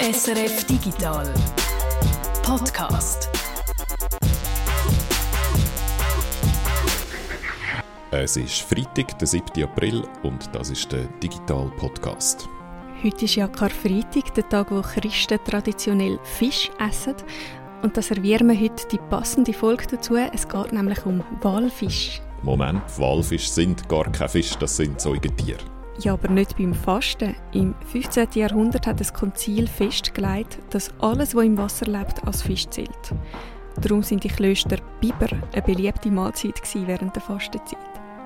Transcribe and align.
SRF 0.00 0.64
Digital 0.64 1.26
Podcast. 2.44 3.28
Es 8.12 8.36
ist 8.36 8.60
Freitag, 8.60 9.18
der 9.18 9.26
7. 9.26 9.64
April 9.64 10.04
und 10.22 10.54
das 10.54 10.70
ist 10.70 10.92
der 10.92 11.06
Digital 11.20 11.72
Podcast. 11.76 12.48
Heute 13.02 13.24
ist 13.24 13.34
ja 13.34 13.48
Karfreitag, 13.48 14.32
der 14.34 14.48
Tag, 14.48 14.70
wo 14.70 14.82
Christen 14.82 15.40
traditionell 15.44 16.20
Fisch 16.22 16.70
essen. 16.78 17.16
Und 17.82 17.96
da 17.96 18.00
servieren 18.00 18.48
wir 18.50 18.60
heute 18.60 18.86
die 18.92 19.00
passende 19.10 19.52
Folge 19.52 19.84
dazu. 19.90 20.14
Es 20.14 20.48
geht 20.48 20.72
nämlich 20.72 21.04
um 21.06 21.24
Walfisch. 21.42 22.22
Moment, 22.44 22.82
Walfisch 22.98 23.50
sind 23.50 23.88
gar 23.88 24.04
kein 24.12 24.28
Fisch, 24.28 24.56
das 24.58 24.76
sind 24.76 25.00
Säugetiere. 25.00 25.77
Ja, 26.00 26.12
aber 26.12 26.28
nicht 26.28 26.56
beim 26.56 26.74
Fasten. 26.74 27.34
Im 27.52 27.74
15. 27.92 28.28
Jahrhundert 28.34 28.86
hat 28.86 29.00
das 29.00 29.12
Konzil 29.12 29.66
festgelegt, 29.66 30.58
dass 30.70 30.92
alles, 31.00 31.34
was 31.34 31.44
im 31.44 31.58
Wasser 31.58 31.86
lebt, 31.86 32.24
als 32.24 32.42
Fisch 32.42 32.68
zählt. 32.68 33.14
Darum 33.80 34.02
sind 34.02 34.22
die 34.22 34.28
Klöster 34.28 34.78
Biber 35.00 35.28
eine 35.52 35.62
beliebte 35.62 36.10
Mahlzeit 36.10 36.60
während 36.86 37.14
der 37.16 37.22
Fastenzeit. 37.22 37.78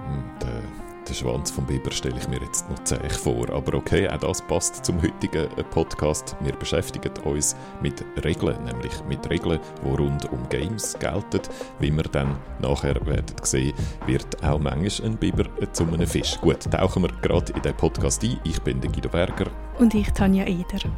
Hm, 0.06 0.24
der, 0.40 0.62
den 1.09 1.15
Schwanz 1.15 1.51
vom 1.51 1.66
Biber 1.66 1.91
stelle 1.91 2.16
ich 2.19 2.29
mir 2.29 2.41
jetzt 2.41 2.69
noch 2.70 2.83
zäh 2.84 3.09
vor. 3.09 3.48
Aber 3.51 3.74
okay, 3.74 4.09
auch 4.09 4.19
das 4.19 4.42
passt 4.42 4.84
zum 4.84 5.01
heutigen 5.02 5.47
äh, 5.56 5.65
Podcast. 5.65 6.37
Wir 6.41 6.52
beschäftigen 6.52 7.12
uns 7.25 7.56
mit 7.80 8.05
Regeln, 8.25 8.62
nämlich 8.65 8.92
mit 9.09 9.28
Regeln, 9.28 9.61
die 9.84 9.88
rund 9.88 10.30
um 10.33 10.48
Games 10.48 10.97
gelten. 10.98 11.41
Wie 11.78 11.91
wir 11.91 12.05
dann 12.05 12.37
nachher 12.61 12.95
werden 13.06 13.37
sehen, 13.42 13.75
wird 14.06 14.42
auch 14.42 14.59
manchmal 14.59 15.11
ein 15.11 15.16
Biber 15.16 15.45
zu 15.73 15.84
einem 15.84 16.06
Fisch. 16.06 16.38
Gut, 16.41 16.70
tauchen 16.70 17.03
wir 17.03 17.12
gerade 17.23 17.53
in 17.53 17.62
den 17.62 17.75
Podcast 17.75 18.23
ein. 18.23 18.39
Ich 18.45 18.61
bin 18.62 18.80
der 18.80 18.91
Guido 18.91 19.09
Berger. 19.09 19.50
Und 19.78 19.94
ich, 19.94 20.11
Tanja 20.12 20.44
Eder. 20.44 20.91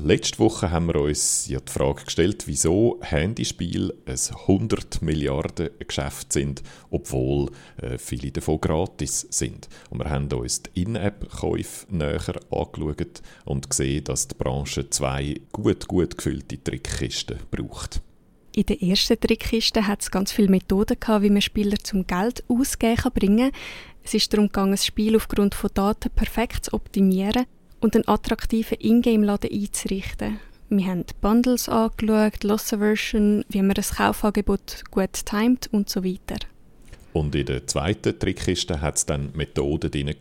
Letzte 0.00 0.38
Woche 0.38 0.70
haben 0.70 0.86
wir 0.86 0.94
uns 0.94 1.48
ja 1.48 1.58
die 1.58 1.72
Frage 1.72 2.04
gestellt, 2.04 2.46
wieso 2.46 3.00
Handyspiele 3.02 3.92
ein 4.06 4.16
100 4.46 5.02
Milliarden 5.02 5.70
Geschäft 5.80 6.32
sind, 6.32 6.62
obwohl 6.90 7.50
äh, 7.82 7.98
viele 7.98 8.30
davon 8.30 8.60
gratis 8.60 9.26
sind. 9.30 9.68
Und 9.90 9.98
wir 9.98 10.08
haben 10.08 10.32
uns 10.32 10.62
die 10.62 10.82
In-App-Käufe 10.82 11.86
näher 11.90 12.40
angeschaut 12.48 13.22
und 13.44 13.68
gesehen, 13.68 14.04
dass 14.04 14.28
die 14.28 14.36
Branche 14.36 14.88
zwei 14.88 15.40
gut, 15.50 15.88
gut 15.88 16.16
gefüllte 16.16 16.62
Trickkisten 16.62 17.38
braucht. 17.50 18.00
In 18.54 18.66
der 18.66 18.80
ersten 18.80 19.18
Trickkiste 19.18 19.88
hat 19.88 20.02
es 20.02 20.12
ganz 20.12 20.30
viele 20.30 20.48
Methoden 20.48 20.98
gehabt, 21.00 21.24
wie 21.24 21.30
man 21.30 21.42
Spieler 21.42 21.78
zum 21.82 22.06
Geld 22.06 22.44
ausgeben 22.46 22.96
kann 22.96 23.12
bringen. 23.12 23.50
Es 24.04 24.14
ist 24.14 24.32
darum 24.32 24.46
gegangen, 24.46 24.70
das 24.70 24.86
Spiel 24.86 25.16
aufgrund 25.16 25.56
von 25.56 25.70
Daten 25.74 26.10
perfekt 26.10 26.66
zu 26.66 26.74
optimieren 26.74 27.46
und 27.80 27.94
einen 27.94 28.08
attraktiven 28.08 28.78
Ingame-Laden 28.80 29.50
einzurichten. 29.50 30.40
Wir 30.70 30.86
haben 30.86 31.04
Bundles 31.20 31.68
angeschaut, 31.68 32.44
Loss 32.44 32.68
Version, 32.68 33.44
wie 33.48 33.62
man 33.62 33.74
das 33.74 33.96
Kaufangebot 33.96 34.84
gut 34.90 35.24
timet 35.24 35.68
und 35.72 35.88
so 35.88 36.04
weiter. 36.04 36.36
Und 37.18 37.34
in 37.34 37.46
der 37.46 37.66
zweiten 37.66 38.16
Trickkiste 38.16 38.80
hat 38.80 38.96
es 38.96 39.04
dann 39.04 39.32
Methoden 39.34 39.90
drin 39.90 40.14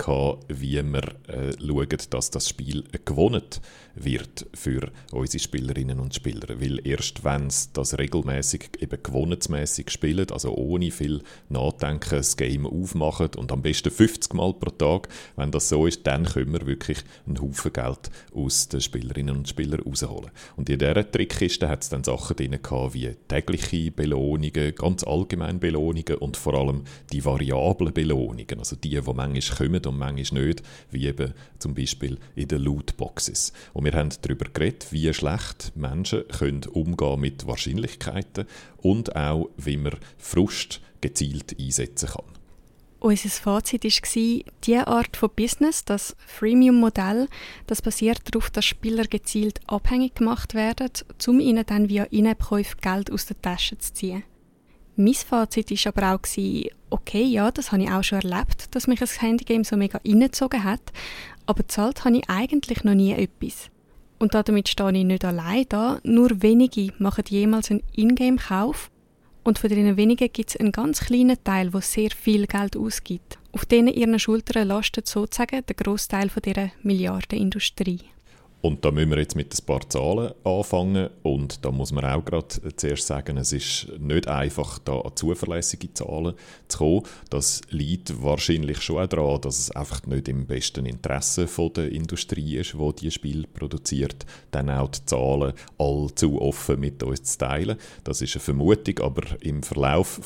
wie 0.47 0.81
wir 0.81 1.03
äh, 1.27 1.53
schauen, 1.59 1.97
dass 2.09 2.31
das 2.31 2.49
Spiel 2.49 2.85
gewonnen 3.05 3.43
wird 3.93 4.47
für 4.53 4.91
unsere 5.11 5.41
Spielerinnen 5.41 5.99
und 5.99 6.15
Spieler. 6.15 6.59
Weil 6.59 6.85
erst 6.85 7.23
wenn 7.23 7.49
sie 7.49 7.69
das 7.73 7.97
regelmäßig 7.97 8.69
eben 8.79 9.01
gewonnensmäßig 9.01 9.91
spielen, 9.91 10.31
also 10.31 10.55
ohne 10.55 10.91
viel 10.91 11.21
Nachdenken 11.49 12.17
das 12.17 12.35
Game 12.35 12.65
aufmachen 12.65 13.29
und 13.37 13.51
am 13.51 13.61
besten 13.61 13.91
50 13.91 14.33
Mal 14.33 14.53
pro 14.53 14.71
Tag, 14.71 15.09
wenn 15.35 15.51
das 15.51 15.69
so 15.69 15.85
ist, 15.85 16.05
dann 16.07 16.25
können 16.25 16.53
wir 16.53 16.65
wirklich 16.65 16.99
einen 17.25 17.41
Haufen 17.41 17.73
Geld 17.73 18.09
aus 18.33 18.69
den 18.69 18.81
Spielerinnen 18.81 19.37
und 19.37 19.49
Spielern 19.49 19.81
rausholen. 19.81 20.31
Und 20.55 20.69
in 20.69 20.79
dieser 20.79 21.09
Trickkiste 21.09 21.69
hat 21.69 21.83
es 21.83 21.89
dann 21.89 22.03
Sachen 22.03 22.35
drin 22.35 22.59
wie 22.91 23.15
tägliche 23.27 23.91
Belohnungen, 23.91 24.75
ganz 24.75 25.03
allgemein 25.03 25.59
Belohnungen 25.59 26.17
und 26.19 26.37
vor 26.37 26.55
allem 26.55 26.83
die 27.11 27.23
variablen 27.23 27.93
Belohnungen, 27.93 28.59
also 28.59 28.75
die, 28.75 28.89
die 28.89 29.01
manchmal 29.13 29.57
kommen 29.57 29.85
und 29.85 29.97
manchmal 29.97 30.43
nicht, 30.43 30.63
wie 30.91 31.07
eben 31.07 31.33
zum 31.59 31.73
Beispiel 31.73 32.17
in 32.35 32.47
den 32.47 32.61
Lootboxes. 32.61 33.53
Und 33.73 33.85
wir 33.85 33.93
haben 33.93 34.09
darüber 34.21 34.45
geredet, 34.51 34.87
wie 34.91 35.13
schlecht 35.13 35.73
Menschen 35.75 36.27
können 36.27 36.65
umgehen 36.65 37.19
mit 37.19 37.47
Wahrscheinlichkeiten 37.47 38.45
und 38.77 39.15
auch, 39.15 39.49
wie 39.57 39.77
man 39.77 39.95
Frust 40.17 40.81
gezielt 41.01 41.55
einsetzen 41.59 42.09
kann. 42.09 42.37
Unser 42.99 43.29
Fazit 43.29 43.83
war, 43.83 44.43
diese 44.63 44.87
Art 44.87 45.17
von 45.17 45.29
Business, 45.35 45.85
das 45.85 46.15
Freemium-Modell, 46.25 47.27
das 47.67 47.81
basiert 47.83 48.21
darauf, 48.25 48.49
dass 48.49 48.65
Spieler 48.65 49.05
gezielt 49.05 49.59
abhängig 49.67 50.15
gemacht 50.15 50.55
werden, 50.55 50.89
um 51.27 51.39
ihnen 51.39 51.63
dann 51.65 51.89
via 51.89 52.05
In-App-Käufe 52.05 52.77
Geld 52.81 53.11
aus 53.11 53.27
der 53.27 53.39
Tasche 53.39 53.77
zu 53.77 53.93
ziehen. 53.93 54.23
Mein 54.99 55.13
Fazit 55.13 55.69
war 55.69 55.93
aber 55.95 56.15
auch, 56.15 56.27
okay, 56.89 57.23
ja, 57.23 57.51
das 57.51 57.71
habe 57.71 57.83
ich 57.83 57.91
auch 57.91 58.03
schon 58.03 58.19
erlebt, 58.21 58.73
dass 58.73 58.87
mich 58.87 58.99
ein 58.99 59.07
Handygame 59.07 59.63
so 59.63 59.77
mega 59.77 59.99
reingezogen 60.03 60.63
hat, 60.63 60.81
aber 61.45 61.67
zahlt 61.67 62.03
habe 62.03 62.17
ich 62.17 62.29
eigentlich 62.29 62.83
noch 62.83 62.95
nie 62.95 63.13
etwas. 63.13 63.69
Und 64.17 64.33
damit 64.33 64.69
stehe 64.69 64.91
ich 64.97 65.05
nicht 65.05 65.23
allein 65.23 65.65
da, 65.69 65.99
nur 66.01 66.41
wenige 66.41 66.91
machen 66.97 67.25
jemals 67.29 67.69
einen 67.69 67.83
Ingame-Kauf 67.95 68.89
und 69.43 69.59
von 69.59 69.69
diesen 69.69 69.97
wenigen 69.97 70.33
gibt 70.33 70.49
es 70.49 70.57
einen 70.57 70.71
ganz 70.71 71.01
kleinen 71.01 71.37
Teil, 71.43 71.69
der 71.69 71.81
sehr 71.81 72.09
viel 72.09 72.47
Geld 72.47 72.75
ausgibt. 72.75 73.37
Auf 73.51 73.65
denen 73.65 73.93
ihren 73.93 74.17
Schultern 74.17 74.67
lastet 74.67 75.07
sozusagen 75.07 75.63
der 75.63 75.75
Großteil 75.75 76.31
dieser 76.43 76.71
Milliardenindustrie. 76.81 77.99
Und 78.61 78.83
da 78.83 78.91
müssen 78.91 79.11
wir 79.11 79.19
jetzt 79.19 79.35
mit 79.35 79.53
ein 79.53 79.65
paar 79.65 79.87
Zahlen 79.87 80.33
anfangen. 80.43 81.09
Und 81.23 81.63
da 81.63 81.71
muss 81.71 81.91
man 81.91 82.05
auch 82.05 82.25
gerade 82.25 82.47
zuerst 82.75 83.05
sagen, 83.05 83.37
es 83.37 83.53
ist 83.53 83.87
nicht 83.99 84.27
einfach, 84.27 84.79
da 84.79 84.99
an 84.99 85.15
zuverlässige 85.15 85.93
Zahlen 85.93 86.33
zu 86.67 86.77
kommen. 86.79 87.03
Das 87.29 87.61
liegt 87.69 88.21
wahrscheinlich 88.21 88.81
schon 88.81 88.97
auch 88.97 89.07
daran, 89.07 89.41
dass 89.41 89.59
es 89.59 89.71
einfach 89.71 90.05
nicht 90.07 90.27
im 90.27 90.47
besten 90.47 90.85
Interesse 90.85 91.47
der 91.75 91.91
Industrie 91.91 92.57
ist, 92.57 92.73
die 92.73 92.95
dieses 92.99 93.13
Spiel 93.13 93.45
produziert, 93.47 94.25
dann 94.51 94.69
auch 94.69 94.89
die 94.89 95.05
Zahlen 95.05 95.53
allzu 95.77 96.41
offen 96.41 96.79
mit 96.79 97.03
uns 97.03 97.23
zu 97.23 97.37
teilen. 97.37 97.77
Das 98.03 98.21
ist 98.21 98.35
eine 98.35 98.41
Vermutung, 98.41 98.99
aber 98.99 99.23
im 99.41 99.61
Verlauf 99.61 100.19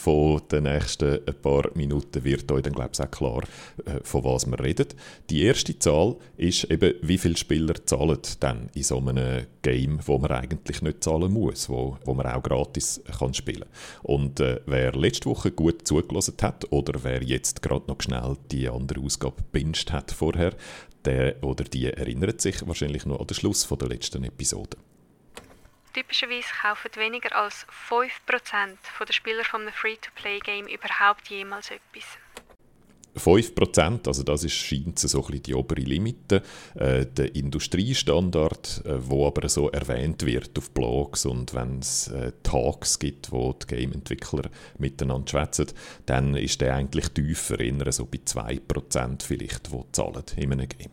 den 0.52 0.64
nächsten 0.64 1.20
paar 1.42 1.70
Minuten 1.76 2.24
wird 2.24 2.52
euch 2.52 2.64
dann, 2.64 2.74
glaube 2.74 2.92
ich, 2.94 3.02
auch 3.02 3.12
klar, 3.12 3.44
äh, 3.86 4.00
von 4.04 4.24
was 4.24 4.46
wir 4.46 4.60
reden. 4.60 4.88
Die 5.30 5.44
erste 5.44 5.78
Zahl 5.78 6.16
ist 6.38 6.66
eben, 6.66 6.96
wie 7.02 7.18
viele 7.18 7.38
Spieler 7.38 7.76
zahlen 7.86 8.21
dann 8.40 8.70
in 8.74 8.84
so 8.84 8.98
einem 8.98 9.48
Game, 9.62 10.00
wo 10.06 10.18
man 10.18 10.32
eigentlich 10.32 10.82
nicht 10.82 11.04
zahlen 11.04 11.32
muss, 11.32 11.70
wo, 11.70 11.98
wo 12.06 12.14
man 12.14 12.26
auch 12.28 12.44
gratis 12.44 13.02
kann 13.18 13.34
spielen 13.34 13.66
Und 14.04 14.40
äh, 14.40 14.62
wer 14.66 14.94
letzte 14.94 15.30
Woche 15.30 15.52
gut 15.52 15.88
zugelassen 15.88 16.38
hat 16.42 16.72
oder 16.72 17.04
wer 17.04 17.24
jetzt 17.24 17.62
gerade 17.62 17.88
noch 17.88 18.02
schnell 18.02 18.38
die 18.52 18.70
andere 18.70 19.02
Ausgabe 19.02 19.42
binged 19.52 19.92
hat 19.92 20.12
vorher, 20.12 20.54
der 21.06 21.44
oder 21.44 21.64
die 21.64 21.88
erinnert 21.88 22.42
sich 22.42 22.66
wahrscheinlich 22.68 23.06
noch 23.06 23.20
an 23.20 23.28
den 23.28 23.36
Schluss 23.36 23.64
von 23.64 23.78
der 23.78 23.90
letzten 23.90 24.24
Episode. 24.24 24.78
Typischerweise 25.94 26.48
kaufen 26.62 26.92
weniger 26.96 27.36
als 27.36 27.66
5% 27.90 28.78
der 29.06 29.14
Spieler 29.14 29.44
von 29.44 29.62
einem 29.62 29.74
Free-to-Play-Game 29.74 30.68
überhaupt 30.68 31.28
jemals 31.28 31.70
etwas. 31.70 32.18
5%, 33.18 34.08
also 34.08 34.24
das 34.24 34.44
ist, 34.44 34.54
scheint 34.54 35.00
so 35.00 35.26
ein 35.26 35.42
die 35.42 35.54
obere 35.54 35.82
Limite. 35.82 36.42
Äh, 36.76 37.06
der 37.06 37.36
Industriestandard, 37.36 38.84
äh, 38.86 39.10
wo 39.10 39.28
aber 39.28 39.50
so 39.50 39.70
erwähnt 39.70 40.26
wird 40.26 40.58
auf 40.58 40.72
Blogs 40.72 41.26
und 41.26 41.54
wenn 41.54 41.80
es 41.80 42.08
äh, 42.08 42.32
Talks 42.44 43.00
gibt, 43.00 43.32
wo 43.32 43.54
die 43.54 43.68
Game-Entwickler 43.68 44.50
miteinander 44.78 45.28
schwätzen, 45.30 45.68
dann 46.06 46.36
ist 46.36 46.62
der 46.62 46.76
eigentlich 46.76 47.10
tiefer, 47.10 47.60
eher 47.60 47.92
so 47.92 48.06
bei 48.06 48.20
2% 48.26 49.24
vielleicht, 49.24 49.72
wo 49.72 49.86
zahlen 49.92 50.24
in 50.38 50.54
einem 50.54 50.70
Game. 50.70 50.92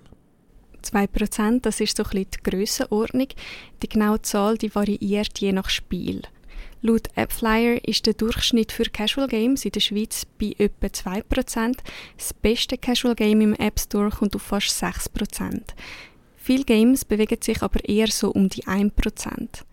2%, 0.82 1.60
das 1.62 1.81
ist 1.81 1.96
so 1.96 2.04
ein 2.04 2.10
bisschen 2.10 2.31
die 2.31 2.50
Grössenordnung. 2.50 3.28
Die 3.82 3.88
genaue 3.88 4.22
Zahl 4.22 4.56
die 4.58 4.75
variiert 4.75 5.38
je 5.38 5.52
nach 5.52 5.69
Spiel. 5.69 6.22
Laut 6.80 7.08
AppFlyer 7.16 7.84
ist 7.84 8.06
der 8.06 8.14
Durchschnitt 8.14 8.70
für 8.70 8.84
Casual 8.84 9.26
Games 9.26 9.64
in 9.64 9.72
der 9.72 9.80
Schweiz 9.80 10.25
bei 10.25 10.54
etwa 10.58 10.86
2%. 10.86 11.78
Das 12.16 12.32
beste 12.32 12.78
Casual 12.78 13.16
Game 13.16 13.40
im 13.40 13.54
App 13.54 13.80
Store 13.80 14.10
kommt 14.10 14.36
auf 14.36 14.42
fast 14.42 14.82
6%. 14.82 15.60
Viele 16.36 16.64
Games 16.64 17.04
bewegen 17.04 17.42
sich 17.42 17.62
aber 17.62 17.86
eher 17.88 18.08
so 18.08 18.30
um 18.30 18.48
die 18.48 18.64
1%. 18.64 19.64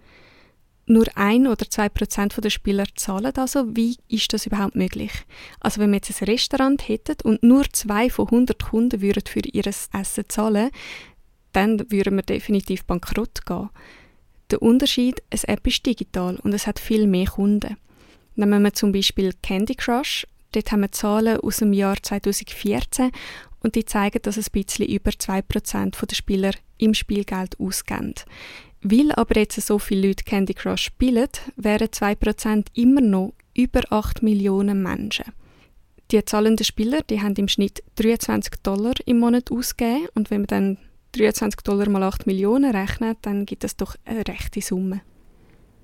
Nur 0.88 1.06
ein 1.16 1.48
oder 1.48 1.69
zwei 1.69 1.90
Prozent 1.90 2.36
der 2.44 2.50
Spieler 2.50 2.86
zahlen 2.96 3.34
also. 3.38 3.75
Wie 3.75 3.98
ist 4.08 4.34
das 4.34 4.46
überhaupt 4.46 4.75
möglich? 4.75 5.12
Also 5.60 5.81
wenn 5.81 5.92
wir 5.92 5.98
jetzt 5.98 6.22
ein 6.22 6.28
Restaurant 6.28 6.88
hätten 6.88 7.18
und 7.24 7.42
nur 7.44 7.66
zwei 7.72 8.10
von 8.10 8.25
100 8.25 8.63
Kunden 8.63 9.01
würden 9.01 9.24
für 9.28 9.42
ihr 9.42 9.66
Essen 9.66 10.25
zahlen, 10.28 10.72
dann 11.54 11.90
würden 11.92 12.16
wir 12.16 12.24
definitiv 12.24 12.84
bankrott 12.86 13.46
gehen. 13.46 13.69
Der 14.52 14.62
Unterschied, 14.62 15.24
eine 15.32 15.48
App 15.48 15.66
ist 15.66 15.86
digital 15.86 16.38
und 16.44 16.54
es 16.54 16.68
hat 16.68 16.80
viel 16.80 17.08
mehr 17.08 17.28
Kunden. 17.28 17.78
Nehmen 18.36 18.64
wir 18.64 18.74
zum 18.74 18.92
Beispiel 18.92 19.34
Candy 19.42 19.76
Crush. 19.76 20.28
Dort 20.52 20.72
haben 20.72 20.82
wir 20.82 20.92
Zahlen 20.92 21.40
aus 21.40 21.58
dem 21.58 21.74
Jahr 21.74 21.98
2014 22.02 23.12
und 23.62 23.76
die 23.76 23.86
zeigen, 23.86 24.22
dass 24.22 24.38
ein 24.38 24.46
bisschen 24.52 24.88
über 24.88 25.12
2% 25.12 26.06
der 26.06 26.16
Spieler 26.16 26.52
im 26.78 26.94
Spiel 26.94 27.24
Geld 27.24 27.60
ausgeben. 27.60 28.14
Weil 28.82 29.12
aber 29.14 29.40
jetzt 29.40 29.60
so 29.60 29.80
viele 29.80 30.10
Leute 30.10 30.24
Candy 30.24 30.54
Crush 30.54 30.84
spielen, 30.84 31.30
wären 31.56 31.88
2% 31.88 32.68
immer 32.74 33.02
noch 33.02 33.34
über 33.56 33.82
8 33.90 34.22
Millionen 34.22 34.84
Menschen. 34.84 35.26
Die 36.12 36.24
zahlenden 36.24 36.66
Spieler 36.66 37.02
die 37.02 37.22
haben 37.22 37.36
im 37.36 37.48
Schnitt 37.48 37.82
23 37.96 38.62
Dollar 38.62 38.94
im 39.06 39.20
Monat 39.20 39.52
ausgegeben 39.52 40.08
und 40.14 40.30
wenn 40.30 40.42
man 40.42 40.48
dann 40.48 40.78
23 41.16 41.62
Dollar 41.62 41.90
mal 41.90 42.04
8 42.04 42.28
Millionen 42.28 42.76
rechnet, 42.76 43.18
dann 43.22 43.46
gibt 43.46 43.64
das 43.64 43.76
doch 43.78 43.96
eine 44.06 44.28
rechte 44.28 44.62
Summe. 44.62 45.02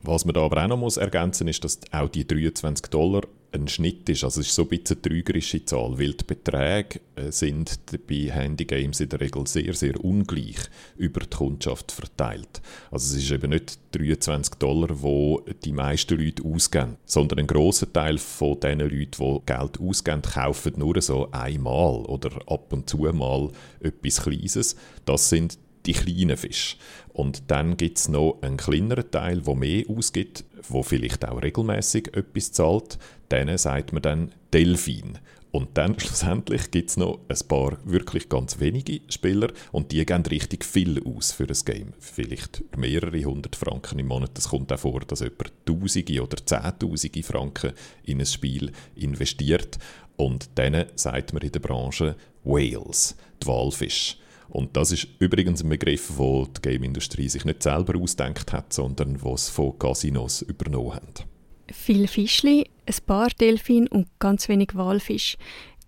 Was 0.03 0.25
man 0.25 0.33
da 0.33 0.41
aber 0.41 0.63
auch 0.63 0.67
noch 0.67 0.77
muss 0.77 0.97
ergänzen 0.97 1.45
muss, 1.45 1.57
ist, 1.57 1.63
dass 1.63 1.79
auch 1.91 2.09
die 2.09 2.25
23 2.25 2.87
Dollar 2.87 3.21
ein 3.51 3.67
Schnitt 3.67 4.07
ist. 4.09 4.23
Also 4.23 4.41
es 4.41 4.47
ist 4.47 4.55
so 4.55 4.63
ein 4.63 4.69
bisschen 4.69 4.97
eine 4.97 5.01
trügerische 5.01 5.63
Zahl, 5.65 5.97
weil 5.99 6.13
die 6.13 6.23
Beträge 6.23 7.01
äh, 7.15 7.31
sind 7.31 7.79
bei 8.07 8.31
Handygames 8.31 8.99
in 8.99 9.09
der 9.09 9.19
Regel 9.19 9.45
sehr, 9.47 9.73
sehr 9.73 10.03
ungleich 10.03 10.57
über 10.97 11.21
die 11.21 11.35
Kundschaft 11.35 11.91
verteilt. 11.91 12.61
Also 12.89 13.15
es 13.15 13.23
ist 13.23 13.31
eben 13.31 13.51
nicht 13.51 13.79
23 13.91 14.55
Dollar, 14.55 15.01
wo 15.01 15.41
die 15.63 15.73
meisten 15.73 16.17
Leute 16.17 16.43
ausgeben, 16.43 16.97
sondern 17.05 17.39
ein 17.39 17.47
großer 17.47 17.91
Teil 17.91 18.17
von 18.17 18.59
den 18.59 18.79
Leuten, 18.79 19.11
die 19.19 19.41
Geld 19.45 19.79
ausgeben, 19.79 20.21
kaufen 20.21 20.73
nur 20.77 21.01
so 21.01 21.29
einmal 21.31 22.05
oder 22.05 22.31
ab 22.47 22.71
und 22.71 22.89
zu 22.89 22.97
mal 22.97 23.51
etwas 23.79 24.23
Kleines. 24.23 24.75
Das 25.05 25.29
sind 25.29 25.57
die 25.85 25.93
kleinen 25.93 26.37
Fische. 26.37 26.77
Und 27.13 27.43
dann 27.47 27.77
gibt 27.77 27.97
es 27.97 28.07
noch 28.07 28.37
einen 28.41 28.57
kleineren 28.57 29.09
Teil, 29.11 29.41
der 29.41 29.55
mehr 29.55 29.83
ausgibt, 29.89 30.45
wo 30.67 30.83
vielleicht 30.83 31.27
auch 31.27 31.41
regelmäßig 31.41 32.15
etwas 32.15 32.51
zahlt. 32.51 32.97
Denen 33.31 33.57
sagt 33.57 33.93
man 33.93 34.01
dann 34.01 34.31
Delfin. 34.53 35.17
Und 35.51 35.77
dann 35.77 35.99
schlussendlich 35.99 36.71
gibt 36.71 36.89
es 36.89 36.97
noch 36.97 37.19
ein 37.27 37.47
paar 37.47 37.77
wirklich 37.83 38.29
ganz 38.29 38.59
wenige 38.59 39.01
Spieler 39.09 39.51
und 39.71 39.91
die 39.91 40.05
geben 40.05 40.25
richtig 40.25 40.63
viel 40.63 41.03
aus 41.03 41.33
für 41.33 41.45
ein 41.45 41.65
Game. 41.65 41.93
Vielleicht 41.99 42.63
mehrere 42.77 43.23
hundert 43.25 43.55
Franken 43.55 43.99
im 43.99 44.07
Monat. 44.07 44.37
Es 44.37 44.47
kommt 44.49 44.71
auch 44.71 44.79
vor, 44.79 45.01
dass 45.01 45.19
jemand 45.19 45.51
Tausende 45.65 46.23
oder 46.23 46.37
Zehntausende 46.45 47.23
Franken 47.23 47.73
in 48.05 48.19
ein 48.19 48.25
Spiel 48.25 48.71
investiert. 48.95 49.77
Und 50.15 50.57
denen 50.57 50.85
sagt 50.95 51.33
man 51.33 51.41
in 51.41 51.51
der 51.51 51.59
Branche 51.59 52.15
Whales, 52.43 53.15
die 53.41 53.47
Walfisch. 53.47 54.17
Und 54.51 54.75
das 54.75 54.91
ist 54.91 55.07
übrigens 55.19 55.63
ein 55.63 55.69
Begriff, 55.69 56.11
wo 56.17 56.45
die 56.45 56.61
Game-Industrie 56.61 57.29
sich 57.29 57.45
nicht 57.45 57.63
selber 57.63 57.97
ausdenkt 57.97 58.51
hat, 58.51 58.73
sondern 58.73 59.23
was 59.23 59.49
von 59.49 59.79
Casinos 59.79 60.41
übernommen 60.41 60.95
hat. 60.95 61.25
Viele 61.71 62.09
Fischli, 62.09 62.69
ein 62.85 62.95
paar 63.05 63.29
Delfin 63.29 63.87
und 63.87 64.07
ganz 64.19 64.49
wenig 64.49 64.75
Walfisch. 64.75 65.37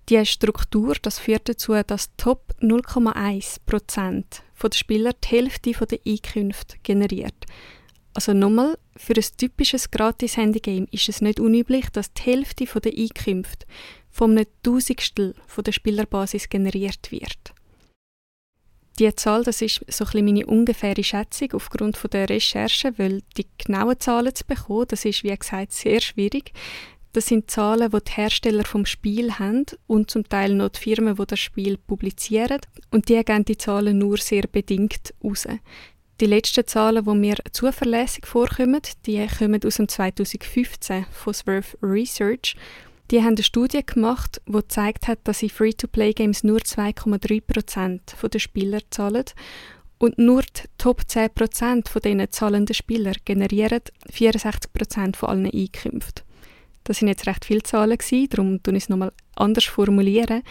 Die 0.07 0.25
Struktur 0.25 0.95
das 1.01 1.19
führt 1.19 1.49
dazu, 1.49 1.73
dass 1.85 2.15
Top 2.15 2.53
0,1% 2.61 4.23
der 4.63 4.77
Spieler 4.77 5.11
die 5.21 5.27
Hälfte 5.27 5.71
der 5.73 5.99
Einkünfte 6.07 6.77
generiert. 6.83 7.45
Also 8.13 8.33
nochmal, 8.33 8.77
für 8.95 9.15
ein 9.15 9.25
typisches 9.37 9.91
Gratis-Handy-Game 9.91 10.87
ist 10.91 11.09
es 11.09 11.19
nicht 11.19 11.39
unüblich, 11.39 11.89
dass 11.89 12.13
die 12.13 12.21
Hälfte 12.21 12.65
der 12.65 12.93
Einkünfte 12.93 13.65
vom 14.09 14.31
einem 14.31 14.45
Tausendstel 14.61 15.35
der 15.57 15.71
Spielerbasis 15.71 16.47
generiert 16.47 17.11
wird. 17.11 17.53
Die 18.99 19.15
Zahl, 19.15 19.43
das 19.43 19.61
ist 19.61 19.83
so 19.87 20.05
ein 20.05 20.25
meine 20.25 20.45
ungefähre 20.45 21.03
Schätzung 21.03 21.53
aufgrund 21.53 21.97
von 21.97 22.11
der 22.11 22.29
Recherche, 22.29 22.93
weil 22.97 23.21
die 23.37 23.47
genauen 23.57 23.99
Zahlen 23.99 24.35
zu 24.35 24.45
bekommen, 24.45 24.85
das 24.87 25.05
ist 25.05 25.23
wie 25.23 25.35
gesagt 25.35 25.73
sehr 25.73 25.99
schwierig. 25.99 26.51
Das 27.11 27.27
sind 27.27 27.49
Zahlen, 27.49 27.91
die 27.91 28.03
die 28.03 28.11
Hersteller 28.11 28.65
vom 28.65 28.85
Spiel 28.85 29.33
haben 29.33 29.65
und 29.87 30.09
zum 30.09 30.27
Teil 30.27 30.53
noch 30.55 30.69
die 30.69 30.79
Firmen, 30.79 31.15
die 31.15 31.25
das 31.25 31.39
Spiel 31.39 31.77
publizieren. 31.77 32.59
Und 32.91 33.09
die 33.09 33.23
geben 33.23 33.45
die 33.45 33.57
Zahlen 33.57 33.99
nur 33.99 34.17
sehr 34.17 34.43
bedingt 34.43 35.13
raus. 35.23 35.47
Die 36.19 36.25
letzten 36.25 36.65
Zahlen, 36.65 37.05
die 37.05 37.15
mir 37.15 37.37
zuverlässig 37.51 38.25
vorkommen, 38.25 38.81
die 39.05 39.27
kommen 39.27 39.61
aus 39.63 39.75
dem 39.75 39.87
2015 39.87 41.05
von 41.11 41.33
Swerve 41.33 41.77
Research. 41.81 42.55
Die 43.11 43.21
haben 43.21 43.35
eine 43.35 43.43
Studie 43.43 43.85
gemacht, 43.85 44.41
die 44.47 44.53
gezeigt 44.53 45.07
hat, 45.07 45.19
dass 45.25 45.43
in 45.43 45.49
Free-to-Play-Games 45.49 46.43
nur 46.43 46.59
2,3% 46.59 48.29
der 48.29 48.39
Spieler 48.39 48.79
zahlen 48.89 49.25
und 49.97 50.17
nur 50.17 50.41
die 50.41 50.63
Top 50.77 51.01
10% 51.01 51.87
von 51.87 52.01
diesen 52.01 52.31
zahlenden 52.31 52.73
Spieler 52.73 53.13
generieren 53.23 53.81
64% 54.11 55.15
von 55.15 55.29
allen 55.29 55.45
Einkünften. 55.45 56.25
Das 56.83 56.97
sind 56.97 57.07
jetzt 57.07 57.27
recht 57.27 57.45
viele 57.45 57.63
Zahlen 57.63 57.97
gewesen, 57.97 58.29
darum 58.29 58.61
tun 58.61 58.75
ich 58.75 58.83
es 58.83 58.89
nochmal 58.89 59.13
anders 59.35 59.63
formulieren. 59.65 60.43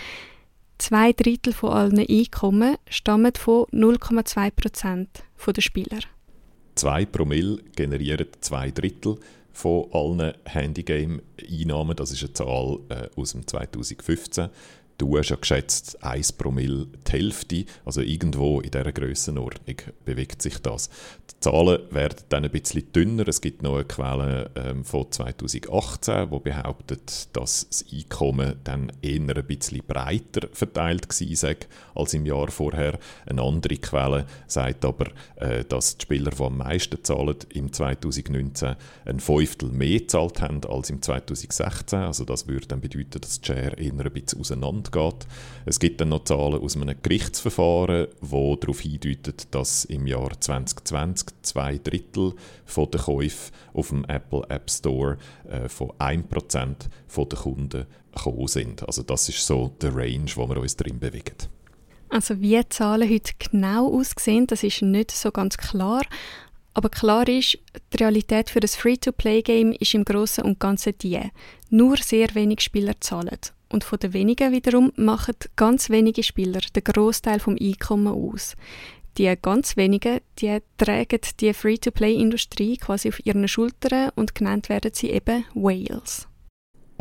Zwei 0.78 1.12
Drittel 1.12 1.52
von 1.52 1.70
allen 1.70 1.98
Einkommen 1.98 2.76
stammen 2.88 3.34
von 3.34 3.66
0,2% 3.66 5.06
der 5.54 5.60
Spieler. 5.60 6.00
Zwei 6.74 7.04
Promille 7.04 7.58
generieren 7.76 8.26
zwei 8.40 8.70
Drittel 8.70 9.18
von 9.52 9.88
allen 9.92 10.34
Handygame-Einnahmen. 10.44 11.96
Das 11.96 12.10
ist 12.10 12.22
eine 12.22 12.32
Zahl 12.32 12.78
äh, 12.88 13.08
aus 13.16 13.32
dem 13.32 13.46
2015. 13.46 14.48
Du 15.02 15.18
hast 15.18 15.30
ja 15.30 15.36
geschätzt 15.36 16.00
1 16.04 16.34
Promille 16.34 16.86
die 17.08 17.10
Hälfte, 17.10 17.64
also 17.84 18.02
irgendwo 18.02 18.60
in 18.60 18.70
dieser 18.70 18.92
Grössenordnung 18.92 19.74
bewegt 20.04 20.40
sich 20.40 20.58
das. 20.58 20.90
Die 21.28 21.40
Zahlen 21.40 21.80
werden 21.90 22.18
dann 22.28 22.44
ein 22.44 22.52
bisschen 22.52 22.92
dünner. 22.92 23.26
Es 23.26 23.40
gibt 23.40 23.64
noch 23.64 23.74
eine 23.74 23.84
Quelle 23.84 24.52
ähm, 24.54 24.84
von 24.84 25.10
2018, 25.10 26.30
die 26.30 26.38
behauptet, 26.38 27.36
dass 27.36 27.68
das 27.68 27.84
Einkommen 27.92 28.54
dann 28.62 28.92
eher 29.02 29.36
ein 29.36 29.44
bisschen 29.44 29.82
breiter 29.84 30.46
verteilt 30.52 31.08
war 31.08 31.56
als 31.96 32.14
im 32.14 32.24
Jahr 32.24 32.52
vorher. 32.52 32.96
Eine 33.26 33.42
andere 33.42 33.78
Quelle 33.78 34.26
sagt 34.46 34.84
aber, 34.84 35.06
äh, 35.34 35.64
dass 35.64 35.96
die 35.96 36.02
Spieler, 36.02 36.30
die 36.30 36.44
am 36.44 36.58
meisten 36.58 37.02
zahlen, 37.02 37.38
im 37.52 37.72
2019 37.72 38.76
ein 39.06 39.18
Fünftel 39.18 39.70
mehr 39.70 39.98
gezahlt 39.98 40.40
haben 40.40 40.64
als 40.64 40.90
im 40.90 41.02
2016. 41.02 41.98
Also 41.98 42.24
das 42.24 42.46
würde 42.46 42.68
dann 42.68 42.80
bedeuten, 42.80 43.20
dass 43.20 43.40
die 43.40 43.48
Share 43.48 43.76
eher 43.76 43.92
ein 43.92 44.12
bisschen 44.12 44.38
auseinander 44.38 44.91
geht. 44.92 45.26
Es 45.64 45.78
gibt 45.78 46.00
dann 46.00 46.10
noch 46.10 46.24
Zahlen 46.24 46.60
aus 46.60 46.76
einem 46.76 46.96
Gerichtsverfahren, 47.02 48.08
wo 48.20 48.56
darauf 48.56 48.80
hindeuten, 48.80 49.34
dass 49.50 49.84
im 49.86 50.06
Jahr 50.06 50.40
2020 50.40 51.28
zwei 51.42 51.78
Drittel 51.78 52.34
von 52.64 52.90
den 52.90 53.00
Käufen 53.00 53.52
auf 53.74 53.88
dem 53.88 54.04
Apple 54.04 54.44
App 54.48 54.70
Store 54.70 55.18
äh, 55.48 55.68
von 55.68 55.90
1% 55.98 56.74
von 57.08 57.28
den 57.28 57.38
Kunden 57.38 57.86
gekommen 58.14 58.48
sind. 58.48 58.86
Also 58.86 59.02
das 59.02 59.28
ist 59.28 59.46
so 59.46 59.72
der 59.80 59.94
Range, 59.94 60.30
wo 60.34 60.48
wir 60.48 60.58
uns 60.58 60.76
drin 60.76 60.98
bewegen. 60.98 61.36
Also 62.08 62.40
wie 62.40 62.56
die 62.56 62.68
Zahlen 62.68 63.08
heute 63.08 63.32
genau 63.38 63.90
aussehen, 63.98 64.46
das 64.46 64.62
ist 64.62 64.82
nicht 64.82 65.10
so 65.10 65.30
ganz 65.30 65.56
klar. 65.56 66.02
Aber 66.74 66.88
klar 66.88 67.28
ist, 67.28 67.58
die 67.92 67.96
Realität 67.96 68.50
für 68.50 68.60
das 68.60 68.76
Free-to-Play-Game 68.76 69.72
ist 69.72 69.94
im 69.94 70.04
Großen 70.04 70.44
und 70.44 70.58
Ganzen 70.58 70.96
die. 70.98 71.20
Nur 71.70 71.96
sehr 71.98 72.34
wenig 72.34 72.60
Spieler 72.60 72.94
zahlen. 73.00 73.38
Und 73.72 73.84
von 73.84 73.98
den 73.98 74.12
wenigen 74.12 74.52
wiederum 74.52 74.92
machen 74.96 75.34
ganz 75.56 75.88
wenige 75.88 76.22
Spieler 76.22 76.60
den 76.60 76.84
Großteil 76.84 77.40
vom 77.40 77.56
Einkommen 77.58 78.12
aus. 78.12 78.54
Die 79.16 79.34
ganz 79.40 79.78
wenigen, 79.78 80.20
die 80.38 80.58
tragen 80.76 81.20
die 81.40 81.54
Free-to-Play-Industrie 81.54 82.76
quasi 82.76 83.08
auf 83.08 83.24
ihren 83.24 83.48
Schultern 83.48 84.10
und 84.14 84.34
genannt 84.34 84.68
werden 84.68 84.92
sie 84.94 85.10
eben 85.10 85.44
Whales. 85.54 86.28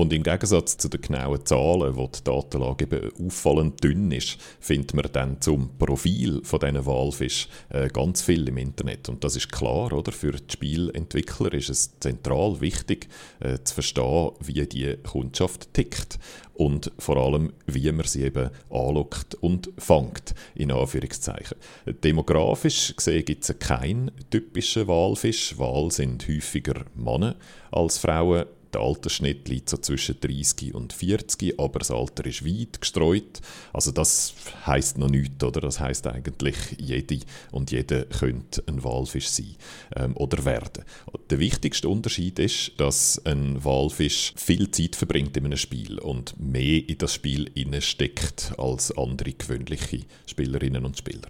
Und 0.01 0.13
im 0.13 0.23
Gegensatz 0.23 0.77
zu 0.77 0.89
den 0.89 1.01
genauen 1.01 1.45
Zahlen, 1.45 1.95
wo 1.95 2.07
die 2.07 2.23
Datenlage 2.23 2.85
eben 2.85 3.27
auffallend 3.27 3.83
dünn 3.83 4.11
ist, 4.11 4.37
findet 4.59 4.95
man 4.95 5.05
dann 5.11 5.41
zum 5.41 5.77
Profil 5.77 6.41
von 6.43 6.59
diesen 6.59 6.85
Walfisch 6.87 7.47
äh, 7.69 7.87
ganz 7.87 8.23
viel 8.23 8.47
im 8.47 8.57
Internet. 8.57 9.09
Und 9.09 9.23
das 9.23 9.35
ist 9.35 9.51
klar, 9.51 9.93
oder? 9.93 10.11
Für 10.11 10.31
die 10.31 10.51
Spielentwickler 10.51 11.53
ist 11.53 11.69
es 11.69 11.99
zentral 11.99 12.61
wichtig, 12.61 13.09
äh, 13.41 13.59
zu 13.63 13.75
verstehen, 13.75 14.31
wie 14.39 14.65
die 14.65 14.97
Kundschaft 15.03 15.71
tickt. 15.73 16.17
Und 16.61 16.91
vor 16.99 17.17
allem, 17.17 17.53
wie 17.65 17.91
man 17.91 18.05
sie 18.05 18.21
eben 18.21 18.51
anlockt 18.69 19.33
und 19.33 19.71
fangt, 19.79 20.35
in 20.53 20.71
Anführungszeichen. 20.71 21.57
Demografisch 22.03 22.95
gesehen 22.95 23.25
gibt 23.25 23.49
es 23.49 23.57
keinen 23.57 24.11
typischen 24.29 24.87
Walfisch. 24.87 25.57
Wal 25.57 25.89
sind 25.89 26.27
häufiger 26.27 26.85
Männer 26.93 27.35
als 27.71 27.97
Frauen 27.97 28.45
der 28.73 28.81
Altersschnitt 28.81 29.47
liegt 29.47 29.69
so 29.69 29.77
zwischen 29.77 30.19
30 30.19 30.73
und 30.73 30.93
40, 30.93 31.59
aber 31.59 31.79
das 31.79 31.91
Alter 31.91 32.25
ist 32.25 32.45
weit 32.45 32.81
gestreut. 32.81 33.41
Also 33.73 33.91
das 33.91 34.33
heißt 34.65 34.97
noch 34.97 35.09
nichts, 35.09 35.43
oder? 35.43 35.61
Das 35.61 35.79
heißt 35.79 36.07
eigentlich, 36.07 36.55
jede 36.77 37.19
und 37.51 37.71
jeder 37.71 38.05
könnte 38.05 38.63
ein 38.67 38.83
Walfisch 38.83 39.29
sein 39.29 39.55
ähm, 39.95 40.15
oder 40.15 40.45
werden. 40.45 40.83
Der 41.29 41.39
wichtigste 41.39 41.89
Unterschied 41.89 42.39
ist, 42.39 42.73
dass 42.77 43.23
ein 43.25 43.63
Walfisch 43.63 44.33
viel 44.35 44.71
Zeit 44.71 44.95
verbringt 44.95 45.37
in 45.37 45.45
einem 45.45 45.57
Spiel 45.57 45.99
und 45.99 46.39
mehr 46.39 46.87
in 46.87 46.97
das 46.97 47.13
Spiel 47.13 47.49
steckt 47.81 48.53
als 48.57 48.95
andere 48.97 49.33
gewöhnliche 49.33 50.01
Spielerinnen 50.25 50.85
und 50.85 50.97
Spieler. 50.97 51.29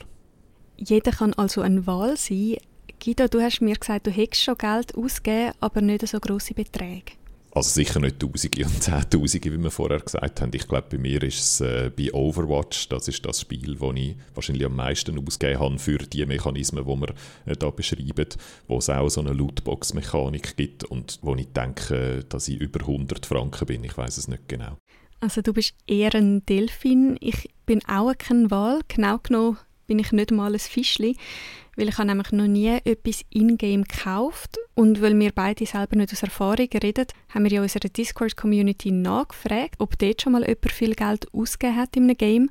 Jeder 0.78 1.12
kann 1.12 1.34
also 1.36 1.62
ein 1.62 1.86
Wal 1.86 2.18
sein. 2.18 2.58
Guido, 3.04 3.28
du 3.28 3.42
hast 3.42 3.62
mir 3.62 3.76
gesagt, 3.76 4.08
du 4.08 4.12
hättest 4.12 4.44
schon 4.44 4.58
Geld 4.58 4.96
ausgegeben, 4.96 5.54
aber 5.60 5.82
nicht 5.82 6.08
so 6.08 6.20
große 6.20 6.54
Beträge. 6.54 7.14
Also 7.54 7.70
sicher 7.70 8.00
nicht 8.00 8.18
Tausende 8.18 8.64
und 8.64 8.82
Zehntausende, 8.82 9.52
wie 9.52 9.62
wir 9.62 9.72
vorher 9.72 10.00
gesagt 10.00 10.40
haben. 10.40 10.52
Ich 10.54 10.68
glaube, 10.68 10.88
bei 10.92 10.98
mir 10.98 11.22
ist 11.22 11.40
es 11.40 11.62
äh, 11.62 11.92
bei 11.96 12.14
Overwatch, 12.14 12.88
das 12.88 13.10
ist 13.10 13.26
das 13.26 13.42
Spiel, 13.42 13.78
wo 13.80 13.92
ich 13.92 14.16
wahrscheinlich 14.34 14.66
am 14.66 14.76
meisten 14.78 15.20
ausgegeben 15.20 15.60
habe 15.60 15.78
für 15.78 15.98
die 15.98 16.26
Mechanismen, 16.26 16.86
die 16.86 17.02
wir 17.02 17.14
äh, 17.46 17.72
beschreiben, 17.72 18.28
wo 18.70 18.78
es 18.78 18.90
auch 18.90 19.10
so 19.10 19.20
eine 19.20 19.34
Lootbox-Mechanik 19.34 20.56
gibt 20.56 20.86
und 20.86 21.20
wo 21.24 21.36
ich 21.36 21.52
denke, 21.52 22.24
dass 22.30 22.48
ich 22.48 22.62
über 22.62 22.80
100 22.82 23.26
Franken 23.26 23.66
bin. 23.66 23.84
Ich 23.84 23.98
weiß 23.98 24.18
es 24.18 24.30
nicht 24.30 24.48
genau. 24.48 24.78
Also 25.20 25.42
du 25.42 25.52
bist 25.52 25.76
eher 25.88 26.16
ein 26.16 26.46
Delfin. 26.46 27.18
Ich 27.20 27.50
bin 27.66 27.82
auch 27.86 28.14
kein 28.18 28.50
Wal. 28.50 28.80
Genau 28.88 29.18
genommen 29.18 29.58
bin 29.88 30.00
ich 30.00 30.14
nicht 30.14 30.32
mal 30.32 30.54
ein 30.54 30.60
Fischli 30.60 31.18
weil 31.82 31.90
ich 31.90 31.98
habe 31.98 32.08
nämlich 32.08 32.32
noch 32.32 32.46
nie 32.46 32.78
etwas 32.86 33.26
in-game 33.32 33.84
gekauft 33.84 34.60
und 34.76 35.02
weil 35.02 35.18
wir 35.18 35.32
beide 35.32 35.66
selber 35.66 35.96
nicht 35.96 36.14
aus 36.14 36.22
Erfahrung 36.22 36.70
reden, 36.72 37.08
haben 37.30 37.44
wir 37.44 37.52
ja 37.52 37.62
unserer 37.64 37.90
Discord-Community 37.90 38.92
nachgefragt, 38.92 39.76
ob 39.80 39.98
dort 39.98 40.22
schon 40.22 40.34
mal 40.34 40.44
jemand 40.44 40.72
viel 40.72 40.94
Geld 40.94 41.34
ausgegeben 41.34 41.78
hat 41.78 41.98
in 41.98 42.04
einem 42.04 42.18
Game 42.18 42.50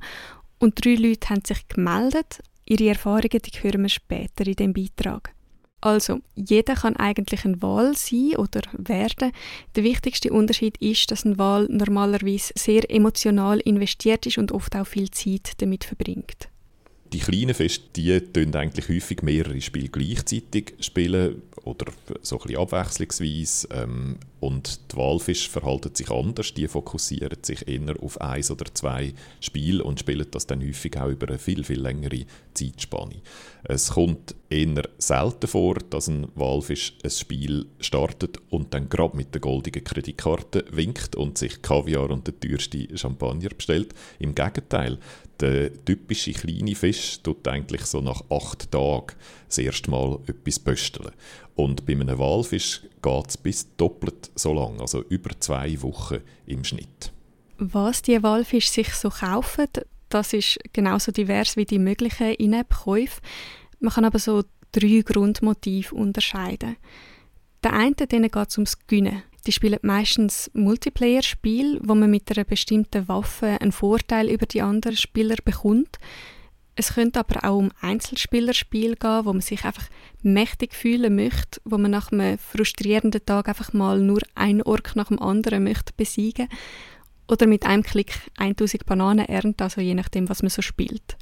und 0.58 0.84
drei 0.84 0.96
Leute 0.96 1.30
haben 1.30 1.44
sich 1.46 1.68
gemeldet. 1.68 2.42
Ihre 2.66 2.88
Erfahrungen 2.88 3.40
die 3.40 3.62
hören 3.62 3.82
wir 3.82 3.88
später 3.88 4.46
in 4.46 4.56
dem 4.56 4.72
Beitrag. 4.72 5.32
Also, 5.80 6.18
jeder 6.34 6.74
kann 6.74 6.96
eigentlich 6.96 7.44
ein 7.44 7.62
Wahl 7.62 7.96
sein 7.96 8.34
oder 8.36 8.60
werden. 8.72 9.32
Der 9.76 9.84
wichtigste 9.84 10.32
Unterschied 10.32 10.76
ist, 10.78 11.10
dass 11.10 11.24
ein 11.24 11.38
Wahl 11.38 11.68
normalerweise 11.70 12.52
sehr 12.56 12.90
emotional 12.90 13.60
investiert 13.60 14.26
ist 14.26 14.38
und 14.38 14.52
oft 14.52 14.74
auch 14.76 14.86
viel 14.86 15.10
Zeit 15.10 15.52
damit 15.62 15.84
verbringt 15.84 16.49
die 17.12 17.18
kleinen 17.18 17.54
Feste, 17.54 17.84
die 17.96 18.20
tun 18.20 18.54
eigentlich 18.54 18.88
häufig 18.88 19.22
mehrere 19.22 19.60
Spiele 19.60 19.88
gleichzeitig 19.88 20.74
spielen 20.80 21.42
oder 21.64 21.92
so 22.22 22.36
ein 22.36 22.42
bisschen 22.42 22.60
abwechslungsweise. 22.60 23.68
Ähm, 23.72 24.18
und 24.40 24.92
die 24.92 24.96
Walfisch 24.96 25.48
verhalten 25.48 25.94
sich 25.94 26.10
anders. 26.10 26.54
Die 26.54 26.66
fokussieren 26.66 27.38
sich 27.42 27.68
eher 27.68 27.94
auf 28.02 28.20
eins 28.20 28.50
oder 28.50 28.66
zwei 28.74 29.12
Spiele 29.40 29.84
und 29.84 30.00
spielen 30.00 30.26
das 30.30 30.46
dann 30.46 30.66
häufig 30.66 30.98
auch 30.98 31.08
über 31.08 31.28
eine 31.28 31.38
viel, 31.38 31.62
viel 31.62 31.80
längere 31.80 32.24
Zeitspanne. 32.54 33.20
Es 33.64 33.90
kommt 33.90 34.34
eher 34.48 34.88
selten 34.98 35.46
vor, 35.46 35.74
dass 35.90 36.08
ein 36.08 36.28
Walfisch 36.34 36.94
ein 37.04 37.10
Spiel 37.10 37.66
startet 37.80 38.38
und 38.48 38.72
dann 38.72 38.88
gerade 38.88 39.16
mit 39.16 39.34
der 39.34 39.40
goldigen 39.40 39.84
Kreditkarte 39.84 40.64
winkt 40.70 41.16
und 41.16 41.38
sich 41.38 41.60
Kaviar 41.60 42.10
und 42.10 42.26
der 42.26 42.40
teuerste 42.40 42.88
Champagner 42.96 43.50
bestellt. 43.50 43.94
Im 44.18 44.34
Gegenteil, 44.34 44.98
der 45.40 45.72
typische 45.84 46.32
kleine 46.32 46.74
Fisch 46.74 47.20
tut 47.22 47.46
eigentlich 47.48 47.82
so 47.82 48.00
nach 48.00 48.22
acht 48.30 48.70
Tagen 48.70 49.14
das 49.50 49.58
erste 49.58 49.90
Mal 49.90 50.18
etwas 50.26 50.58
pösteln. 50.58 51.12
Und 51.54 51.84
bei 51.86 51.92
einem 51.92 52.18
Walfisch 52.18 52.82
geht 53.02 53.28
es 53.28 53.36
bis 53.36 53.76
doppelt 53.76 54.30
so 54.34 54.52
lang, 54.54 54.80
also 54.80 55.02
über 55.08 55.30
zwei 55.38 55.80
Wochen 55.82 56.18
im 56.46 56.64
Schnitt. 56.64 57.12
Was 57.58 58.02
die 58.02 58.22
Walfische 58.22 58.70
sich 58.70 58.94
so 58.94 59.10
kaufen, 59.10 59.66
das 60.08 60.32
ist 60.32 60.58
genauso 60.72 61.12
divers 61.12 61.56
wie 61.56 61.66
die 61.66 61.78
möglichen 61.78 62.34
In-App-Käufe. 62.34 63.20
Man 63.80 63.92
kann 63.92 64.04
aber 64.04 64.18
so 64.18 64.42
drei 64.72 65.02
Grundmotive 65.04 65.94
unterscheiden. 65.94 66.76
Der 67.62 67.74
eine 67.74 67.94
denen 67.94 68.30
geht 68.30 68.48
es 68.48 68.56
ums 68.56 68.78
Gewinnen. 68.86 69.22
Die 69.46 69.52
spielen 69.52 69.78
meistens 69.82 70.50
Multiplayer-Spiele, 70.54 71.80
wo 71.82 71.94
man 71.94 72.10
mit 72.10 72.30
einer 72.30 72.44
bestimmten 72.44 73.08
Waffe 73.08 73.58
einen 73.60 73.72
Vorteil 73.72 74.28
über 74.28 74.46
die 74.46 74.62
anderen 74.62 74.96
Spieler 74.96 75.36
bekommt. 75.44 75.98
Es 76.76 76.94
könnte 76.94 77.20
aber 77.20 77.44
auch 77.48 77.58
um 77.58 77.70
Einzelspielerspiele 77.80 78.96
gehen, 78.96 79.24
wo 79.24 79.32
man 79.32 79.42
sich 79.42 79.64
einfach 79.64 79.88
mächtig 80.22 80.74
fühlen 80.74 81.14
möchte, 81.14 81.60
wo 81.64 81.78
man 81.78 81.90
nach 81.90 82.12
einem 82.12 82.38
frustrierenden 82.38 83.24
Tag 83.24 83.48
einfach 83.48 83.72
mal 83.72 84.00
nur 84.00 84.20
ein 84.34 84.62
Ork 84.62 84.96
nach 84.96 85.08
dem 85.08 85.18
anderen 85.18 85.64
möchte 85.64 85.92
besiegen 85.96 86.48
oder 87.28 87.46
mit 87.46 87.66
einem 87.66 87.82
Klick 87.82 88.12
1000 88.38 88.86
Bananen 88.86 89.26
ernten, 89.26 89.62
also 89.62 89.80
je 89.80 89.94
nachdem, 89.94 90.28
was 90.28 90.42
man 90.42 90.50
so 90.50 90.62
spielt. 90.62 91.16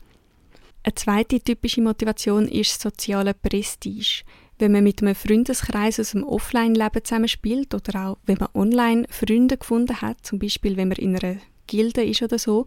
Eine 0.85 0.95
zweite 0.95 1.41
typische 1.41 1.83
Motivation 1.83 2.47
ist 2.49 2.81
soziale 2.81 3.35
Prestige 3.35 4.23
wenn 4.59 4.73
man 4.73 4.85
mit 4.85 5.03
einem 5.03 5.15
Freundeskreis 5.15 6.01
aus 6.01 6.11
dem 6.11 6.25
Offline-Leben 6.25 7.05
zusammenspielt 7.05 7.75
oder 7.75 8.09
auch 8.09 8.19
wenn 8.27 8.39
man 8.39 8.49
online 8.55 9.07
Freunde 9.09 9.57
gefunden 9.57 10.01
hat, 10.01 10.25
zum 10.25 10.39
Beispiel 10.39 10.77
wenn 10.77 10.89
man 10.89 10.99
in 10.99 11.17
einer 11.17 11.37
Gilde 11.67 12.05
ist 12.05 12.23
oder 12.23 12.39
so, 12.39 12.67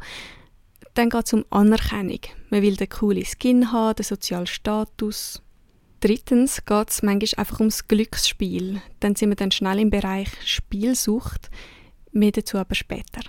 dann 0.93 1.10
geht 1.10 1.25
es 1.25 1.33
um 1.33 1.45
Anerkennung. 1.50 2.19
Man 2.50 2.62
will 2.62 2.75
den 2.75 2.89
coolen 2.89 3.25
Skin 3.25 3.71
haben, 3.71 3.95
den 3.95 4.03
sozialen 4.03 4.48
Status. 4.48 5.41
Drittens 6.01 6.65
geht 6.65 6.89
es 6.89 7.03
manchmal 7.03 7.39
einfach 7.39 7.60
ums 7.60 7.88
Glücksspiel. 7.88 8.81
Dann 9.00 9.15
sind 9.15 9.29
wir 9.29 9.36
dann 9.36 9.51
schnell 9.51 9.79
im 9.79 9.89
Bereich 9.89 10.29
Spielsucht. 10.45 11.50
Mehr 12.12 12.31
dazu 12.31 12.57
aber 12.57 12.75
später. 12.75 13.21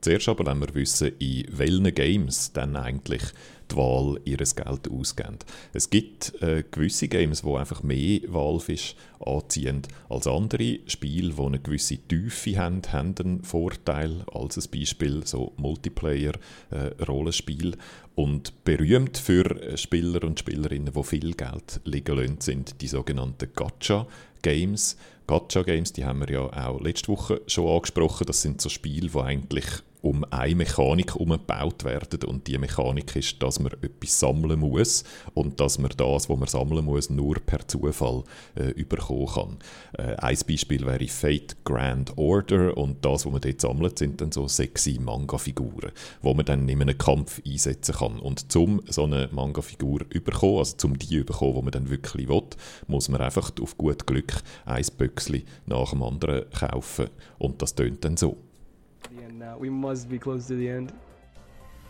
Zuerst 0.00 0.28
aber 0.28 0.46
wollen 0.46 0.60
wir 0.60 0.74
wissen, 0.74 1.12
in 1.18 1.46
welchen 1.50 1.94
Games 1.94 2.52
dann 2.52 2.76
eigentlich 2.76 3.22
die 3.70 3.76
Wahl 3.76 4.18
ihres 4.24 4.56
Geld 4.56 4.90
ausgeben. 4.90 5.38
Es 5.72 5.88
gibt 5.90 6.42
äh, 6.42 6.64
gewisse 6.70 7.08
Games, 7.08 7.42
die 7.42 7.54
einfach 7.54 7.82
mehr 7.82 8.20
Walfisch 8.28 8.94
anziehen 9.20 9.82
als 10.08 10.26
andere. 10.26 10.78
Spiele, 10.86 11.34
die 11.34 11.42
eine 11.42 11.60
gewisse 11.60 11.98
Tiefe 11.98 12.56
haben, 12.58 12.80
haben 12.90 13.14
einen 13.18 13.44
Vorteil. 13.44 14.24
Als 14.32 14.56
ein 14.56 14.64
Beispiel 14.70 15.26
so 15.26 15.52
Multiplayer-Rollenspiel. 15.56 17.74
Äh, 17.74 17.78
und 18.16 18.64
berühmt 18.64 19.16
für 19.16 19.78
Spieler 19.78 20.24
und 20.24 20.36
Spielerinnen, 20.38 20.92
die 20.92 21.04
viel 21.04 21.32
Geld 21.34 21.80
liegen 21.84 22.16
lassen, 22.16 22.40
sind 22.40 22.82
die 22.82 22.88
sogenannten 22.88 23.48
Gacha-Games. 23.54 24.98
Gacha-Games, 25.26 25.94
die 25.94 26.04
haben 26.04 26.20
wir 26.20 26.30
ja 26.30 26.68
auch 26.68 26.80
letzte 26.80 27.08
Woche 27.08 27.40
schon 27.46 27.68
angesprochen. 27.68 28.26
Das 28.26 28.42
sind 28.42 28.60
so 28.60 28.68
Spiele, 28.68 29.08
die 29.08 29.18
eigentlich 29.18 29.64
um 30.02 30.24
eine 30.30 30.54
Mechanik 30.54 31.16
umgebaut 31.16 31.84
werden 31.84 32.24
und 32.24 32.46
die 32.46 32.58
Mechanik 32.58 33.16
ist, 33.16 33.42
dass 33.42 33.60
man 33.60 33.72
etwas 33.72 34.18
sammeln 34.18 34.60
muss 34.60 35.04
und 35.34 35.60
dass 35.60 35.78
man 35.78 35.90
das, 35.96 36.28
was 36.28 36.38
man 36.38 36.48
sammeln 36.48 36.84
muss, 36.84 37.10
nur 37.10 37.36
per 37.36 37.66
Zufall 37.66 38.24
äh, 38.54 38.70
überkommen 38.70 39.26
kann. 39.26 39.58
Äh, 39.98 40.16
ein 40.16 40.38
Beispiel 40.46 40.86
wäre 40.86 41.06
Fate 41.08 41.56
Grand 41.64 42.16
Order 42.16 42.76
und 42.76 43.04
das, 43.04 43.26
was 43.26 43.32
man 43.32 43.40
dort 43.40 43.60
sammelt, 43.60 43.98
sind 43.98 44.20
dann 44.20 44.32
so 44.32 44.48
sexy 44.48 44.98
Manga-Figuren, 45.00 45.92
wo 46.22 46.34
man 46.34 46.46
dann 46.46 46.68
in 46.68 46.80
einem 46.80 46.96
Kampf 46.96 47.40
einsetzen 47.46 47.94
kann. 47.94 48.18
Und 48.18 48.50
zum 48.50 48.82
so 48.88 49.04
eine 49.04 49.28
Manga-Figur 49.32 50.00
überkommen, 50.10 50.58
also 50.58 50.76
zum 50.76 50.98
die 50.98 51.16
überkommen, 51.16 51.54
wo 51.54 51.62
man 51.62 51.72
dann 51.72 51.90
wirklich 51.90 52.28
will, 52.28 52.42
muss 52.86 53.08
man 53.08 53.20
einfach 53.20 53.52
auf 53.60 53.76
gut 53.76 54.06
Glück 54.06 54.42
ein 54.64 54.84
Böckchen 54.96 55.42
nach 55.66 55.90
dem 55.90 56.02
anderen 56.02 56.48
kaufen 56.50 57.08
und 57.38 57.62
das 57.62 57.74
tönt 57.74 58.04
dann 58.04 58.16
so. 58.16 58.49
Now. 59.40 59.56
We 59.58 59.70
must 59.70 60.08
be 60.08 60.18
close 60.18 60.46
to 60.48 60.54
the 60.54 60.68
end. 60.68 60.92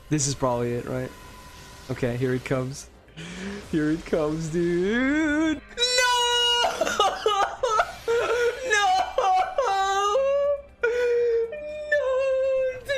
This 0.09 0.27
is 0.27 0.35
probably 0.35 0.73
it, 0.75 0.87
right? 0.87 1.11
Okay, 1.91 2.17
here 2.17 2.33
it 2.33 2.45
comes. 2.45 2.89
Here 3.73 3.91
it 3.91 4.07
comes, 4.07 4.49
dude. 4.49 5.61
No! 5.77 6.17
no! 8.75 8.87
No, 11.91 12.07
dude! 12.83 12.93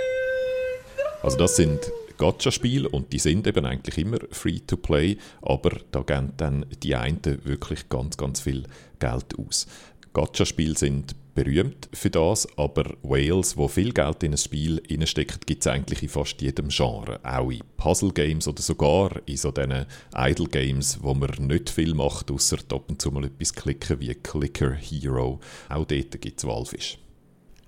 Also 1.22 1.38
das 1.38 1.56
sind 1.56 1.90
Gacha-Spiele 2.18 2.88
und 2.88 3.12
die 3.12 3.18
sind 3.18 3.46
eben 3.46 3.64
eigentlich 3.64 3.98
immer 3.98 4.18
free 4.30 4.60
to 4.60 4.76
play, 4.76 5.16
aber 5.40 5.78
da 5.90 6.02
geben 6.02 6.34
dann 6.36 6.66
die 6.82 6.94
einen 6.94 7.22
wirklich 7.44 7.88
ganz, 7.88 8.16
ganz 8.18 8.40
viel 8.40 8.64
Geld 8.98 9.38
aus. 9.38 9.66
Gacha-Spiele 10.12 10.76
sind 10.76 11.16
berühmt 11.34 11.88
für 11.92 12.10
das, 12.10 12.46
aber 12.56 12.96
Wales, 13.02 13.56
wo 13.56 13.68
viel 13.68 13.92
Geld 13.92 14.22
in 14.22 14.32
ein 14.32 14.38
Spiel 14.38 14.82
steckt, 15.06 15.46
gibt 15.46 15.62
es 15.62 15.66
eigentlich 15.66 16.02
in 16.02 16.08
fast 16.08 16.40
jedem 16.40 16.68
Genre. 16.68 17.20
Auch 17.22 17.50
in 17.50 17.62
Puzzle-Games 17.76 18.48
oder 18.48 18.62
sogar 18.62 19.20
in 19.26 19.36
so 19.36 19.50
diesen 19.50 19.86
Idle-Games, 20.14 20.98
wo 21.02 21.14
man 21.14 21.30
nicht 21.40 21.70
viel 21.70 21.94
macht, 21.94 22.30
außer 22.30 22.58
ab 22.72 22.84
und 22.88 23.00
zu 23.00 23.10
mal 23.10 23.24
etwas 23.24 23.54
klicken 23.54 24.00
wie 24.00 24.14
Clicker 24.14 24.72
Hero. 24.72 25.40
Auch 25.68 25.84
dort 25.84 26.20
gibt 26.20 26.38
es 26.38 26.46
Walfisch. 26.46 26.98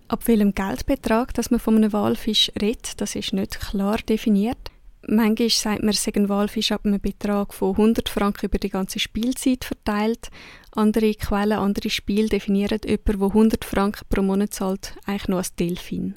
Ab 0.09 0.29
welchem 0.29 0.55
Geldbetrag, 0.55 1.33
dass 1.35 1.51
man 1.51 1.61
von 1.61 1.77
einem 1.77 1.93
Walfisch 1.93 2.53
redet, 2.61 3.01
das 3.01 3.15
ist 3.15 3.33
nicht 3.33 3.59
klar 3.59 3.99
definiert. 3.99 4.71
Manchmal 5.07 5.51
sagt 5.51 5.83
man, 5.83 5.91
es 5.91 6.07
ein 6.07 6.29
Walfisch 6.29 6.73
ab 6.73 6.85
einem 6.85 7.01
Betrag 7.01 7.53
von 7.53 7.73
100 7.73 8.09
Franken 8.09 8.47
über 8.47 8.59
die 8.59 8.71
ganze 8.71 8.99
Spielzeit 8.99 9.65
verteilt. 9.65 10.31
Andere 10.73 11.15
Quellen, 11.15 11.59
andere 11.59 11.91
Spiele 11.91 12.29
definieren 12.29 12.81
jemanden, 12.85 13.19
der 13.19 13.29
100 13.29 13.65
Franken 13.65 14.07
pro 14.09 14.23
Monat 14.23 14.55
zahlt, 14.55 14.95
eigentlich 15.05 15.29
nur 15.29 15.39
als 15.39 15.55
Delfin. 15.55 16.17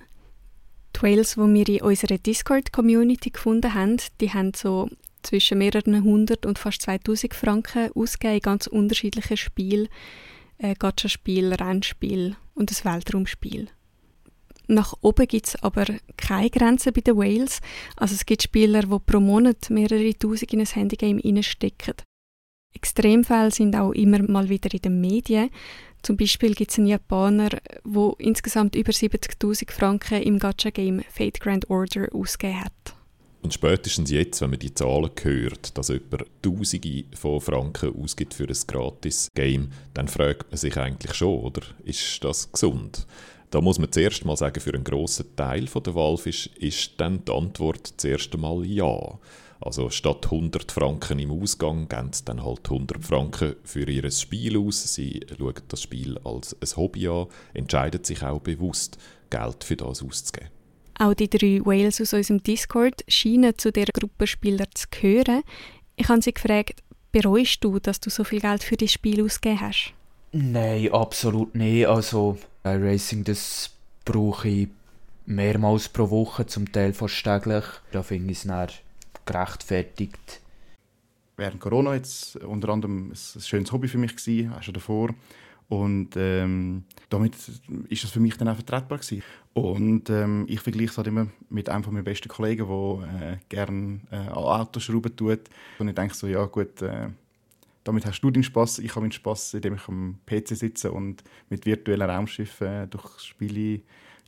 Die 0.95 1.01
Whales, 1.01 1.35
die 1.35 1.41
wir 1.41 1.69
in 1.69 1.81
unserer 1.81 2.17
Discord-Community 2.17 3.31
gefunden 3.31 3.73
haben, 3.73 3.97
die 4.21 4.33
haben 4.33 4.53
so 4.55 4.89
zwischen 5.21 5.57
mehreren 5.57 6.03
hundert 6.03 6.45
und 6.45 6.57
fast 6.57 6.81
2000 6.83 7.33
Franken 7.33 7.91
ausgegeben 7.93 8.35
in 8.35 8.41
ganz 8.41 8.67
unterschiedlichen 8.67 9.37
Spielen. 9.37 9.89
Äh, 10.59 10.75
Gacha-Spiel, 10.75 11.53
Rennspiel 11.53 12.35
und 12.55 12.71
ein 12.71 12.93
Weltraumspiel. 12.93 13.67
Nach 14.67 14.93
oben 15.01 15.27
gibt 15.27 15.47
es 15.47 15.55
aber 15.63 15.85
keine 16.17 16.49
Grenzen 16.49 16.93
bei 16.93 17.01
den 17.01 17.15
Whales. 17.15 17.61
Also 17.95 18.15
es 18.15 18.25
gibt 18.25 18.43
Spieler, 18.43 18.81
die 18.81 18.99
pro 19.05 19.19
Monat 19.19 19.69
mehrere 19.69 20.13
Tausend 20.17 20.53
in 20.53 20.59
ein 20.59 20.65
Handygame 20.65 21.23
reinstecken. 21.23 21.95
Extremfälle 22.73 23.51
sind 23.51 23.75
auch 23.75 23.91
immer 23.93 24.21
mal 24.23 24.49
wieder 24.49 24.71
in 24.73 24.81
den 24.81 25.01
Medien. 25.01 25.49
Zum 26.03 26.17
Beispiel 26.17 26.53
gibt 26.53 26.71
es 26.71 26.77
einen 26.77 26.87
Japaner, 26.87 27.49
der 27.49 28.13
insgesamt 28.19 28.75
über 28.75 28.91
70.000 28.91 29.71
Franken 29.71 30.21
im 30.21 30.37
Gacha-Game 30.37 31.01
Fate 31.09 31.39
Grand 31.39 31.69
Order 31.69 32.07
ausgegeben 32.13 32.63
hat. 32.63 32.95
Und 33.41 33.53
spätestens 33.53 34.11
jetzt, 34.11 34.41
wenn 34.41 34.49
man 34.49 34.59
die 34.59 34.73
Zahlen 34.73 35.11
hört, 35.21 35.77
dass 35.77 35.87
jemand 35.87 36.25
Tausende 36.41 37.05
von 37.15 37.39
Franken 37.39 37.95
ausgibt 37.95 38.33
für 38.33 38.47
ein 38.47 38.57
Gratis-Game, 38.67 39.71
dann 39.93 40.07
fragt 40.07 40.51
man 40.51 40.57
sich 40.57 40.75
eigentlich 40.77 41.13
schon, 41.13 41.39
oder? 41.39 41.61
Ist 41.83 42.23
das 42.23 42.51
gesund? 42.51 43.07
Da 43.49 43.61
muss 43.61 43.79
man 43.79 43.91
zuerst 43.91 44.25
mal 44.25 44.35
sagen, 44.35 44.59
für 44.59 44.73
einen 44.73 44.83
grossen 44.83 45.35
Teil 45.35 45.65
der 45.65 45.95
Valve 45.95 46.29
ist, 46.29 46.91
dann 46.97 47.23
die 47.23 47.31
Antwort 47.31 47.93
zuerst 47.97 48.33
einmal 48.33 48.65
ja. 48.65 49.17
Also 49.59 49.89
statt 49.89 50.25
100 50.25 50.71
Franken 50.71 51.19
im 51.19 51.31
Ausgang 51.31 51.87
geben 51.87 52.13
sie 52.13 52.25
dann 52.25 52.43
halt 52.43 52.69
100 52.69 53.03
Franken 53.03 53.55
für 53.63 53.89
ihr 53.89 54.09
Spiel 54.11 54.57
aus. 54.57 54.93
Sie 54.93 55.21
schauen 55.37 55.55
das 55.67 55.81
Spiel 55.81 56.19
als 56.23 56.55
ein 56.61 56.77
Hobby 56.77 57.07
an, 57.07 57.27
entscheiden 57.53 58.03
sich 58.03 58.21
auch 58.21 58.39
bewusst, 58.39 58.97
Geld 59.29 59.63
für 59.63 59.75
das 59.75 60.03
auszugeben. 60.03 60.49
Auch 60.99 61.13
die 61.13 61.29
drei 61.29 61.61
Whales 61.63 62.01
aus 62.01 62.13
unserem 62.13 62.41
Discord 62.41 63.03
scheinen 63.07 63.57
zu 63.57 63.71
dieser 63.71 63.91
Gruppe 63.93 64.27
Spieler 64.27 64.65
zu 64.73 64.87
gehören. 64.89 65.43
Ich 65.95 66.07
habe 66.09 66.21
sie 66.21 66.33
gefragt, 66.33 66.81
bereust 67.11 67.63
du, 67.63 67.79
dass 67.79 67.99
du 67.99 68.09
so 68.09 68.23
viel 68.23 68.39
Geld 68.39 68.63
für 68.63 68.77
das 68.77 68.91
Spiel 68.91 69.23
ausgegeben 69.23 69.61
hast? 69.61 69.93
Nein, 70.31 70.91
absolut 70.91 71.55
nicht. 71.55 71.87
Also, 71.87 72.37
Racing, 72.75 73.23
das 73.23 73.71
brauche 74.05 74.47
ich 74.47 74.67
mehrmals 75.25 75.89
pro 75.89 76.09
Woche, 76.09 76.45
zum 76.45 76.71
Teil 76.71 76.93
fast 76.93 77.23
täglich. 77.23 77.63
Da 77.91 78.03
finde 78.03 78.31
ich 78.31 78.45
es 78.45 78.73
gerechtfertigt. 79.25 80.41
Während 81.35 81.59
Corona 81.59 81.93
jetzt 81.93 82.37
unter 82.37 82.69
anderem 82.69 83.11
ein 83.11 83.41
schönes 83.41 83.71
Hobby 83.71 83.87
für 83.87 83.99
mich 83.99 84.15
gewesen, 84.15 84.53
auch 84.53 84.63
schon 84.63 84.73
davor. 84.73 85.09
Und 85.69 86.15
ähm, 86.15 86.85
damit 87.09 87.35
ist 87.89 88.03
das 88.03 88.11
für 88.11 88.21
mich 88.21 88.37
dann 88.37 88.47
auch 88.47 88.55
vertretbar 88.55 88.99
gewesen. 88.99 89.21
Und 89.53 90.09
ähm, 90.09 90.45
ich 90.47 90.61
vergleiche 90.61 90.91
es 90.91 90.97
halt 90.97 91.07
immer 91.07 91.27
mit 91.49 91.69
einem 91.69 91.83
von 91.83 91.93
meinen 91.93 92.05
besten 92.05 92.29
Kollegen, 92.29 92.67
der 92.67 93.31
äh, 93.33 93.37
gerne 93.49 93.99
äh, 94.11 94.15
an 94.15 94.29
Autos 94.29 94.83
schrauben 94.83 95.15
tut. 95.15 95.41
Und 95.79 95.89
ich 95.89 95.95
denke 95.95 96.15
so, 96.15 96.27
ja 96.27 96.45
gut, 96.45 96.81
äh, 96.81 97.09
damit 97.87 98.05
hast 98.05 98.21
du 98.21 98.31
deinen 98.31 98.43
Spaß, 98.43 98.79
ich 98.79 98.91
habe 98.91 99.01
meinen 99.01 99.11
Spaß, 99.11 99.55
indem 99.55 99.75
ich 99.75 99.87
am 99.87 100.19
PC 100.25 100.49
sitze 100.49 100.91
und 100.91 101.23
mit 101.49 101.65
virtuellen 101.65 102.09
Raumschiffen 102.09 102.89
durch 102.89 103.19
Spiele 103.19 103.81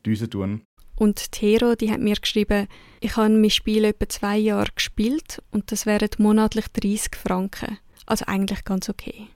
düsen 0.06 0.30
tun. 0.30 0.62
Und 0.96 1.32
Tero, 1.32 1.76
die 1.76 1.92
hat 1.92 2.00
mir 2.00 2.16
geschrieben, 2.16 2.68
ich 3.00 3.16
habe 3.16 3.30
mein 3.30 3.50
Spiel 3.50 3.86
etwa 3.86 4.10
zwei 4.10 4.38
Jahre 4.38 4.70
gespielt 4.76 5.42
und 5.52 5.72
das 5.72 5.86
wären 5.86 6.10
monatlich 6.18 6.68
30 6.68 7.16
Franken. 7.16 7.78
Also 8.06 8.26
eigentlich 8.26 8.64
ganz 8.66 8.90
okay. 8.90 9.28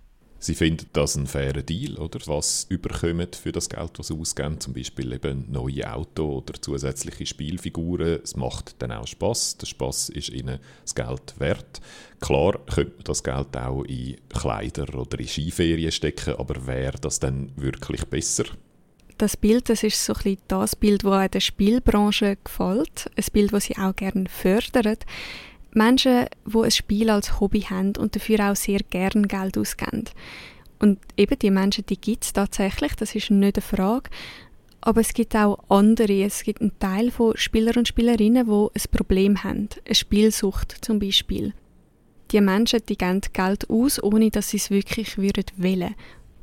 Sie 0.44 0.56
finden 0.56 0.88
das 0.92 1.16
ein 1.16 1.26
fairer 1.26 1.62
Deal, 1.62 1.98
oder? 1.98 2.20
Was 2.26 2.66
überkommen 2.68 3.30
für 3.32 3.54
das 3.54 3.70
Geld, 3.70 3.98
das 3.98 4.08
sie 4.08 4.14
ausgeben, 4.14 4.60
zum 4.60 4.74
Beispiel 4.74 5.14
eben 5.14 5.50
neue 5.50 5.90
Auto 5.90 6.40
oder 6.40 6.62
zusätzliche 6.62 7.26
Spielfiguren. 7.26 8.20
Es 8.22 8.36
macht 8.36 8.76
dann 8.80 8.92
auch 8.92 9.08
Spaß. 9.08 9.60
Der 9.60 9.68
Spaß 9.68 10.10
ist 10.10 10.28
ihnen 10.28 10.60
das 10.82 10.96
Geld 10.96 11.40
wert. 11.40 11.80
Klar 12.20 12.60
könnte 12.66 12.92
man 12.92 13.04
das 13.06 13.24
Geld 13.24 13.56
auch 13.56 13.84
in 13.84 14.18
Kleider 14.28 14.94
oder 15.00 15.18
in 15.18 15.30
Skiferien 15.30 15.94
stecken, 15.94 16.36
aber 16.36 16.68
wäre 16.68 17.00
das 17.00 17.22
dann 17.22 17.54
wirklich 17.56 18.04
besser? 18.04 18.44
das 19.18 19.38
Bild, 19.38 19.70
das 19.70 19.84
ist 19.84 20.04
so 20.04 20.14
ein 20.26 20.38
das 20.50 20.76
Bild, 20.76 21.06
das 21.06 21.32
der 21.32 21.40
Spielbranche 21.40 22.38
gefällt. 22.44 23.10
Ein 23.16 23.24
Bild, 23.32 23.54
das 23.54 23.64
sie 23.64 23.78
auch 23.78 23.96
gerne 23.96 24.26
fördert. 24.28 25.06
Menschen, 25.76 26.26
die 26.46 26.58
ein 26.58 26.72
Spiel 26.72 27.10
als 27.10 27.40
Hobby 27.40 27.62
haben 27.62 27.94
und 27.98 28.16
dafür 28.16 28.52
auch 28.52 28.56
sehr 28.56 28.80
gerne 28.90 29.28
Geld 29.28 29.58
ausgeben. 29.58 30.06
Und 30.80 31.00
eben 31.18 31.40
die 31.40 31.52
Menschen, 31.52 31.86
die 31.86 32.00
gibt 32.00 32.26
es 32.26 32.34
tatsächlich, 32.34 32.94
das 32.96 33.16
ist 33.16 33.32
nicht 33.32 33.58
eine 33.58 33.62
Frage. 33.62 34.10
Aber 34.82 35.00
es 35.00 35.14
gibt 35.14 35.36
auch 35.36 35.60
andere. 35.70 36.24
Es 36.24 36.44
gibt 36.44 36.60
einen 36.60 36.78
Teil 36.78 37.10
von 37.10 37.38
Spielern 37.38 37.78
und 37.78 37.88
Spielerinnen, 37.88 38.46
die 38.46 38.80
ein 38.80 38.92
Problem 38.92 39.44
haben. 39.44 39.70
Eine 39.86 39.96
Spielsucht 39.96 40.78
zum 40.82 41.00
Beispiel. 41.00 41.54
Die 42.32 42.42
Menschen, 42.42 42.82
die 42.90 42.98
geben 42.98 43.22
Geld 43.32 43.70
aus, 43.70 44.02
ohne 44.04 44.30
dass 44.30 44.50
sie 44.50 44.58
es 44.58 44.72
wirklich 44.72 45.18
würden 45.18 45.46
wollen. 45.56 45.96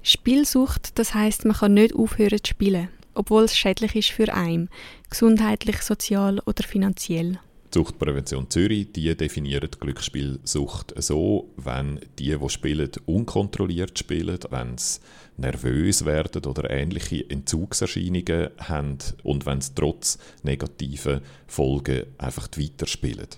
Spielsucht, 0.02 0.98
das 0.98 1.14
heißt, 1.14 1.44
man 1.44 1.56
kann 1.56 1.74
nicht 1.74 1.94
aufhören 1.94 2.42
zu 2.42 2.50
spielen, 2.50 2.88
obwohl 3.12 3.44
es 3.44 3.58
schädlich 3.58 3.94
ist 3.94 4.10
für 4.10 4.32
einen, 4.32 4.70
gesundheitlich, 5.10 5.82
sozial 5.82 6.40
oder 6.46 6.62
finanziell. 6.62 7.38
Suchtprävention 7.72 8.50
Zürich, 8.50 8.92
die 8.92 9.16
definiert 9.16 9.80
Glücksspielsucht 9.80 10.94
so, 10.96 11.50
wenn 11.56 12.00
die, 12.18 12.36
die 12.36 12.50
spielen, 12.50 12.90
unkontrolliert 13.06 13.98
spielen, 13.98 14.38
wenn 14.50 14.76
sie 14.76 15.00
nervös 15.40 16.04
werden 16.04 16.44
oder 16.44 16.70
ähnliche 16.70 17.28
Entzugserscheinungen 17.28 18.50
haben 18.58 18.98
und 19.22 19.46
wenn 19.46 19.60
sie 19.60 19.72
trotz 19.74 20.18
negativen 20.42 21.20
Folgen 21.46 22.04
einfach 22.18 22.48
weiterspielen. 22.56 23.28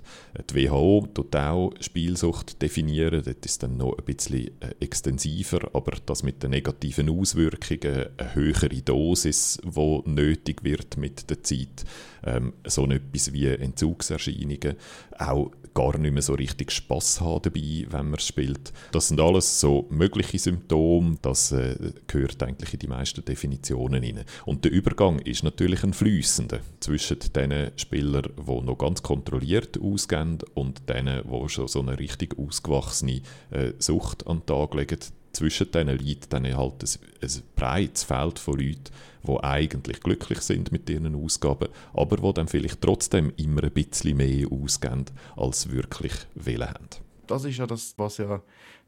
Die 0.50 0.68
WHO 0.68 1.08
tut 1.14 1.34
auch 1.36 1.72
Spielsucht 1.80 2.60
definieren, 2.60 3.22
das 3.24 3.36
ist 3.44 3.62
dann 3.62 3.76
noch 3.76 3.96
ein 3.96 4.04
bisschen 4.04 4.50
äh, 4.60 4.74
extensiver, 4.80 5.70
aber 5.72 5.92
das 6.04 6.22
mit 6.22 6.42
den 6.42 6.50
negativen 6.50 7.08
Auswirkungen, 7.08 8.06
eine 8.16 8.34
höhere 8.34 8.68
Dosis, 8.68 9.60
die 9.64 10.02
nötig 10.06 10.64
wird 10.64 10.96
mit 10.96 11.30
der 11.30 11.42
Zeit, 11.42 11.84
ähm, 12.24 12.52
so 12.66 12.86
etwas 12.86 13.32
wie 13.32 13.46
Entzugserscheinungen, 13.46 14.76
auch 15.18 15.52
gar 15.74 15.96
nicht 15.98 16.12
mehr 16.12 16.22
so 16.22 16.34
richtig 16.34 16.70
Spaß 16.70 17.20
haben 17.20 17.42
dabei, 17.42 17.86
wenn 17.90 18.10
man 18.10 18.20
spielt. 18.20 18.72
Das 18.92 19.08
sind 19.08 19.20
alles 19.20 19.60
so 19.60 19.86
mögliche 19.90 20.38
Symptome, 20.38 21.16
das 21.22 21.52
äh, 21.52 21.92
gehört 22.06 22.42
eigentlich 22.42 22.74
in 22.74 22.80
die 22.80 22.88
meisten 22.88 23.24
Definitionen 23.24 24.02
rein. 24.02 24.24
Und 24.44 24.64
der 24.64 24.72
Übergang 24.72 25.18
ist 25.20 25.44
natürlich 25.44 25.82
ein 25.84 25.92
fließender 25.92 26.60
zwischen 26.80 27.18
den 27.34 27.70
Spielern, 27.76 28.28
die 28.36 28.60
noch 28.62 28.78
ganz 28.78 29.02
kontrolliert 29.02 29.80
ausgehen 29.80 30.38
und 30.54 30.88
denen, 30.88 31.22
die 31.24 31.48
schon 31.48 31.68
so 31.68 31.80
eine 31.80 31.98
richtig 31.98 32.38
ausgewachsene 32.38 33.22
äh, 33.50 33.72
Sucht 33.78 34.26
an 34.26 34.40
den 34.40 34.46
Tag 34.46 34.74
legen 34.74 34.98
zwischen 35.32 35.70
diesen 35.70 35.88
liegt 35.98 36.32
dann 36.32 36.44
halt 36.44 36.82
ein, 36.82 36.88
ein 37.22 37.42
breites 37.56 38.04
Feld 38.04 38.38
von 38.38 38.58
Leuten, 38.58 38.84
die 39.26 39.44
eigentlich 39.44 40.00
glücklich 40.00 40.40
sind 40.40 40.72
mit 40.72 40.88
ihren 40.90 41.14
Ausgaben, 41.14 41.68
aber 41.94 42.16
die 42.16 42.34
dann 42.34 42.48
vielleicht 42.48 42.80
trotzdem 42.80 43.32
immer 43.36 43.64
ein 43.64 43.72
bisschen 43.72 44.16
mehr 44.16 44.46
ausgeben, 44.50 45.06
als 45.36 45.70
wirklich 45.70 46.12
Willen 46.34 46.68
haben. 46.68 46.88
Das 47.26 47.44
ist 47.44 47.56
ja 47.56 47.66
das, 47.66 47.94
was 47.96 48.18
ja 48.18 48.42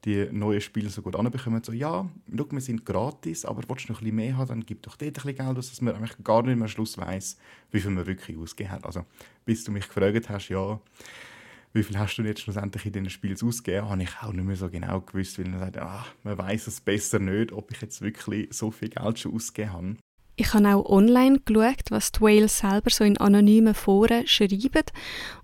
die 0.05 0.29
neuen 0.31 0.61
Spiele 0.61 0.91
so 0.91 1.01
gut 1.03 1.17
anbekommen. 1.17 1.63
So, 1.65 1.73
ja, 1.73 2.09
schau, 2.37 2.47
wir 2.51 2.61
sind 2.61 2.85
gratis, 2.85 3.45
aber 3.45 3.63
willst 3.69 3.89
du 3.89 3.93
noch 3.93 4.01
ein 4.01 4.05
bisschen 4.05 4.17
mehr 4.17 4.37
haben, 4.37 4.49
dann 4.49 4.67
gib 4.67 4.83
doch 4.83 4.97
dort 4.97 5.09
ein 5.09 5.13
bisschen 5.13 5.37
Geld 5.37 5.59
aus, 5.59 5.71
dass 5.71 5.81
man 5.81 5.95
eigentlich 5.95 6.23
gar 6.23 6.43
nicht 6.43 6.57
mehr 6.57 6.65
am 6.65 6.69
Schluss 6.69 6.99
weiss, 6.99 7.39
wie 7.71 7.81
viel 7.81 7.91
man 7.91 8.07
wirklich 8.07 8.37
ausgegeben 8.37 8.73
hat. 8.73 8.85
Also, 8.85 9.05
bis 9.47 9.65
du 9.65 9.73
mich 9.73 9.89
gefragt 9.89 10.29
hast, 10.29 10.49
ja, 10.49 10.79
wie 11.75 11.83
viel 11.83 11.99
hast 11.99 12.17
du 12.17 12.23
jetzt 12.23 12.41
schlussendlich 12.41 12.87
in 12.87 12.93
diesen 12.93 13.11
Spielen 13.11 13.37
ausgegeben, 13.43 13.89
habe 13.89 14.03
ich 14.03 14.23
auch 14.23 14.33
nicht 14.33 14.45
mehr 14.45 14.57
so 14.57 14.71
genau 14.71 15.01
gewusst, 15.01 15.39
weil 15.39 15.49
man 15.49 15.59
sagt, 15.59 15.79
ah, 15.79 16.07
man 16.23 16.39
weiß 16.39 16.69
es 16.69 16.81
besser 16.81 17.19
nicht, 17.19 17.53
ob 17.53 17.73
ich 17.73 17.81
jetzt 17.81 18.01
wirklich 18.01 18.49
so 18.53 18.71
viel 18.71 18.89
Geld 18.89 19.19
schon 19.19 19.35
ausgegeben 19.35 19.73
habe. 19.73 19.97
Ich 20.37 20.55
habe 20.55 20.69
auch 20.69 20.89
online 20.89 21.41
geschaut, 21.45 21.91
was 21.91 22.13
die 22.13 22.21
Whales 22.21 22.59
selber 22.59 22.91
so 22.91 23.05
in 23.05 23.19
anonymen 23.19 23.75
Foren 23.75 24.27
schreiben 24.27 24.85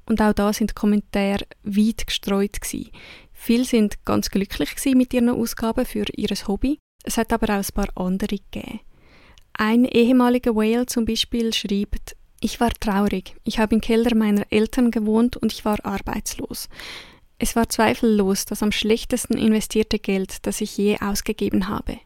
und 0.07 0.23
auch 0.23 0.33
da 0.33 0.53
sind 0.53 0.71
die 0.71 0.75
Kommentare 0.75 1.47
weit 1.65 2.07
gestreut 2.07 2.61
gewesen. 2.61 2.91
Viele 3.33 3.65
sind 3.65 4.05
ganz 4.05 4.31
glücklich 4.31 4.71
mit 4.95 5.13
ihren 5.13 5.31
Ausgaben 5.31 5.87
für 5.87 6.05
ihr 6.15 6.29
Hobby. 6.47 6.79
Es 7.05 7.17
hat 7.17 7.33
aber 7.33 7.55
auch 7.55 7.65
ein 7.65 7.75
paar 7.75 7.89
andere 7.97 8.37
gegeben. 8.37 8.81
Ein 9.55 9.85
ehemaliger 9.85 10.55
Whale 10.55 10.87
zum 10.87 11.05
Beispiel 11.05 11.53
schreibt, 11.53 12.17
ich 12.41 12.61
war 12.61 12.71
traurig. 12.71 13.37
Ich 13.45 13.59
habe 13.59 13.75
im 13.75 13.81
Keller 13.81 14.15
meiner 14.17 14.47
Eltern 14.51 14.91
gewohnt 14.91 15.37
und 15.37 15.53
ich 15.53 15.65
war 15.65 15.85
arbeitslos. 15.85 16.69
Es 17.39 17.57
war 17.57 17.69
zweifellos 17.69 18.45
das 18.45 18.63
am 18.63 18.73
schlechtesten 18.73 19.39
investierte 19.39 19.99
Geld, 19.99 20.47
das 20.47 20.61
ich 20.61 20.77
je 20.77 20.99
ausgegeben 21.01 21.69
habe. 21.69 21.99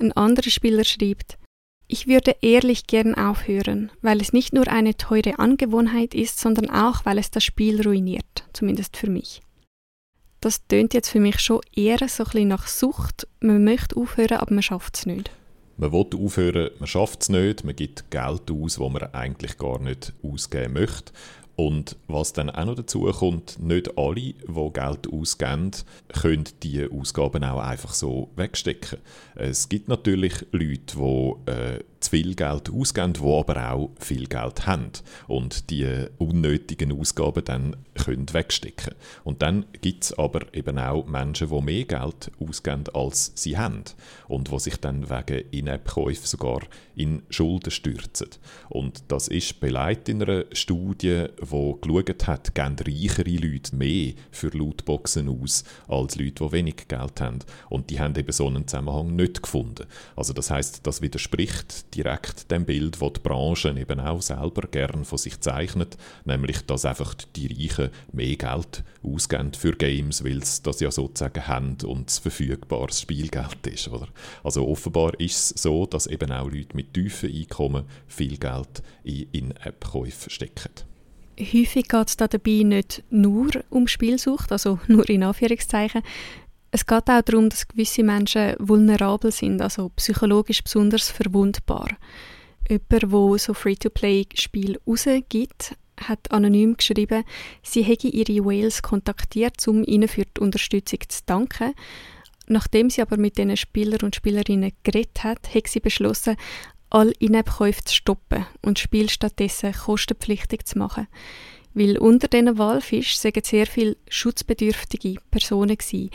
Ein 0.00 0.12
anderer 0.12 0.50
Spieler 0.50 0.84
schrieb, 0.84 1.22
ich 1.86 2.06
würde 2.06 2.36
ehrlich 2.40 2.86
gern 2.86 3.14
aufhören, 3.14 3.92
weil 4.00 4.20
es 4.20 4.32
nicht 4.32 4.54
nur 4.54 4.68
eine 4.68 4.96
teure 4.96 5.38
Angewohnheit 5.38 6.14
ist, 6.14 6.40
sondern 6.40 6.70
auch, 6.70 7.04
weil 7.04 7.18
es 7.18 7.30
das 7.30 7.44
Spiel 7.44 7.82
ruiniert, 7.82 8.48
zumindest 8.52 8.96
für 8.96 9.10
mich. 9.10 9.42
Das 10.40 10.66
tönt 10.66 10.94
jetzt 10.94 11.10
für 11.10 11.20
mich 11.20 11.40
schon 11.40 11.60
eher 11.74 11.98
so 12.08 12.24
ein 12.24 12.30
bisschen 12.30 12.48
nach 12.48 12.66
Sucht. 12.66 13.26
Man 13.40 13.64
möchte 13.64 13.96
aufhören, 13.96 14.38
aber 14.38 14.52
man 14.52 14.62
schafft 14.62 14.96
es 14.96 15.06
nicht. 15.06 15.30
Man 15.76 15.92
will 15.92 16.06
aufhören, 16.14 16.70
man 16.78 16.86
schafft 16.86 17.22
es 17.22 17.28
nicht, 17.28 17.64
man 17.64 17.74
gibt 17.74 18.10
Geld 18.10 18.50
aus, 18.50 18.76
das 18.76 18.78
man 18.78 19.02
eigentlich 19.12 19.58
gar 19.58 19.80
nicht 19.80 20.12
ausgeben 20.22 20.74
möchte. 20.74 21.12
Und 21.56 21.96
was 22.08 22.32
dann 22.32 22.50
auch 22.50 22.64
noch 22.64 22.74
dazu 22.74 23.02
kommt, 23.04 23.60
nicht 23.60 23.96
alle, 23.96 24.14
die 24.14 24.34
Geld 24.72 25.12
ausgeben, 25.12 25.70
können 26.08 26.44
diese 26.62 26.90
Ausgaben 26.90 27.44
auch 27.44 27.60
einfach 27.60 27.94
so 27.94 28.30
wegstecken. 28.36 28.98
Es 29.36 29.68
gibt 29.68 29.88
natürlich 29.88 30.46
Leute, 30.52 30.96
die 30.96 31.50
äh, 31.50 31.84
zu 32.04 32.10
viel 32.10 32.34
Geld 32.34 32.70
ausgeben, 32.70 33.14
die 33.14 33.22
aber 33.22 33.72
auch 33.72 33.90
viel 33.98 34.26
Geld 34.26 34.66
haben. 34.66 34.90
Und 35.26 35.70
die 35.70 36.06
unnötigen 36.18 36.92
Ausgaben 36.98 37.44
dann 37.44 37.76
können 37.94 38.32
wegstecken 38.32 38.94
Und 39.24 39.42
dann 39.42 39.64
gibt 39.80 40.04
es 40.04 40.18
aber 40.18 40.42
eben 40.52 40.78
auch 40.78 41.06
Menschen, 41.06 41.48
die 41.48 41.60
mehr 41.62 41.84
Geld 41.84 42.30
ausgeben, 42.38 42.84
als 42.92 43.32
sie 43.34 43.56
haben 43.56 43.84
und 44.28 44.50
die 44.50 44.58
sich 44.58 44.76
dann 44.76 45.08
wegen 45.08 45.44
In-App-Käufen 45.50 46.26
sogar 46.26 46.60
in 46.94 47.22
Schulden 47.30 47.70
stürzen. 47.70 48.28
Und 48.68 49.04
das 49.08 49.28
ist 49.28 49.60
beleidigt 49.60 50.08
in 50.08 50.22
einer 50.22 50.44
Studie, 50.52 51.26
die 51.44 51.74
geschaut 51.80 52.26
hat, 52.26 52.54
geben 52.54 52.76
reichere 52.78 53.30
Leute 53.30 53.76
mehr 53.76 54.14
für 54.30 54.48
Lootboxen 54.48 55.28
aus 55.28 55.64
als 55.88 56.16
Leute, 56.16 56.44
die 56.44 56.52
wenig 56.52 56.88
Geld 56.88 57.20
haben. 57.20 57.38
Und 57.68 57.90
die 57.90 58.00
haben 58.00 58.16
eben 58.16 58.32
so 58.32 58.46
einen 58.46 58.66
Zusammenhang 58.66 59.14
nicht 59.16 59.42
gefunden. 59.42 59.86
Also 60.16 60.32
das 60.32 60.50
heißt, 60.50 60.86
das 60.86 61.02
widerspricht 61.02 61.94
direkt 61.94 62.50
dem 62.50 62.64
Bild, 62.64 63.00
das 63.00 63.12
die 63.12 63.20
Branche 63.20 63.74
eben 63.78 64.00
auch 64.00 64.22
selber 64.22 64.68
gern 64.68 65.04
von 65.04 65.18
sich 65.18 65.40
zeichnet, 65.40 65.96
nämlich, 66.24 66.64
dass 66.66 66.84
einfach 66.84 67.14
die 67.36 67.46
Reichen 67.46 67.90
mehr 68.12 68.36
Geld 68.36 68.84
ausgeben 69.02 69.52
für 69.54 69.72
Games, 69.72 70.24
weil 70.24 70.42
sie 70.44 70.62
das 70.62 70.80
ja 70.80 70.90
sozusagen 70.90 71.46
haben 71.46 71.76
und 71.84 72.08
es 72.08 72.18
verfügbares 72.18 73.00
Spielgeld 73.00 73.66
ist. 73.66 73.88
Oder? 73.88 74.08
Also 74.42 74.66
offenbar 74.66 75.18
ist 75.20 75.56
es 75.56 75.62
so, 75.62 75.86
dass 75.86 76.06
eben 76.06 76.32
auch 76.32 76.50
Leute 76.50 76.74
mit 76.76 76.94
tiefen 76.94 77.32
Einkommen 77.34 77.84
viel 78.06 78.38
Geld 78.38 78.82
in 79.04 79.26
In-App-Käufe 79.32 80.30
stecken. 80.30 80.93
Häufig 81.38 81.88
geht 81.88 82.08
es 82.08 82.16
dabei 82.16 82.62
nicht 82.62 83.02
nur 83.10 83.50
um 83.70 83.88
Spielsucht, 83.88 84.52
also 84.52 84.78
nur 84.88 85.08
in 85.08 85.22
Anführungszeichen. 85.22 86.02
Es 86.70 86.86
geht 86.86 87.08
auch 87.08 87.22
darum, 87.22 87.48
dass 87.50 87.68
gewisse 87.68 88.02
Menschen 88.02 88.54
vulnerabel 88.58 89.30
sind, 89.30 89.62
also 89.62 89.90
psychologisch 89.90 90.62
besonders 90.62 91.10
verwundbar. 91.10 91.88
Jemand, 92.68 93.12
der 93.12 93.38
so 93.38 93.54
Free-to-Play-Spiele 93.54 94.80
rausgibt, 94.86 95.76
hat 96.00 96.30
anonym 96.32 96.76
geschrieben, 96.76 97.24
sie 97.62 97.82
hätte 97.82 98.08
ihre 98.08 98.44
Whales 98.44 98.82
kontaktiert, 98.82 99.66
um 99.68 99.84
ihnen 99.84 100.08
für 100.08 100.24
die 100.24 100.40
Unterstützung 100.40 101.00
zu 101.08 101.20
danken. 101.26 101.74
Nachdem 102.46 102.90
sie 102.90 103.02
aber 103.02 103.16
mit 103.16 103.38
den 103.38 103.56
Spieler 103.56 104.02
und 104.02 104.16
Spielerinnen 104.16 104.72
geredet 104.82 105.24
hat, 105.24 105.54
hat 105.54 105.68
sie 105.68 105.80
beschlossen, 105.80 106.36
alle 106.94 107.12
In-App-Käufe 107.18 107.82
zu 107.84 107.94
stoppen 107.94 108.46
und 108.62 108.78
das 108.78 108.82
Spiel 108.82 109.10
stattdessen 109.10 109.72
kostenpflichtig 109.72 110.64
zu 110.64 110.78
machen. 110.78 111.08
Weil 111.74 111.98
unter 111.98 112.28
diesen 112.28 112.56
Walfischen 112.56 113.20
sind 113.20 113.44
sehr 113.44 113.66
viele 113.66 113.96
schutzbedürftige 114.08 115.20
Personen 115.30 115.76
gewesen. 115.76 116.10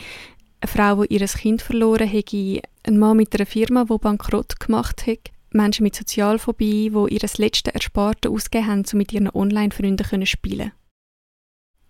Eine 0.62 0.72
Frau, 0.72 1.04
die 1.04 1.18
ihr 1.18 1.28
Kind 1.28 1.62
verloren 1.62 2.12
hat, 2.12 2.34
ein 2.34 2.98
Mann 2.98 3.18
mit 3.18 3.36
einer 3.36 3.46
Firma, 3.46 3.84
die 3.84 3.98
bankrott 3.98 4.58
gemacht 4.60 5.06
hat, 5.06 5.32
Menschen 5.52 5.84
mit 5.84 5.96
Sozialphobie, 5.96 6.92
die 6.92 7.14
ihr 7.14 7.30
letztes 7.38 7.74
Ersparte 7.74 8.30
ausgegeben 8.30 8.68
haben, 8.68 8.86
um 8.92 8.98
mit 8.98 9.12
ihren 9.12 9.30
Online-Freunden 9.30 10.26
spielen. 10.26 10.72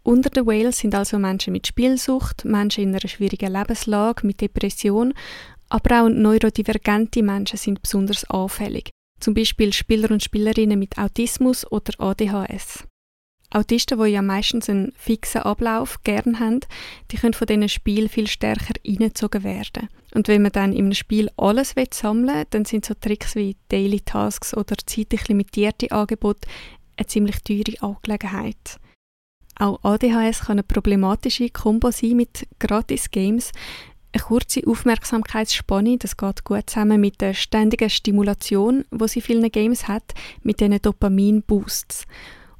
Unter 0.01 0.31
den 0.31 0.47
Whales 0.47 0.79
sind 0.79 0.95
also 0.95 1.19
Menschen 1.19 1.53
mit 1.53 1.67
Spielsucht, 1.67 2.45
Menschen 2.45 2.85
in 2.85 2.89
einer 2.95 3.07
schwierigen 3.07 3.53
Lebenslage, 3.53 4.25
mit 4.25 4.41
Depression, 4.41 5.13
aber 5.69 6.01
auch 6.01 6.09
neurodivergente 6.09 7.23
Menschen 7.23 7.57
sind 7.57 7.81
besonders 7.81 8.25
anfällig, 8.25 8.89
zum 9.19 9.33
Beispiel 9.33 9.71
Spieler 9.73 10.11
und 10.11 10.23
Spielerinnen 10.23 10.79
mit 10.79 10.97
Autismus 10.97 11.69
oder 11.71 11.93
ADHS. 11.99 12.85
Autisten, 13.51 13.99
die 13.99 14.11
ja 14.11 14.21
meistens 14.21 14.69
einen 14.69 14.93
fixen 14.95 15.41
Ablauf 15.41 16.03
gern 16.03 16.39
haben, 16.39 16.59
die 17.09 17.17
können 17.17 17.33
von 17.33 17.47
diesen 17.47 17.67
Spielen 17.67 18.07
viel 18.07 18.27
stärker 18.27 18.75
reingezogen 18.85 19.43
werden. 19.43 19.89
Und 20.13 20.27
wenn 20.27 20.43
man 20.43 20.51
dann 20.51 20.75
einem 20.75 20.93
Spiel 20.93 21.29
alles 21.35 21.73
sammeln 21.91 22.27
will, 22.27 22.45
dann 22.51 22.65
sind 22.65 22.85
so 22.85 22.93
Tricks 22.93 23.35
wie 23.35 23.57
Daily 23.69 24.01
Tasks 24.01 24.55
oder 24.55 24.75
zeitlich 24.85 25.27
limitierte 25.27 25.91
Angebote 25.91 26.47
eine 26.97 27.07
ziemlich 27.07 27.41
teure 27.43 27.81
Angelegenheit. 27.81 28.79
Auch 29.57 29.83
ADHS 29.83 30.41
kann 30.41 30.53
eine 30.53 30.63
problematische 30.63 31.49
Kombo 31.49 31.91
sein 31.91 32.15
mit 32.15 32.47
Gratis-Games. 32.59 33.51
Eine 34.11 34.23
kurze 34.23 34.61
Aufmerksamkeitsspanne, 34.65 35.97
das 35.99 36.17
geht 36.17 36.43
gut 36.43 36.69
zusammen 36.69 36.99
mit 36.99 37.21
der 37.21 37.35
ständigen 37.35 37.89
Stimulation, 37.91 38.85
wo 38.89 39.05
sie 39.05 39.21
vielen 39.21 39.51
Games 39.51 39.87
hat, 39.87 40.15
mit 40.41 40.59
diesen 40.59 40.81
Dopamin-Boosts. 40.81 42.05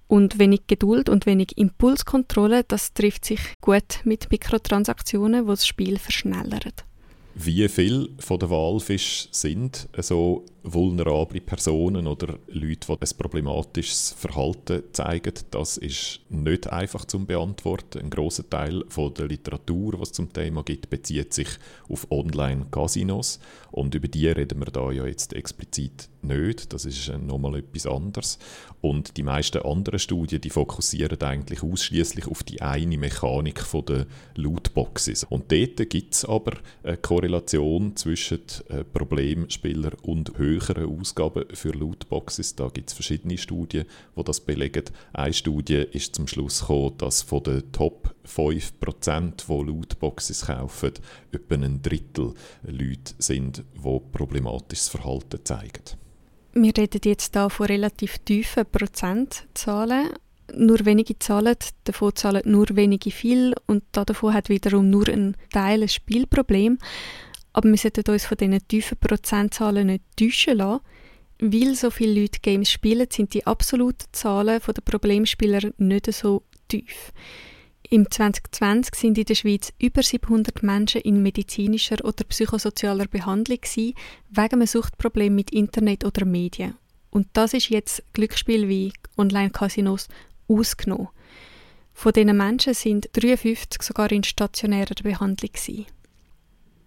Und 0.08 0.38
wenig 0.38 0.68
Geduld 0.68 1.10
und 1.10 1.26
wenig 1.26 1.58
Impulskontrolle, 1.58 2.64
das 2.68 2.94
trifft 2.94 3.26
sich 3.26 3.40
gut 3.62 4.02
mit 4.04 4.30
Mikrotransaktionen, 4.32 5.46
die 5.46 5.50
das 5.50 5.66
Spiel 5.66 5.98
verschnellern. 5.98 6.74
Wie 7.36 7.68
viele 7.68 8.10
von 8.20 8.38
den 8.38 8.50
Walfischen 8.50 9.30
sind 9.32 9.88
so 9.98 10.46
vulnerable 10.64 11.42
Personen 11.42 12.08
oder 12.08 12.38
Leute, 12.48 12.88
die 12.88 12.94
ein 12.94 13.18
problematisches 13.18 14.16
Verhalten 14.18 14.84
zeigen, 14.92 15.34
das 15.52 15.78
ist 15.78 16.22
nicht 16.30 16.70
einfach 16.72 17.06
zu 17.06 17.26
beantworten. 17.26 18.00
Ein 18.00 18.10
großer 18.10 18.50
Teil 18.50 18.84
von 18.90 19.14
der 19.14 19.28
Literatur, 19.28 20.00
was 20.00 20.12
zum 20.12 20.32
Thema 20.32 20.64
gibt, 20.64 20.90
bezieht 20.90 21.34
sich 21.34 21.50
auf 21.90 22.08
Online-Casinos 22.12 23.40
und 23.72 23.96
über 23.96 24.08
die 24.08 24.28
reden 24.28 24.60
wir 24.60 24.72
da 24.72 24.92
ja 24.92 25.06
jetzt 25.06 25.34
explizit 25.34 26.10
nicht. 26.22 26.74
Das 26.74 26.86
ist 26.86 27.12
nochmal 27.20 27.60
etwas 27.60 27.86
anderes. 27.86 28.40
Und 28.82 29.18
die 29.18 29.24
meisten 29.24 29.62
anderen 29.62 30.00
Studien, 30.00 30.42
die 30.42 30.50
fokussieren 30.50 31.22
eigentlich 31.22 31.64
ausschließlich 31.64 32.28
auf 32.28 32.44
die 32.44 32.62
eine 32.62 32.98
Mechanik 32.98 33.62
von 33.62 33.86
der 33.86 34.06
Lootboxes. 34.36 35.26
Und 35.26 35.52
dort 35.52 35.90
gibt 35.90 36.14
es 36.14 36.26
aber 36.26 36.54
eine 36.84 36.98
Korrelation 36.98 37.96
zwischen 37.96 38.42
äh, 38.70 38.84
Problemspieler 38.84 39.92
und 40.04 40.38
höheren 40.38 40.49
höheren 40.50 41.00
Ausgaben 41.00 41.46
für 41.54 41.72
Lootboxes. 41.72 42.56
Da 42.56 42.70
gibt 42.70 42.90
es 42.90 42.94
verschiedene 42.94 43.38
Studien, 43.38 43.86
die 44.16 44.24
das 44.24 44.40
belegen. 44.42 44.84
Eine 45.14 45.34
Studie 45.34 45.86
ist 45.92 46.16
zum 46.16 46.28
Schluss 46.28 46.62
gekommen, 46.62 46.98
dass 46.98 47.22
von 47.22 47.44
den 47.44 47.72
Top 47.72 48.14
5%, 48.28 49.46
die 49.48 49.72
Lootboxes 49.72 50.46
kaufen, 50.48 50.94
etwa 51.32 51.56
ein 51.56 51.82
Drittel 51.82 52.34
Leute 52.64 53.14
sind, 53.18 53.64
die 53.76 54.00
problematisches 54.12 54.90
Verhalten 54.90 55.40
zeigen. 55.44 55.84
Wir 56.54 56.76
reden 56.76 57.02
jetzt 57.04 57.36
hier 57.36 57.50
von 57.50 57.68
relativ 57.68 58.18
tiefen 58.20 58.66
Prozentzahlen. 58.72 60.10
Nur 60.56 60.84
wenige 60.84 61.18
zahlen, 61.20 61.56
davon 61.84 62.16
zahlen 62.16 62.42
nur 62.46 62.68
wenige 62.72 63.12
viel 63.12 63.54
und 63.68 63.84
davon 63.92 64.34
hat 64.34 64.50
wiederum 64.50 64.90
nur 64.90 65.08
ein 65.08 65.38
Teil 65.54 65.84
ein 65.84 65.88
Spielproblem. 65.88 66.80
Aber 67.54 67.70
wir 67.70 67.78
sollten 67.78 68.10
uns 68.12 68.26
von 68.26 68.38
diesen 68.38 68.68
tiefen 68.68 68.98
Prozentzahlen 68.98 69.88
nicht 69.88 70.04
täuschen 70.18 70.58
lassen. 70.58 70.82
Weil 71.42 71.74
so 71.76 71.90
viele 71.90 72.22
Leute 72.22 72.40
Games 72.42 72.70
spielen, 72.70 73.08
sind 73.12 73.34
die 73.34 73.48
absoluten 73.48 74.08
Zahlen 74.12 74.60
der 74.66 74.82
Problemspieler 74.82 75.72
nicht 75.78 76.14
so 76.14 76.44
tief. 76.68 77.14
Im 77.92 78.12
2020 78.12 78.94
sind 78.94 79.18
in 79.18 79.26
der 79.26 79.36
Schweiz 79.36 79.74
über 79.80 80.04
700 80.04 80.62
Menschen 80.62 81.02
in 81.02 81.24
medizinischer 81.24 81.98
oder 82.04 82.24
psychosozialer 82.26 83.08
Behandlung 83.08 83.60
gewesen, 83.60 83.96
wegen 84.30 84.54
einem 84.54 84.68
Suchtproblem 84.68 85.34
mit 85.34 85.50
Internet 85.52 86.04
oder 86.04 86.26
Medien. 86.26 86.76
Und 87.10 87.28
das 87.34 87.54
ist 87.54 87.70
jetzt 87.70 88.04
Glücksspiel 88.14 88.68
wie 88.68 88.94
Online-Casinos 89.18 90.08
ausgenommen. 90.48 91.08
Von 91.94 92.14
diesen 92.14 92.38
Menschen 92.38 92.76
sind 92.76 93.10
53 93.14 93.82
sogar 93.82 94.12
in 94.12 94.24
stationärer 94.24 94.96
Behandlung 95.02 95.52
gewesen. 95.52 95.88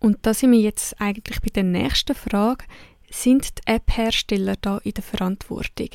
Und 0.03 0.19
da 0.23 0.35
sind 0.35 0.51
wir 0.51 0.59
jetzt 0.59 1.01
eigentlich 1.01 1.41
bei 1.41 1.51
der 1.51 1.63
nächsten 1.63 2.17
Frage. 2.17 2.65
Sind 3.09 3.59
die 3.59 3.73
App-Hersteller 3.73 4.57
da 4.61 4.79
in 4.79 4.95
der 4.95 5.05
Verantwortung? 5.05 5.91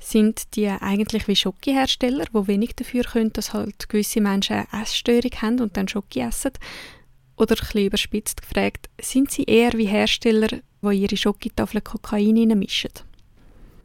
Sind 0.00 0.56
die 0.56 0.66
eigentlich 0.66 1.28
wie 1.28 1.36
Schoki-Hersteller, 1.36 2.24
die 2.24 2.48
wenig 2.48 2.74
dafür 2.74 3.04
können, 3.04 3.32
dass 3.32 3.52
halt 3.52 3.88
gewisse 3.88 4.20
Menschen 4.20 4.56
eine 4.56 4.82
Essstörung 4.82 5.30
haben 5.40 5.60
und 5.60 5.76
dann 5.76 5.86
Schoki 5.86 6.20
essen? 6.20 6.50
Oder 7.36 7.54
ein 7.54 7.60
bisschen 7.60 7.86
überspitzt 7.86 8.42
gefragt, 8.42 8.90
sind 9.00 9.30
sie 9.30 9.44
eher 9.44 9.72
wie 9.74 9.86
Hersteller, 9.86 10.48
die 10.82 10.96
ihre 10.96 11.16
Schokitafeln 11.16 11.84
Kokain 11.84 12.58
mischen? 12.58 12.90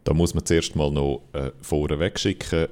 Da 0.04 0.16
muss 0.16 0.34
man 0.34 0.46
zuerst 0.48 0.76
mal 0.76 0.90
noch 0.90 1.22
äh, 1.34 1.52
vorweg 1.62 2.20
schicken, 2.20 2.70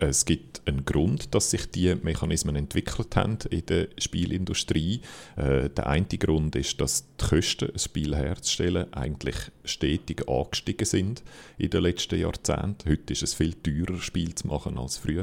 es 0.00 0.24
gibt 0.24 0.62
einen 0.66 0.84
Grund, 0.84 1.34
dass 1.34 1.50
sich 1.50 1.70
die 1.70 1.94
Mechanismen 1.94 2.56
entwickelt 2.56 3.14
haben 3.16 3.38
in 3.50 3.66
der 3.66 3.88
Spielindustrie. 3.98 5.02
Äh, 5.36 5.68
der 5.70 5.86
eine 5.86 6.06
Grund 6.06 6.56
ist, 6.56 6.80
dass 6.80 7.04
die 7.20 7.24
Kosten, 7.28 7.70
ein 7.70 7.78
Spiel 7.78 8.16
herzustellen, 8.16 8.92
eigentlich 8.92 9.36
stetig 9.64 10.28
angestiegen 10.28 10.86
sind 10.86 11.22
in 11.58 11.70
den 11.70 11.82
letzten 11.82 12.18
Jahrzehnten. 12.18 12.88
Heute 12.88 13.12
ist 13.12 13.22
es 13.22 13.34
viel 13.34 13.54
teurer, 13.54 14.00
Spiel 14.00 14.34
zu 14.34 14.48
machen 14.48 14.78
als 14.78 14.96
früher. 14.96 15.20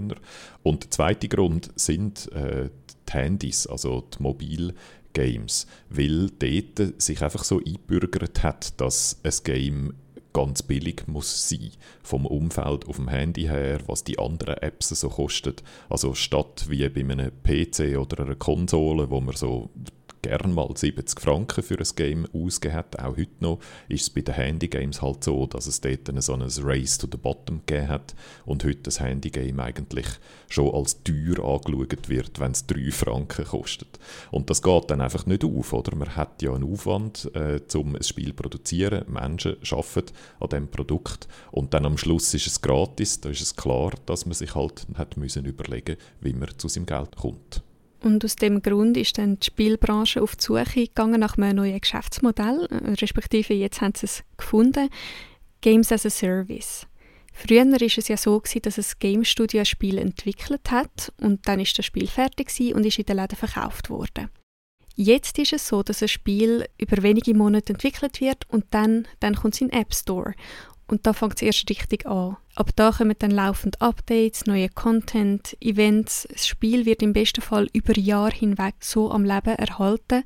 Und 0.63 0.83
der 0.83 0.91
zweite 0.91 1.27
Grund 1.27 1.71
sind 1.75 2.31
äh, 2.33 2.69
die 3.09 3.13
Handys, 3.13 3.65
also 3.65 4.01
die 4.01 4.21
Mobil 4.21 4.73
Games, 5.13 5.65
weil 5.89 6.29
dort 6.37 7.01
sich 7.01 7.23
einfach 7.23 7.43
so 7.43 7.59
einbürgert 7.59 8.43
hat, 8.43 8.79
dass 8.79 9.19
ein 9.23 9.33
Game 9.43 9.93
ganz 10.37 10.61
billig 10.61 11.07
muss 11.07 11.49
sein 11.49 11.71
vom 12.03 12.27
Umfeld 12.27 12.87
auf 12.87 12.97
dem 12.97 13.07
Handy 13.07 13.45
her, 13.45 13.79
was 13.87 14.03
die 14.03 14.19
anderen 14.19 14.57
Apps 14.57 14.89
so 14.89 15.09
kosten. 15.09 15.55
Also 15.89 16.13
statt 16.13 16.67
wie 16.69 16.87
bei 16.89 17.01
einem 17.01 17.31
PC 17.41 17.97
oder 17.97 18.23
einer 18.23 18.35
Konsole, 18.35 19.09
wo 19.09 19.19
man 19.19 19.35
so 19.35 19.71
gern 20.27 20.53
mal 20.53 20.69
70 20.73 21.19
Franken 21.19 21.63
für 21.63 21.77
ein 21.77 21.87
Game 21.95 22.27
ausgegeben 22.33 22.99
auch 22.99 23.17
heute 23.17 23.29
noch, 23.39 23.59
ist 23.87 24.01
es 24.01 24.09
bei 24.09 24.21
den 24.21 24.35
Handygames 24.35 25.01
halt 25.01 25.23
so, 25.23 25.47
dass 25.47 25.67
es 25.67 25.81
dort 25.81 26.11
so 26.21 26.33
ein 26.33 26.41
Race 26.41 26.97
to 26.97 27.07
the 27.09 27.17
Bottom 27.17 27.61
gegeben 27.65 27.87
hat 27.87 28.15
und 28.45 28.63
heute 28.63 28.81
das 28.83 28.99
Handygame 28.99 29.63
eigentlich 29.63 30.07
schon 30.49 30.73
als 30.73 31.03
teuer 31.03 31.43
angeschaut 31.43 32.09
wird, 32.09 32.39
wenn 32.39 32.51
es 32.51 32.65
3 32.67 32.91
Franken 32.91 33.45
kostet. 33.45 33.99
Und 34.31 34.49
das 34.49 34.61
geht 34.61 34.91
dann 34.91 35.01
einfach 35.01 35.25
nicht 35.25 35.43
auf, 35.43 35.73
oder? 35.73 35.95
Man 35.95 36.15
hat 36.15 36.41
ja 36.41 36.53
einen 36.53 36.71
Aufwand, 36.71 37.29
äh, 37.33 37.59
um 37.75 37.95
ein 37.95 38.03
Spiel 38.03 38.29
zu 38.29 38.33
produzieren, 38.35 39.05
Menschen 39.07 39.57
arbeiten 39.71 40.13
an 40.39 40.49
diesem 40.49 40.67
Produkt 40.67 41.27
und 41.51 41.73
dann 41.73 41.85
am 41.85 41.97
Schluss 41.97 42.33
ist 42.33 42.47
es 42.47 42.61
gratis, 42.61 43.21
da 43.21 43.29
ist 43.29 43.41
es 43.41 43.55
klar, 43.55 43.91
dass 44.05 44.25
man 44.25 44.33
sich 44.33 44.55
halt 44.55 44.87
hat 44.95 45.17
müssen 45.17 45.45
überlegen, 45.45 45.97
wie 46.21 46.33
man 46.33 46.49
zu 46.57 46.67
seinem 46.67 46.85
Geld 46.85 47.15
kommt. 47.15 47.61
Und 48.07 48.23
aus 48.23 48.37
dem 48.37 48.61
Grund 48.61 48.95
ist 48.95 49.17
dann 49.17 49.37
die 49.37 49.47
Spielbranche 49.47 50.21
auf 50.21 50.37
die 50.37 50.45
Suche 50.45 50.85
gegangen 50.85 51.19
nach 51.19 51.37
einem 51.37 51.57
neuen 51.57 51.81
Geschäftsmodell, 51.81 52.65
respektive 53.01 53.53
jetzt 53.53 53.81
haben 53.81 53.95
sie 53.95 54.05
es 54.05 54.23
gefunden, 54.37 54.87
Games 55.59 55.91
as 55.91 56.05
a 56.05 56.09
Service. 56.09 56.87
Früher 57.33 57.65
war 57.65 57.81
es 57.81 58.07
ja 58.07 58.15
so, 58.15 58.39
gewesen, 58.39 58.61
dass 58.61 58.77
ein 58.77 58.85
Game 58.99 59.25
Studio 59.25 59.59
ein 59.59 59.65
Spiel 59.65 59.97
entwickelt 59.97 60.71
hat 60.71 61.11
und 61.19 61.49
dann 61.49 61.59
ist 61.59 61.77
das 61.77 61.85
Spiel 61.85 62.07
fertig 62.07 62.49
und 62.73 62.85
ist 62.85 62.97
in 62.97 63.05
den 63.05 63.17
Läden 63.17 63.35
verkauft 63.35 63.89
worden. 63.89 64.29
Jetzt 64.95 65.37
ist 65.37 65.51
es 65.51 65.67
so, 65.67 65.83
dass 65.83 66.01
ein 66.01 66.07
Spiel 66.07 66.65
über 66.77 67.03
wenige 67.03 67.33
Monate 67.33 67.73
entwickelt 67.73 68.21
wird 68.21 68.49
und 68.49 68.67
dann, 68.69 69.05
dann 69.19 69.35
kommt 69.35 69.55
es 69.55 69.61
in 69.61 69.67
den 69.67 69.81
App 69.81 69.93
Store. 69.93 70.33
Und 70.87 71.05
da 71.05 71.13
fängt 71.13 71.35
es 71.35 71.41
erst 71.41 71.69
richtig 71.69 72.05
an. 72.05 72.37
Ab 72.55 72.71
da 72.75 72.91
kommen 72.91 73.15
dann 73.19 73.31
laufend 73.31 73.81
Updates, 73.81 74.45
neue 74.45 74.69
Content, 74.69 75.55
Events. 75.59 76.27
Das 76.31 76.47
Spiel 76.47 76.85
wird 76.85 77.01
im 77.01 77.13
besten 77.13 77.41
Fall 77.41 77.67
über 77.73 77.97
Jahre 77.97 78.33
hinweg 78.33 78.75
so 78.79 79.11
am 79.11 79.25
Leben 79.25 79.55
erhalten. 79.55 80.23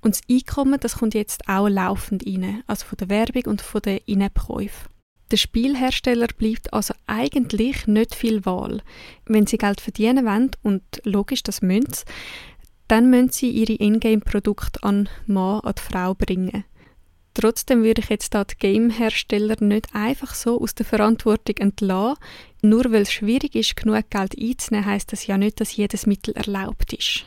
Und 0.00 0.14
das 0.14 0.22
Einkommen, 0.30 0.78
das 0.78 0.98
kommt 0.98 1.14
jetzt 1.14 1.48
auch 1.48 1.68
laufend 1.68 2.24
rein. 2.26 2.62
Also 2.66 2.86
von 2.86 2.96
der 2.98 3.08
Werbung 3.08 3.44
und 3.46 3.60
von 3.60 3.82
den 3.82 3.98
In-App-Käufen. 4.06 4.88
Der 5.30 5.36
Spielhersteller 5.36 6.28
bleibt 6.28 6.72
also 6.72 6.94
eigentlich 7.06 7.86
nicht 7.86 8.14
viel 8.14 8.44
Wahl. 8.44 8.82
Wenn 9.26 9.46
sie 9.46 9.58
Geld 9.58 9.80
verdienen 9.80 10.26
wollen, 10.26 10.50
und 10.62 10.82
logisch, 11.02 11.42
das 11.42 11.60
müssen 11.60 11.92
sie, 11.92 12.04
dann 12.88 13.10
müssen 13.10 13.30
sie 13.30 13.50
ihre 13.50 13.72
Ingame-Produkte 13.72 14.82
an 14.82 15.08
Mann, 15.26 15.60
an 15.60 15.74
die 15.76 15.82
Frau 15.82 16.14
bringen. 16.14 16.64
Trotzdem 17.34 17.82
würde 17.82 18.00
ich 18.00 18.08
jetzt 18.08 18.32
da 18.32 18.44
die 18.44 18.54
Game-Hersteller 18.56 19.56
nicht 19.60 19.88
einfach 19.92 20.34
so 20.34 20.60
aus 20.60 20.74
der 20.74 20.86
Verantwortung 20.86 21.56
entlassen. 21.56 22.22
Nur 22.62 22.84
weil 22.92 23.02
es 23.02 23.12
schwierig 23.12 23.56
ist, 23.56 23.76
genug 23.76 24.08
Geld 24.08 24.38
einzunehmen, 24.38 24.86
heisst 24.86 25.12
das 25.12 25.26
ja 25.26 25.36
nicht, 25.36 25.60
dass 25.60 25.76
jedes 25.76 26.06
Mittel 26.06 26.32
erlaubt 26.34 26.92
ist. 26.92 27.26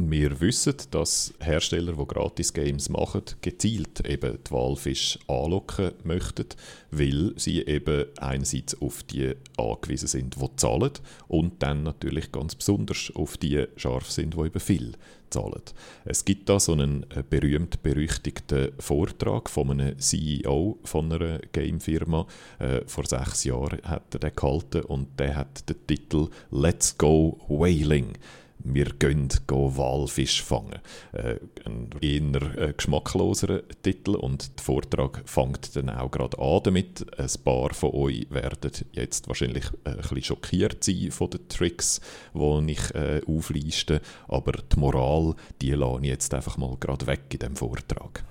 Wir 0.00 0.40
wissen, 0.40 0.76
dass 0.92 1.34
Hersteller, 1.40 1.94
die 1.94 2.06
Gratis-Games 2.06 2.88
machen, 2.88 3.22
gezielt 3.40 4.06
eben 4.08 4.38
die 4.46 4.50
Walfisch 4.52 5.18
anlocken 5.26 5.90
möchten, 6.04 6.46
weil 6.92 7.32
sie 7.34 7.62
eben 7.62 8.04
einerseits 8.20 8.80
auf 8.80 9.02
die 9.02 9.34
angewiesen 9.56 10.06
sind, 10.06 10.36
die 10.40 10.56
zahlen, 10.56 10.92
und 11.26 11.60
dann 11.64 11.82
natürlich 11.82 12.30
ganz 12.30 12.54
besonders 12.54 13.10
auf 13.16 13.38
die 13.38 13.66
scharf 13.74 14.08
sind, 14.08 14.34
die 14.34 14.46
eben 14.46 14.60
viel 14.60 14.92
zahlen. 15.30 15.62
Es 16.04 16.24
gibt 16.24 16.48
da 16.48 16.58
so 16.60 16.72
einen 16.72 17.04
äh, 17.10 17.22
berühmt-berüchtigten 17.28 18.72
Vortrag 18.78 19.48
von 19.50 19.70
einem 19.70 19.98
CEO 19.98 20.78
von 20.84 21.12
einer 21.12 21.38
Gamefirma. 21.52 22.26
Äh, 22.58 22.82
vor 22.86 23.06
sechs 23.06 23.44
Jahren 23.44 23.80
hat 23.82 24.14
er 24.14 24.20
den 24.20 24.34
gehalten 24.34 24.82
und 24.82 25.18
der 25.18 25.36
hat 25.36 25.68
den 25.68 25.86
Titel 25.86 26.28
«Let's 26.50 26.96
Go 26.96 27.38
Whaling» 27.48 28.14
wir 28.60 28.86
gehen, 28.98 29.28
gehen 29.28 29.76
Walfisch 29.76 30.42
fangen. 30.42 30.80
Äh, 31.12 31.36
ein 31.64 31.90
eher 32.00 32.58
äh, 32.58 32.72
geschmackloser 32.72 33.62
Titel 33.82 34.16
und 34.16 34.58
der 34.58 34.64
Vortrag 34.64 35.22
fängt 35.24 35.74
dann 35.76 35.90
auch 35.90 36.10
gerade 36.10 36.38
an 36.38 36.60
damit. 36.64 37.06
Ein 37.18 37.30
paar 37.44 37.72
von 37.74 37.94
euch 37.94 38.26
werden 38.30 38.72
jetzt 38.92 39.28
wahrscheinlich 39.28 39.64
äh, 39.84 39.90
ein 39.90 39.96
bisschen 39.98 40.22
schockiert 40.22 40.84
sein 40.84 41.10
von 41.10 41.30
den 41.30 41.48
Tricks, 41.48 42.00
die 42.34 42.72
ich 42.72 42.94
äh, 42.94 43.20
aufleiste, 43.26 44.00
aber 44.28 44.52
die 44.52 44.78
Moral, 44.78 45.34
die 45.60 45.72
lasse 45.72 46.00
ich 46.02 46.08
jetzt 46.08 46.34
einfach 46.34 46.56
mal 46.56 46.76
gerade 46.80 47.06
weg 47.06 47.22
in 47.30 47.38
dem 47.38 47.56
Vortrag. 47.56 48.24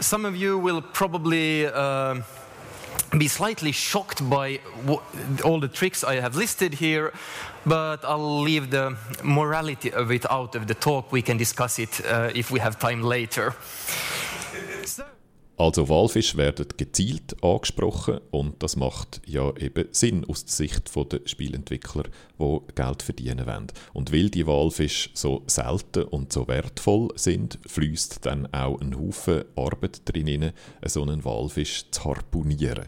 Some 0.00 0.28
of 0.28 0.34
you 0.34 0.62
will 0.62 0.82
probably 0.92 1.66
uh 1.66 2.22
be 3.18 3.28
slightly 3.28 3.72
shocked 3.72 4.28
by 4.28 4.60
all 5.44 5.60
the 5.60 5.68
tricks 5.68 6.04
I 6.04 6.20
have 6.20 6.36
listed 6.36 6.74
here, 6.74 7.12
but 7.66 8.04
I'll 8.04 8.40
leave 8.42 8.70
the 8.70 8.96
morality 9.22 9.92
of 9.92 10.10
it 10.10 10.30
out 10.30 10.54
of 10.54 10.66
the 10.66 10.74
talk. 10.74 11.12
We 11.12 11.22
can 11.22 11.36
discuss 11.36 11.78
it 11.78 12.00
uh, 12.04 12.30
if 12.34 12.50
we 12.50 12.60
have 12.60 12.78
time 12.78 13.02
later. 13.02 13.54
Also 15.60 15.90
Walfisch 15.90 16.38
werden 16.38 16.68
gezielt 16.78 17.36
angesprochen 17.44 18.20
und 18.30 18.62
das 18.62 18.76
macht 18.76 19.20
ja 19.26 19.54
eben 19.58 19.88
Sinn 19.90 20.24
aus 20.24 20.46
der 20.46 20.54
Sicht 20.54 20.90
der 20.96 21.20
Spielentwickler, 21.26 22.04
die 22.38 22.58
Geld 22.74 23.02
verdienen 23.02 23.44
wollen. 23.44 23.66
Und 23.92 24.10
weil 24.10 24.30
die 24.30 24.46
Walfische 24.46 25.10
so 25.12 25.42
selten 25.48 26.04
und 26.04 26.32
so 26.32 26.48
wertvoll 26.48 27.08
sind, 27.16 27.58
fließt 27.66 28.24
dann 28.24 28.46
auch 28.54 28.80
ein 28.80 28.98
Haufen 28.98 29.44
Arbeit 29.54 30.00
drin, 30.06 30.52
so 30.86 31.02
einen 31.02 31.26
Walfisch 31.26 31.90
zu 31.90 32.04
harponieren. 32.04 32.86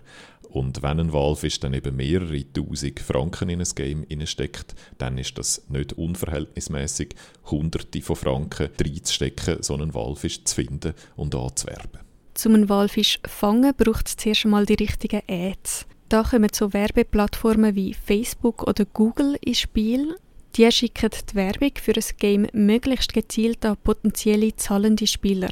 Und 0.49 0.83
wenn 0.83 0.99
ein 0.99 1.13
Walfisch 1.13 1.61
dann 1.61 1.75
eben 1.75 1.95
mehrere 1.95 2.51
tausend 2.55 3.01
Franken 3.01 3.51
in 3.51 3.61
ein 3.61 3.69
Game 3.75 4.07
steckt, 4.25 4.75
dann 4.97 5.19
ist 5.19 5.37
das 5.37 5.63
nicht 5.69 5.93
unverhältnismäßig, 5.93 7.17
hunderte 7.51 8.01
von 8.01 8.17
Franken 8.17 8.71
reinzustecken, 8.81 9.63
so 9.63 9.75
einen 9.75 9.93
Walfisch 9.93 10.43
zu 10.45 10.55
finden 10.55 10.95
und 11.17 11.35
anzuwerben. 11.35 12.12
Um 12.45 12.55
einen 12.55 12.69
Walfisch 12.69 13.21
zu 13.23 13.31
fangen, 13.31 13.73
braucht 13.77 14.09
es 14.09 14.17
zuerst 14.17 14.45
einmal 14.45 14.67
die 14.67 14.75
richtigen 14.75 15.23
Ads. 15.29 15.87
Da 16.09 16.23
kommen 16.23 16.51
so 16.53 16.73
Werbeplattformen 16.73 17.75
wie 17.75 17.95
Facebook 17.95 18.67
oder 18.67 18.85
Google 18.85 19.37
ins 19.41 19.61
Spiel. 19.61 20.17
Die 20.57 20.71
schicken 20.71 21.11
die 21.31 21.35
Werbung 21.35 21.73
für 21.81 21.95
ein 21.95 22.05
Game 22.19 22.47
möglichst 22.53 23.15
gezielt 23.15 23.65
an 23.65 23.77
potenzielle 23.83 24.55
zahlende 24.57 25.07
Spieler. 25.07 25.51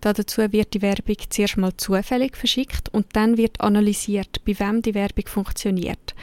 Dazu 0.00 0.52
wird 0.52 0.74
die 0.74 0.82
Werbung 0.82 1.16
zuerst 1.30 1.56
mal 1.56 1.76
zufällig 1.76 2.36
verschickt 2.36 2.88
und 2.92 3.06
dann 3.14 3.36
wird 3.36 3.60
analysiert, 3.60 4.44
bei 4.44 4.58
wem 4.60 4.82
die 4.82 4.94
Werbung 4.94 5.26
funktioniert. 5.26 6.14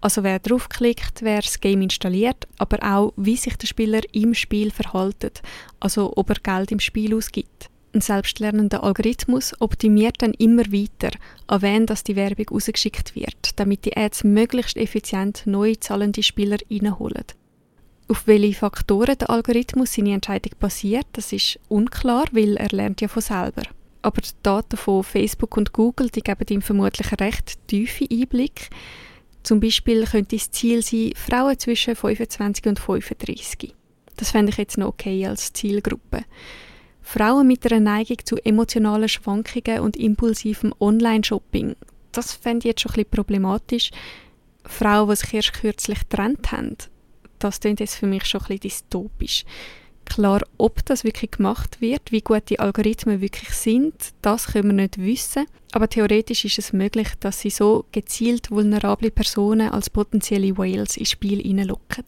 Also 0.00 0.24
wer 0.24 0.38
draufklickt, 0.38 1.22
wer 1.22 1.40
das 1.40 1.60
Game 1.60 1.82
installiert, 1.82 2.48
aber 2.58 2.78
auch 2.82 3.12
wie 3.16 3.36
sich 3.36 3.56
der 3.56 3.66
Spieler 3.66 4.00
im 4.12 4.34
Spiel 4.34 4.70
verhaltet, 4.70 5.42
also 5.80 6.12
ob 6.16 6.30
er 6.30 6.36
Geld 6.42 6.72
im 6.72 6.80
Spiel 6.80 7.14
ausgibt. 7.14 7.70
Ein 7.94 8.02
selbstlernender 8.02 8.84
Algorithmus 8.84 9.54
optimiert 9.60 10.16
dann 10.18 10.34
immer 10.34 10.64
weiter, 10.66 11.10
an 11.46 11.62
wen 11.62 11.86
das 11.86 12.04
die 12.04 12.16
Werbung 12.16 12.50
ausgeschickt 12.50 13.14
wird, 13.14 13.52
damit 13.56 13.86
die 13.86 13.96
Ads 13.96 14.24
möglichst 14.24 14.76
effizient 14.76 15.42
neue 15.46 15.80
zahlende 15.80 16.22
Spieler 16.22 16.58
reinholen. 16.70 17.24
Auf 18.08 18.26
welche 18.26 18.58
Faktoren 18.58 19.16
der 19.18 19.30
Algorithmus 19.30 19.94
seine 19.94 20.14
Entscheidung 20.14 20.52
basiert, 20.58 21.06
das 21.12 21.32
ist 21.32 21.58
unklar, 21.68 22.26
weil 22.32 22.56
er 22.56 22.68
lernt 22.68 23.00
ja 23.00 23.08
von 23.08 23.22
selber. 23.22 23.62
Aber 24.02 24.20
die 24.20 24.30
Daten 24.42 24.76
von 24.76 25.02
Facebook 25.02 25.56
und 25.56 25.72
Google 25.72 26.08
die 26.08 26.20
geben 26.20 26.46
ihm 26.48 26.62
vermutlich 26.62 27.10
recht 27.20 27.58
tiefen 27.66 28.06
Einblick. 28.10 28.70
Zum 29.42 29.60
Beispiel 29.60 30.04
könnte 30.04 30.36
das 30.36 30.50
Ziel 30.50 30.82
sein, 30.82 31.12
Frauen 31.16 31.58
zwischen 31.58 31.96
25 31.96 32.66
und 32.66 32.78
35. 32.78 33.74
Das 34.16 34.30
fände 34.30 34.50
ich 34.50 34.58
jetzt 34.58 34.78
noch 34.78 34.88
okay 34.88 35.26
als 35.26 35.52
Zielgruppe. 35.52 36.24
Frauen 37.10 37.46
mit 37.46 37.64
einer 37.64 37.80
Neigung 37.80 38.18
zu 38.22 38.36
emotionalen 38.44 39.08
Schwankungen 39.08 39.80
und 39.80 39.96
impulsivem 39.96 40.74
Online-Shopping, 40.78 41.74
das 42.12 42.34
fände 42.34 42.58
ich 42.58 42.64
jetzt 42.72 42.82
schon 42.82 42.90
ein 42.90 42.96
bisschen 42.96 43.10
problematisch. 43.10 43.90
Frauen, 44.66 45.08
die 45.08 45.16
sich 45.16 45.32
erst 45.32 45.54
kürzlich 45.54 46.00
getrennt 46.00 46.52
haben, 46.52 46.76
das 47.38 47.60
klingt 47.60 47.80
jetzt 47.80 47.94
für 47.94 48.06
mich 48.06 48.26
schon 48.26 48.42
ein 48.42 48.46
bisschen 48.48 48.60
dystopisch. 48.60 49.46
Klar, 50.04 50.42
ob 50.58 50.84
das 50.84 51.02
wirklich 51.02 51.30
gemacht 51.30 51.80
wird, 51.80 52.12
wie 52.12 52.20
gut 52.20 52.42
die 52.50 52.60
Algorithmen 52.60 53.22
wirklich 53.22 53.54
sind, 53.54 53.94
das 54.20 54.48
können 54.48 54.68
wir 54.68 54.82
nicht 54.82 54.98
wissen. 54.98 55.46
Aber 55.72 55.88
theoretisch 55.88 56.44
ist 56.44 56.58
es 56.58 56.74
möglich, 56.74 57.08
dass 57.20 57.40
sie 57.40 57.48
so 57.50 57.86
gezielt 57.90 58.50
vulnerable 58.50 59.10
Personen 59.10 59.70
als 59.70 59.88
potenzielle 59.88 60.58
Whales 60.58 60.98
ins 60.98 61.12
Spiel 61.12 61.40
hineinlocken. 61.40 62.04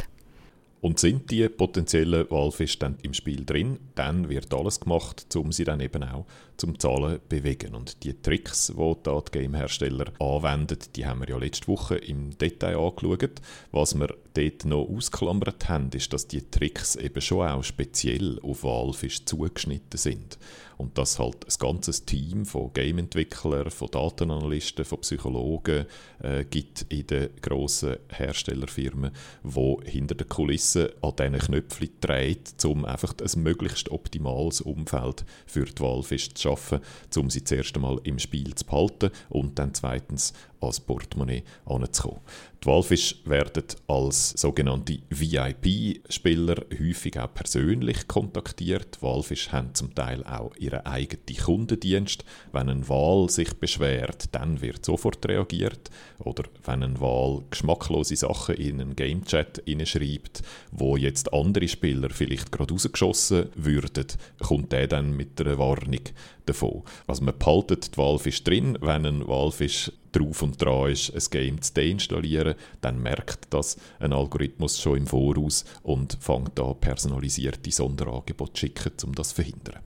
Und 0.80 0.98
sind 0.98 1.30
die 1.30 1.46
potenziellen 1.48 2.30
Walfische 2.30 2.78
dann 2.78 2.96
im 3.02 3.12
Spiel 3.12 3.44
drin, 3.44 3.78
dann 3.94 4.30
wird 4.30 4.54
alles 4.54 4.80
gemacht, 4.80 5.36
um 5.36 5.52
sie 5.52 5.64
dann 5.64 5.80
eben 5.80 6.02
auch 6.02 6.24
zum 6.56 6.78
Zahlen 6.78 7.16
zu 7.16 7.28
bewegen. 7.28 7.74
Und 7.74 8.02
die 8.02 8.14
Tricks, 8.14 8.72
die 8.74 8.96
da 9.02 9.20
die 9.20 9.38
Game-Hersteller 9.38 10.12
anwenden, 10.18 10.78
die 10.96 11.04
haben 11.04 11.20
wir 11.20 11.28
ja 11.28 11.36
letzte 11.36 11.68
Woche 11.68 11.96
im 11.96 12.36
Detail 12.38 12.78
angeschaut. 12.78 13.42
Was 13.72 13.94
wir 13.98 14.14
dort 14.32 14.64
noch 14.64 14.88
ausklammert 14.88 15.68
haben, 15.68 15.90
ist, 15.92 16.12
dass 16.14 16.28
die 16.28 16.50
Tricks 16.50 16.96
eben 16.96 17.20
schon 17.20 17.46
auch 17.46 17.64
speziell 17.64 18.38
auf 18.40 18.64
Walfische 18.64 19.24
zugeschnitten 19.26 19.98
sind. 19.98 20.38
Und 20.80 20.96
dass 20.96 21.18
halt 21.18 21.44
ein 21.44 21.54
ganzes 21.58 22.06
Team 22.06 22.46
von 22.46 22.72
Game-Entwicklern, 22.72 23.70
von 23.70 23.90
Datenanalysten, 23.90 24.86
von 24.86 25.02
Psychologen 25.02 25.84
äh, 26.22 26.46
gibt 26.46 26.86
in 26.88 27.06
den 27.06 27.28
grossen 27.42 27.96
Herstellerfirmen, 28.08 29.10
wo 29.42 29.82
hinter 29.84 30.14
den 30.14 30.30
Kulissen 30.30 30.88
an 31.02 31.12
diesen 31.18 31.38
Knöpfchen 31.38 31.90
dreht, 32.00 32.64
um 32.64 32.86
einfach 32.86 33.14
ein 33.20 33.42
möglichst 33.42 33.90
optimales 33.90 34.62
Umfeld 34.62 35.26
für 35.44 35.66
die 35.66 35.82
Walfisch 35.82 36.32
zu 36.32 36.48
schaffen, 36.48 36.80
um 37.14 37.28
sie 37.28 37.44
zuerst 37.44 37.76
einmal 37.76 38.00
im 38.04 38.18
Spiel 38.18 38.54
zu 38.54 38.64
behalten 38.64 39.10
und 39.28 39.58
dann 39.58 39.74
zweitens 39.74 40.32
als 40.60 40.80
Portemonnaie 40.80 41.42
anzukommen. 41.64 42.20
Die 42.62 42.66
Walfisch 42.66 43.16
werden 43.24 43.64
als 43.86 44.32
sogenannte 44.32 44.98
VIP-Spieler 45.08 46.56
häufig 46.78 47.18
auch 47.18 47.32
persönlich 47.32 48.06
kontaktiert. 48.06 48.98
Die 48.98 49.02
Walfisch 49.02 49.50
haben 49.50 49.74
zum 49.74 49.94
Teil 49.94 50.22
auch 50.24 50.54
ihren 50.56 50.84
eigenen 50.84 51.24
Kundendienst. 51.42 52.22
Wenn 52.52 52.68
ein 52.68 52.86
Wal 52.86 53.30
sich 53.30 53.54
beschwert, 53.54 54.26
dann 54.32 54.60
wird 54.60 54.84
sofort 54.84 55.26
reagiert. 55.26 55.88
Oder 56.18 56.44
wenn 56.66 56.82
ein 56.82 57.00
Wal 57.00 57.44
geschmacklose 57.48 58.16
Sachen 58.16 58.56
in 58.56 58.82
einen 58.82 58.94
Game-Chat 58.94 59.62
schreibt, 59.84 60.42
wo 60.70 60.98
jetzt 60.98 61.32
andere 61.32 61.66
Spieler 61.66 62.10
vielleicht 62.10 62.52
gerade 62.52 62.74
rausgeschossen 62.74 63.48
würden, 63.54 64.06
kommt 64.38 64.72
der 64.72 64.86
dann 64.86 65.16
mit 65.16 65.40
einer 65.40 65.58
Warnung 65.58 66.00
davon. 66.44 66.82
Also 67.06 67.24
man 67.24 67.38
behaltet 67.38 67.94
die 67.94 67.98
Walfisch 67.98 68.44
drin, 68.44 68.76
wenn 68.82 69.06
ein 69.06 69.26
Walfisch 69.26 69.90
drauf 70.12 70.42
und 70.42 70.60
dran 70.60 70.90
ist, 70.90 71.14
ein 71.14 71.22
Game 71.30 71.62
zu 71.62 71.74
deinstallieren, 71.74 72.54
dann 72.80 73.02
merkt 73.02 73.46
das 73.50 73.76
ein 73.98 74.12
Algorithmus 74.12 74.80
schon 74.80 74.98
im 74.98 75.06
Voraus 75.06 75.64
und 75.82 76.18
fängt 76.20 76.58
an, 76.58 76.78
personalisierte 76.80 77.70
Sonderangebote 77.70 78.52
zu 78.52 78.60
schicken, 78.60 78.92
um 79.04 79.14
das 79.14 79.30
zu 79.30 79.36
verhindern. 79.36 79.80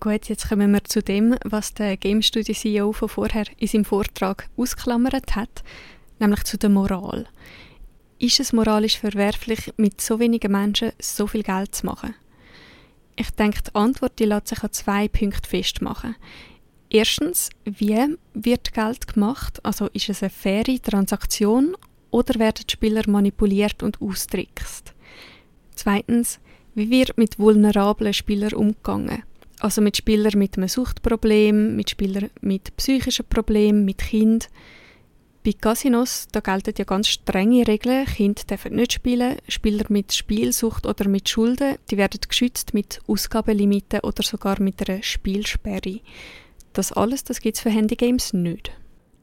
Gut, 0.00 0.28
jetzt 0.28 0.48
kommen 0.48 0.72
wir 0.72 0.82
zu 0.82 1.00
dem, 1.00 1.36
was 1.44 1.72
der 1.74 1.96
Game 1.96 2.20
Studio 2.20 2.54
CEO 2.54 2.92
von 2.92 3.08
vorher 3.08 3.44
in 3.56 3.68
seinem 3.68 3.84
Vortrag 3.84 4.48
ausklammert 4.56 5.36
hat, 5.36 5.62
nämlich 6.18 6.42
zu 6.44 6.58
der 6.58 6.70
Moral. 6.70 7.26
Ist 8.18 8.40
es 8.40 8.52
moralisch 8.52 8.98
verwerflich, 8.98 9.72
mit 9.76 10.00
so 10.00 10.18
wenigen 10.18 10.50
Menschen 10.50 10.92
so 10.98 11.26
viel 11.26 11.42
Geld 11.42 11.74
zu 11.74 11.86
machen? 11.86 12.14
Ich 13.14 13.30
denke, 13.30 13.62
die 13.62 13.74
Antwort 13.74 14.18
die 14.18 14.24
lässt 14.24 14.48
sich 14.48 14.62
an 14.62 14.72
zwei 14.72 15.06
Punkte 15.08 15.48
festmachen. 15.48 16.16
Erstens, 16.90 17.50
wie 17.64 18.16
wird 18.34 18.72
Geld 18.72 19.12
gemacht? 19.12 19.64
Also 19.64 19.88
ist 19.92 20.08
es 20.08 20.22
eine 20.22 20.30
faire 20.30 20.80
Transaktion 20.82 21.76
oder 22.10 22.38
werden 22.38 22.64
die 22.68 22.72
Spieler 22.72 23.02
manipuliert 23.08 23.82
und 23.82 24.00
austrickst? 24.00 24.94
Zweitens, 25.74 26.40
wie 26.74 26.90
wird 26.90 27.18
mit 27.18 27.38
vulnerablen 27.38 28.12
Spielern 28.12 28.54
umgegangen? 28.54 29.22
Also 29.60 29.80
mit 29.80 29.96
Spielern 29.96 30.38
mit 30.38 30.56
einem 30.56 30.68
Suchtproblem, 30.68 31.74
mit 31.76 31.90
Spielern 31.90 32.30
mit 32.40 32.76
psychischen 32.76 33.26
Problemen, 33.26 33.84
mit 33.84 33.98
Kind. 33.98 34.48
Bei 35.44 35.52
Casinos 35.52 36.28
da 36.32 36.40
gelten 36.40 36.74
ja 36.76 36.84
ganz 36.84 37.08
strenge 37.08 37.66
Regeln. 37.66 38.04
Kinder 38.04 38.42
dürfen 38.48 38.76
nicht 38.76 38.92
spielen. 38.92 39.36
Spieler 39.48 39.86
mit 39.88 40.12
Spielsucht 40.12 40.86
oder 40.86 41.08
mit 41.08 41.28
Schulden, 41.28 41.76
die 41.90 41.96
werden 41.96 42.20
geschützt 42.28 42.74
mit 42.74 43.00
Ausgabenlimiten 43.06 44.00
oder 44.00 44.22
sogar 44.22 44.60
mit 44.60 44.88
einer 44.88 45.02
Spielsperre. 45.02 46.00
Das 46.76 46.92
alles, 46.92 47.24
das 47.24 47.40
gibt 47.40 47.56
es 47.56 47.62
für 47.62 47.70
Handygames 47.70 48.34
nicht. 48.34 48.70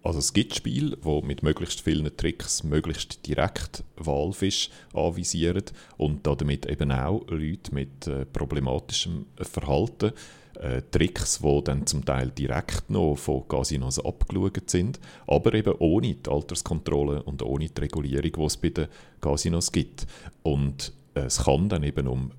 Also 0.02 0.18
es 0.18 0.34
gibt 0.34 0.56
Spiele, 0.56 0.98
die 0.98 1.22
mit 1.22 1.44
möglichst 1.44 1.82
vielen 1.82 2.18
Tricks 2.18 2.64
möglichst 2.64 3.28
direkt 3.28 3.84
Walfisch 3.96 4.72
anvisieren 4.92 5.62
und 5.98 6.26
damit 6.26 6.66
eben 6.66 6.92
auch 6.92 7.24
Leute 7.30 7.72
mit 7.72 8.08
äh, 8.08 8.26
problematischem 8.26 9.28
Verhalten. 9.38 10.14
Äh, 10.60 10.82
Tricks, 10.90 11.42
die 11.44 11.64
dann 11.64 11.86
zum 11.86 12.04
Teil 12.04 12.32
direkt 12.32 12.90
noch 12.90 13.18
von 13.18 13.48
Casinos 13.48 14.04
abgeschaut 14.04 14.68
sind, 14.72 15.00
aber 15.28 15.54
eben 15.54 15.76
ohne 15.78 16.16
die 16.16 16.30
Alterskontrolle 16.32 17.22
und 17.22 17.44
ohne 17.44 17.70
die 17.70 17.82
Regulierung, 17.82 18.32
die 18.34 18.46
es 18.46 18.58
bei 18.58 18.70
den 18.70 18.88
Casinos 19.22 19.72
gibt. 19.72 20.08
Und 20.42 20.92
äh, 21.14 21.26
es 21.26 21.44
kann 21.44 21.70
dann 21.70 21.84
eben 21.84 22.08
um 22.08 22.32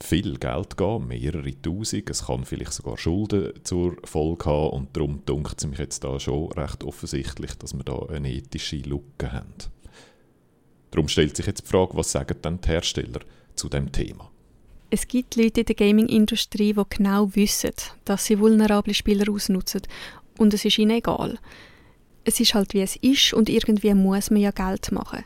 viel 0.00 0.38
Geld 0.38 0.76
gehen, 0.76 1.08
mehrere 1.08 1.62
Tausend. 1.62 2.10
Es 2.10 2.26
kann 2.26 2.44
vielleicht 2.44 2.72
sogar 2.72 2.98
Schulden 2.98 3.52
zur 3.64 3.96
Folge 4.04 4.46
haben 4.46 4.70
und 4.70 4.96
darum 4.96 5.22
dunkelt 5.24 5.58
es 5.58 5.66
mich 5.66 5.78
jetzt 5.78 6.04
da 6.04 6.18
schon 6.18 6.52
recht 6.52 6.84
offensichtlich, 6.84 7.54
dass 7.54 7.74
wir 7.74 7.84
da 7.84 8.06
eine 8.10 8.32
ethische 8.32 8.76
Lücke 8.76 9.32
haben. 9.32 9.54
Darum 10.90 11.08
stellt 11.08 11.36
sich 11.36 11.46
jetzt 11.46 11.64
die 11.64 11.70
Frage, 11.70 11.96
was 11.96 12.12
sagen 12.12 12.36
dann 12.42 12.60
die 12.60 12.68
Hersteller 12.68 13.20
zu 13.54 13.68
dem 13.68 13.90
Thema? 13.90 14.30
Es 14.90 15.08
gibt 15.08 15.34
Leute 15.36 15.60
in 15.60 15.66
der 15.66 15.74
Gaming-Industrie, 15.74 16.72
die 16.72 16.82
genau 16.88 17.34
wissen, 17.34 17.72
dass 18.04 18.26
sie 18.26 18.38
vulnerable 18.38 18.94
Spieler 18.94 19.32
ausnutzen 19.32 19.82
und 20.38 20.54
es 20.54 20.64
ist 20.64 20.78
ihnen 20.78 20.98
egal. 20.98 21.38
Es 22.24 22.38
ist 22.38 22.54
halt 22.54 22.74
wie 22.74 22.82
es 22.82 22.96
ist 22.96 23.34
und 23.34 23.48
irgendwie 23.48 23.92
muss 23.94 24.30
man 24.30 24.40
ja 24.40 24.50
Geld 24.50 24.92
machen 24.92 25.24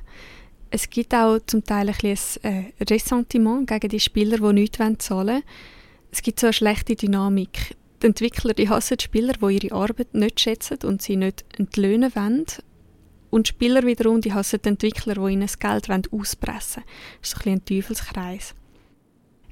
es 0.70 0.90
gibt 0.90 1.14
auch 1.14 1.38
zum 1.46 1.64
Teil 1.64 1.88
ein, 1.88 1.94
bisschen 2.00 2.42
ein 2.44 2.72
äh, 2.78 2.84
Ressentiment 2.84 3.66
gegen 3.66 3.88
die 3.88 4.00
Spieler, 4.00 4.38
die 4.38 4.52
nichts 4.52 4.78
zahlen 4.78 4.98
wollen. 5.08 5.42
Es 6.10 6.22
gibt 6.22 6.40
so 6.40 6.46
eine 6.46 6.52
schlechte 6.52 6.94
Dynamik. 6.94 7.76
Die 8.02 8.06
Entwickler 8.06 8.54
die 8.54 8.68
hassen 8.68 8.96
die 8.98 9.04
Spieler, 9.04 9.32
die 9.34 9.66
ihre 9.66 9.74
Arbeit 9.74 10.14
nicht 10.14 10.40
schätzen 10.40 10.78
und 10.84 11.02
sie 11.02 11.16
nicht 11.16 11.44
entlöhnen 11.58 12.14
wollen. 12.14 12.46
Und 13.30 13.46
die 13.46 13.50
Spieler 13.50 13.84
wiederum 13.84 14.20
die 14.20 14.32
hassen 14.32 14.60
die 14.62 14.68
Entwickler, 14.68 15.14
die 15.14 15.32
ihnen 15.32 15.42
das 15.42 15.58
Geld 15.58 15.88
auspressen 16.12 16.82
wollen. 16.82 17.20
Das 17.20 17.32
ist 17.32 17.42
so 17.42 17.50
ein, 17.50 17.56
ein 17.56 17.64
Teufelskreis. 17.64 18.54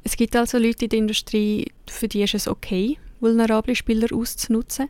Es 0.04 0.16
gibt 0.16 0.36
also 0.36 0.58
Leute 0.58 0.84
in 0.84 0.90
der 0.90 0.98
Industrie, 1.00 1.72
für 1.88 2.08
die 2.08 2.22
ist 2.22 2.34
es 2.34 2.46
okay, 2.46 2.98
vulnerable 3.20 3.74
Spieler 3.74 4.14
auszunutzen. 4.14 4.88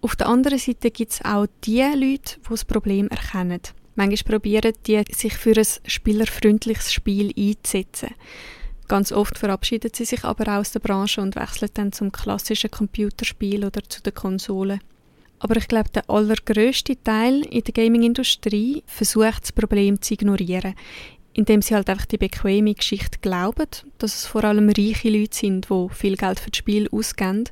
Auf 0.00 0.16
der 0.16 0.26
anderen 0.26 0.58
Seite 0.58 0.90
gibt 0.90 1.12
es 1.12 1.24
auch 1.24 1.46
die 1.64 1.80
Leute, 1.80 2.40
die 2.40 2.48
das 2.48 2.64
Problem 2.64 3.06
erkennen 3.08 3.60
Manchmal 3.94 4.38
probieren 4.38 4.72
die, 4.86 5.02
sich 5.10 5.34
für 5.34 5.56
ein 5.56 5.66
spielerfreundliches 5.86 6.92
Spiel 6.92 7.32
einzusetzen. 7.36 8.14
Ganz 8.88 9.12
oft 9.12 9.38
verabschieden 9.38 9.90
sie 9.94 10.04
sich 10.04 10.24
aber 10.24 10.58
aus 10.58 10.72
der 10.72 10.80
Branche 10.80 11.20
und 11.20 11.36
wechseln 11.36 11.70
dann 11.74 11.92
zum 11.92 12.12
klassischen 12.12 12.70
Computerspiel 12.70 13.64
oder 13.64 13.82
zu 13.88 14.02
den 14.02 14.14
Konsolen. 14.14 14.80
Aber 15.38 15.56
ich 15.56 15.66
glaube, 15.66 15.90
der 15.90 16.08
allergrößte 16.08 17.02
Teil 17.02 17.42
in 17.46 17.64
der 17.64 17.72
Gaming-Industrie 17.74 18.82
versucht, 18.86 19.42
das 19.42 19.52
Problem 19.52 20.00
zu 20.00 20.14
ignorieren, 20.14 20.74
indem 21.32 21.62
sie 21.62 21.74
halt 21.74 21.90
einfach 21.90 22.06
die 22.06 22.18
bequeme 22.18 22.74
Geschichte 22.74 23.18
glauben, 23.20 23.66
dass 23.98 24.14
es 24.14 24.26
vor 24.26 24.44
allem 24.44 24.68
reiche 24.68 25.10
Leute 25.10 25.36
sind, 25.36 25.68
die 25.68 25.88
viel 25.94 26.16
Geld 26.16 26.38
für 26.38 26.50
das 26.50 26.58
Spiel 26.58 26.88
ausgeben 26.92 27.44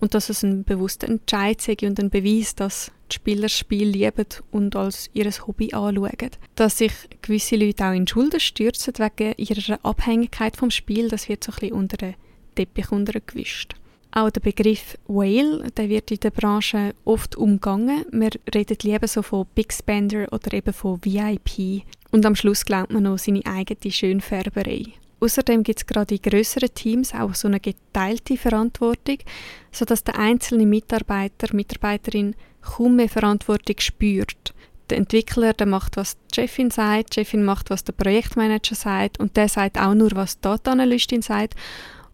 und 0.00 0.14
dass 0.14 0.28
es 0.28 0.42
ein 0.42 0.64
bewusster 0.64 1.08
Entscheid 1.08 1.60
sei 1.60 1.76
und 1.82 1.98
ein 1.98 2.10
Beweis, 2.10 2.54
dass 2.54 2.92
die 3.10 3.16
Spieler 3.16 3.42
das 3.42 3.56
Spiel 3.56 3.88
lieben 3.88 4.26
und 4.50 4.76
als 4.76 5.10
ihr 5.12 5.30
Hobby 5.46 5.72
anschauen. 5.72 6.30
Dass 6.54 6.78
sich 6.78 6.92
gewisse 7.22 7.56
Leute 7.56 7.84
auch 7.86 7.92
in 7.92 8.06
Schulden 8.06 8.40
stürzen 8.40 8.94
wegen 8.98 9.34
ihrer 9.36 9.78
Abhängigkeit 9.84 10.56
vom 10.56 10.70
Spiel, 10.70 11.08
das 11.08 11.28
wird 11.28 11.44
so 11.44 11.52
ein 11.52 11.58
bisschen 11.58 11.76
unter 11.76 11.96
den 11.96 12.14
Teppich 12.54 12.92
untergewischt. 12.92 13.74
Auch 14.10 14.30
der 14.30 14.40
Begriff 14.40 14.96
Whale, 15.06 15.70
der 15.76 15.88
wird 15.88 16.10
in 16.10 16.20
der 16.20 16.30
Branche 16.30 16.94
oft 17.04 17.36
umgangen. 17.36 18.06
Wir 18.10 18.30
reden 18.54 18.76
lieber 18.82 19.06
so 19.06 19.22
von 19.22 19.46
Big 19.54 19.72
Spender 19.72 20.26
oder 20.32 20.52
eben 20.54 20.72
von 20.72 20.98
VIP. 21.04 21.84
Und 22.10 22.24
am 22.24 22.34
Schluss 22.34 22.64
glaubt 22.64 22.90
man 22.90 23.02
noch 23.02 23.18
seine 23.18 23.44
eigene 23.44 23.92
Schönfärberei. 23.92 24.84
Außerdem 25.20 25.64
gibt 25.64 25.80
es 25.80 25.86
gerade 25.86 26.14
in 26.14 26.22
größeren 26.22 26.72
Teams 26.74 27.12
auch 27.12 27.34
so 27.34 27.48
eine 27.48 27.60
geteilte 27.60 28.36
Verantwortung, 28.36 29.18
sodass 29.72 30.04
der 30.04 30.18
einzelne 30.18 30.66
Mitarbeiter, 30.66 31.54
Mitarbeiterin 31.54 32.36
kaum 32.60 32.96
mehr 32.96 33.08
Verantwortung 33.08 33.76
spürt. 33.78 34.54
Der 34.90 34.98
Entwickler 34.98 35.52
der 35.52 35.66
macht, 35.66 35.96
was 35.96 36.16
die 36.30 36.40
Chefin 36.40 36.70
sagt, 36.70 37.10
die 37.10 37.20
Chefin 37.20 37.44
macht, 37.44 37.70
was 37.70 37.84
der 37.84 37.92
Projektmanager 37.92 38.74
sagt 38.74 39.20
und 39.20 39.36
der 39.36 39.48
sagt 39.48 39.78
auch 39.78 39.94
nur, 39.94 40.10
was 40.14 40.36
die 40.36 40.42
Data-Analystin 40.42 41.20
sagt 41.20 41.54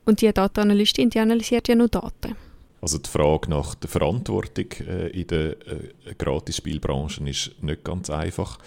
und 0.04 0.20
die 0.20 0.32
Data-Analystin, 0.32 1.10
die 1.10 1.20
analysiert 1.20 1.68
ja 1.68 1.74
nur 1.74 1.88
Daten. 1.88 2.36
Also 2.80 2.98
die 2.98 3.08
Frage 3.08 3.48
nach 3.48 3.74
der 3.76 3.88
Verantwortung 3.88 4.66
äh, 4.86 5.08
in 5.08 5.26
der 5.28 5.52
äh, 5.52 6.14
Gratisspielbranche 6.18 7.26
ist 7.26 7.62
nicht 7.62 7.84
ganz 7.84 8.10
einfach. 8.10 8.58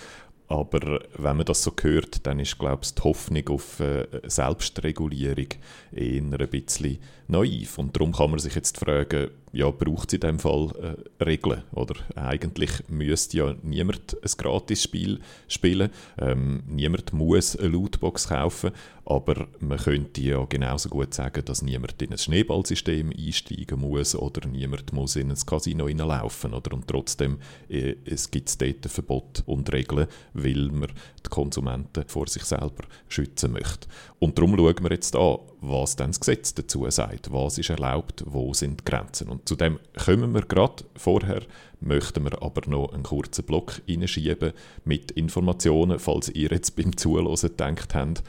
Aber 0.50 1.02
wenn 1.18 1.38
man 1.38 1.46
das 1.46 1.64
so 1.64 1.74
hört, 1.82 2.26
dann 2.26 2.40
ist, 2.40 2.58
glaube 2.58 2.80
ich, 2.84 2.94
die 2.94 3.02
Hoffnung 3.02 3.48
auf 3.50 3.80
äh, 3.82 4.08
Selbstregulierung 4.26 5.48
eher 5.92 6.22
ein 6.22 6.50
bisschen 6.50 7.00
naiv. 7.28 7.78
Und 7.78 7.96
darum 7.96 8.14
kann 8.14 8.32
man 8.32 8.40
sich 8.40 8.56
jetzt 8.56 8.78
fragen, 8.78 9.30
ja, 9.54 9.72
braucht 9.72 10.10
es 10.10 10.14
in 10.14 10.20
dem 10.20 10.40
Fall 10.40 10.72
äh, 11.20 11.24
Regeln. 11.24 11.64
Oder 11.74 11.96
eigentlich 12.16 12.72
müsste 12.90 13.38
ja 13.38 13.56
niemand 13.64 14.18
ein 14.22 14.32
Gratis-Spiel 14.38 15.20
spielen. 15.48 15.90
Ähm, 16.20 16.64
niemand 16.68 17.14
muss 17.14 17.56
eine 17.56 17.70
Lootbox 17.70 18.30
kaufen. 18.30 18.72
Aber 19.06 19.48
man 19.60 19.78
könnte 19.78 20.22
ja 20.22 20.44
genauso 20.44 20.90
gut 20.90 21.14
sagen, 21.14 21.46
dass 21.46 21.62
niemand 21.62 22.02
in 22.02 22.12
ein 22.12 22.18
Schneeballsystem 22.18 23.10
einsteigen 23.18 23.80
muss 23.80 24.16
oder 24.16 24.46
niemand 24.48 24.92
muss 24.92 25.16
in 25.16 25.32
ein 25.32 25.38
Casino 25.46 25.88
hineinlaufen. 25.88 26.54
Oder? 26.54 26.74
Und 26.74 26.88
trotzdem 26.88 27.40
äh, 27.70 27.96
es 28.06 28.30
gibt 28.30 28.50
es 28.50 28.58
dort 28.58 28.86
ein 28.86 28.90
Verbot 28.90 29.44
und 29.46 29.72
Regeln, 29.72 30.08
weil 30.34 30.70
man 30.72 30.90
die 31.26 31.30
Konsumenten 31.30 32.04
vor 32.08 32.28
sich 32.28 32.44
selber 32.44 32.84
schützen 33.08 33.54
möchte. 33.54 33.88
Und 34.20 34.38
darum 34.38 34.58
schauen 34.58 34.84
wir 34.84 34.92
jetzt 34.92 35.16
an, 35.16 35.38
was 35.62 35.96
dann 35.96 36.12
das 36.12 36.20
Gesetz 36.20 36.54
dazu 36.54 36.90
sagt. 36.90 37.32
Was 37.32 37.58
ist 37.58 37.70
erlaubt, 37.70 38.24
wo 38.26 38.54
sind 38.54 38.82
die 38.82 38.86
Grenzen. 38.86 39.30
Und 39.30 39.48
zu 39.48 39.56
dem 39.56 39.80
kommen 40.04 40.34
wir 40.34 40.42
gerade. 40.42 40.84
Vorher 40.96 41.42
möchten 41.80 42.24
wir 42.24 42.42
aber 42.42 42.68
noch 42.68 42.94
einen 42.94 43.04
kurzen 43.04 43.46
Block 43.46 43.82
reinschieben 43.88 44.54
mit 44.86 45.12
Informationen, 45.12 46.00
falls 46.00 46.30
ihr 46.30 46.50
jetzt 46.50 46.76
beim 46.76 46.96
Zuhören 46.96 47.36
gedacht 47.36 47.96
habt, 47.96 48.24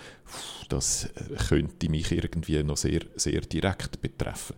das 0.68 1.08
könnte 1.48 1.88
mich 1.88 2.12
irgendwie 2.12 2.62
noch 2.62 2.76
sehr, 2.76 3.00
sehr 3.16 3.40
direkt 3.40 4.00
betreffen. 4.00 4.56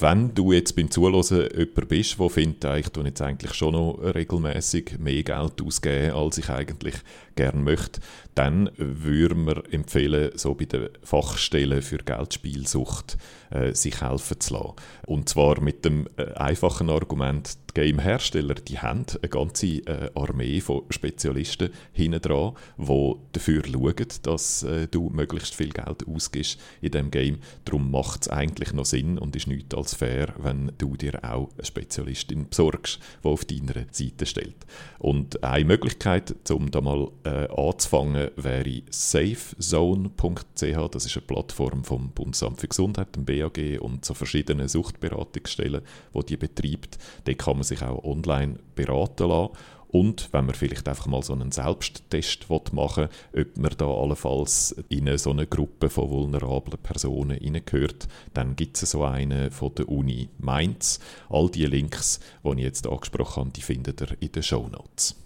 Wenn 0.00 0.34
du 0.34 0.52
jetzt 0.52 0.76
beim 0.76 0.90
Zuhören 0.90 1.50
jemand 1.56 1.88
bist, 1.88 2.18
der 2.18 2.30
findet, 2.30 2.78
ich 2.78 2.88
tue 2.90 3.04
jetzt 3.04 3.22
eigentlich 3.22 3.54
schon 3.54 3.72
noch 3.72 3.98
regelmäßig 4.02 4.98
mehr 4.98 5.22
Geld 5.22 5.62
ausgeben, 5.62 6.14
als 6.14 6.38
ich 6.38 6.48
eigentlich 6.48 6.94
gerne 7.34 7.60
möchte, 7.60 8.00
dann 8.34 8.70
würden 8.76 9.46
wir 9.46 9.62
empfehlen, 9.70 10.32
so 10.34 10.54
bei 10.54 10.66
den 10.66 10.88
Fachstellen 11.02 11.82
für 11.82 11.98
Geldspielsucht 11.98 13.16
äh, 13.50 13.74
sich 13.74 14.00
helfen 14.00 14.40
zu 14.40 14.54
lassen. 14.54 14.74
Und 15.06 15.28
zwar 15.28 15.60
mit 15.60 15.84
dem 15.84 16.08
äh, 16.16 16.32
einfachen 16.34 16.90
Argument, 16.90 17.56
die 17.70 17.80
Game-Hersteller, 17.80 18.54
die 18.54 18.78
haben 18.78 19.04
eine 19.20 19.28
ganze 19.28 19.66
äh, 19.66 20.10
Armee 20.14 20.60
von 20.60 20.82
Spezialisten 20.90 21.70
hinten 21.92 22.20
dran, 22.20 22.54
die 22.76 23.14
dafür 23.32 23.62
schauen, 23.64 23.94
dass 24.22 24.62
äh, 24.62 24.88
du 24.88 25.10
möglichst 25.10 25.54
viel 25.54 25.70
Geld 25.70 26.06
ausgibst 26.06 26.60
in 26.80 26.90
dem 26.90 27.10
Game. 27.10 27.38
Darum 27.64 27.90
macht 27.90 28.22
es 28.22 28.28
eigentlich 28.28 28.72
noch 28.72 28.86
Sinn 28.86 29.18
und 29.18 29.36
ist 29.36 29.46
nichts 29.46 29.74
als 29.74 29.94
fair, 29.94 30.34
wenn 30.38 30.72
du 30.78 30.96
dir 30.96 31.22
auch 31.24 31.50
eine 31.56 31.64
Spezialistin 31.64 32.48
besorgst, 32.48 32.98
die 33.22 33.28
auf 33.28 33.44
deiner 33.44 33.86
Seite 33.90 34.26
steht. 34.26 34.66
Und 34.98 35.42
eine 35.44 35.64
Möglichkeit, 35.64 36.34
um 36.50 36.70
da 36.70 36.80
mal 36.80 37.10
äh, 37.24 37.48
anzufangen, 37.48 38.30
wäre 38.36 38.82
safezone.ch. 38.90 40.90
Das 40.90 41.06
ist 41.06 41.16
eine 41.16 41.26
Plattform 41.26 41.84
vom 41.84 42.10
Bundesamt 42.10 42.60
für 42.60 42.68
Gesundheit, 42.68 43.14
dem 43.14 43.24
BAG 43.24 43.37
und 43.80 44.04
so 44.04 44.14
verschiedenen 44.14 44.68
Suchtberatungsstellen, 44.68 45.82
die 46.14 46.26
die 46.26 46.36
betreibt. 46.36 46.98
Dort 47.24 47.38
kann 47.38 47.56
man 47.56 47.64
sich 47.64 47.82
auch 47.82 48.04
online 48.04 48.58
beraten 48.74 49.28
lassen. 49.28 49.52
Und 49.90 50.28
wenn 50.32 50.44
man 50.44 50.54
vielleicht 50.54 50.86
einfach 50.86 51.06
mal 51.06 51.22
so 51.22 51.32
einen 51.32 51.50
Selbsttest 51.50 52.46
machen 52.72 53.08
will, 53.32 53.46
ob 53.46 53.56
man 53.56 53.74
da 53.76 53.86
allenfalls 53.86 54.76
in 54.90 55.16
so 55.16 55.30
eine 55.30 55.46
Gruppe 55.46 55.88
von 55.88 56.10
vulnerablen 56.10 56.78
Personen 56.78 57.38
hineingehört, 57.38 58.06
dann 58.34 58.54
gibt 58.54 58.80
es 58.82 58.90
so 58.90 59.04
eine 59.04 59.50
von 59.50 59.74
der 59.74 59.88
Uni 59.88 60.28
Mainz. 60.38 61.00
All 61.30 61.48
die 61.48 61.64
Links, 61.64 62.20
die 62.44 62.50
ich 62.50 62.58
jetzt 62.58 62.86
angesprochen 62.86 63.44
habe, 63.44 63.50
die 63.50 63.62
findet 63.62 64.02
ihr 64.02 64.16
in 64.20 64.32
den 64.32 64.42
Show 64.42 64.68
Notes. 64.68 65.16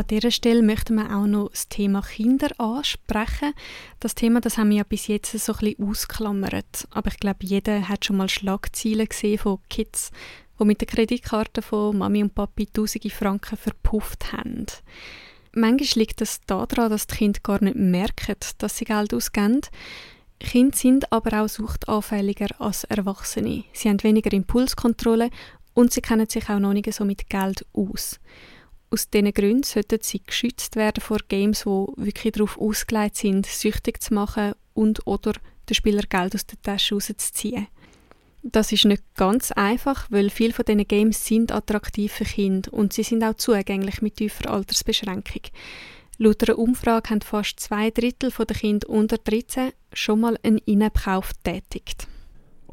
An 0.00 0.06
dieser 0.06 0.30
Stelle 0.30 0.62
möchten 0.62 0.94
wir 0.94 1.14
auch 1.14 1.26
noch 1.26 1.50
das 1.50 1.68
Thema 1.68 2.00
Kinder 2.00 2.48
ansprechen. 2.56 3.52
Das 3.98 4.14
Thema, 4.14 4.40
das 4.40 4.56
haben 4.56 4.70
wir 4.70 4.78
ja 4.78 4.82
bis 4.82 5.08
jetzt 5.08 5.30
so 5.38 5.52
ein 5.52 5.58
bisschen 5.58 5.90
ausklammert. 5.90 6.88
Aber 6.90 7.10
ich 7.10 7.20
glaube, 7.20 7.40
jeder 7.44 7.86
hat 7.86 8.06
schon 8.06 8.16
mal 8.16 8.30
Schlagzeilen 8.30 9.06
gesehen 9.06 9.36
von 9.36 9.58
Kids, 9.68 10.10
die 10.58 10.64
mit 10.64 10.80
der 10.80 10.88
Kreditkarte 10.88 11.60
von 11.60 11.98
Mami 11.98 12.22
und 12.22 12.34
Papi 12.34 12.66
tausende 12.66 13.10
Franken 13.10 13.58
verpufft 13.58 14.32
haben. 14.32 14.64
Manchmal 15.52 16.00
liegt 16.00 16.22
es 16.22 16.40
daran, 16.46 16.88
dass 16.88 17.06
die 17.06 17.16
Kinder 17.16 17.40
gar 17.42 17.62
nicht 17.62 17.76
merken, 17.76 18.36
dass 18.56 18.78
sie 18.78 18.86
Geld 18.86 19.12
ausgeben. 19.12 19.60
Kinder 20.38 20.78
sind 20.78 21.12
aber 21.12 21.42
auch 21.42 21.48
suchtanfälliger 21.50 22.58
als 22.58 22.84
Erwachsene. 22.84 23.64
Sie 23.74 23.90
haben 23.90 24.02
weniger 24.02 24.32
Impulskontrolle 24.32 25.28
und 25.74 25.92
sie 25.92 26.00
kennen 26.00 26.26
sich 26.26 26.48
auch 26.48 26.58
noch 26.58 26.72
nicht 26.72 26.90
so 26.90 27.04
mit 27.04 27.28
Geld 27.28 27.66
aus. 27.74 28.18
Aus 28.92 29.08
diesen 29.08 29.32
Gründen 29.32 29.62
sollten 29.62 30.00
sie 30.02 30.20
geschützt 30.24 30.74
werden 30.74 31.00
vor 31.00 31.18
Games, 31.28 31.60
die 31.60 31.86
wirklich 31.96 32.32
darauf 32.32 32.58
ausgelegt 32.58 33.16
sind, 33.16 33.46
süchtig 33.46 34.02
zu 34.02 34.14
machen 34.14 34.54
und 34.74 35.06
oder 35.06 35.32
den 35.68 35.74
Spieler 35.74 36.02
Geld 36.02 36.34
aus 36.34 36.46
der 36.46 36.60
Tasche 36.60 36.96
rauszuziehen. 36.96 37.68
Das 38.42 38.72
ist 38.72 38.86
nicht 38.86 39.02
ganz 39.14 39.52
einfach, 39.52 40.10
weil 40.10 40.30
viele 40.30 40.54
von 40.54 40.64
diesen 40.64 40.88
Games 40.88 41.24
sind 41.24 41.52
attraktiv 41.52 42.12
für 42.12 42.24
Kinder 42.24 42.72
und 42.72 42.92
sie 42.92 43.02
sind 43.02 43.22
auch 43.22 43.34
zugänglich 43.34 44.02
mit 44.02 44.16
tiefer 44.16 44.50
Altersbeschränkung. 44.50 45.42
Laut 46.18 46.42
einer 46.48 46.58
Umfrage 46.58 47.10
haben 47.10 47.20
fast 47.20 47.60
zwei 47.60 47.90
Drittel 47.90 48.30
der 48.30 48.56
Kinder 48.56 48.88
unter 48.88 49.18
13 49.18 49.72
schon 49.92 50.20
mal 50.20 50.38
einen 50.42 50.58
In-App-Kauf 50.58 51.32
tätigt. 51.44 52.08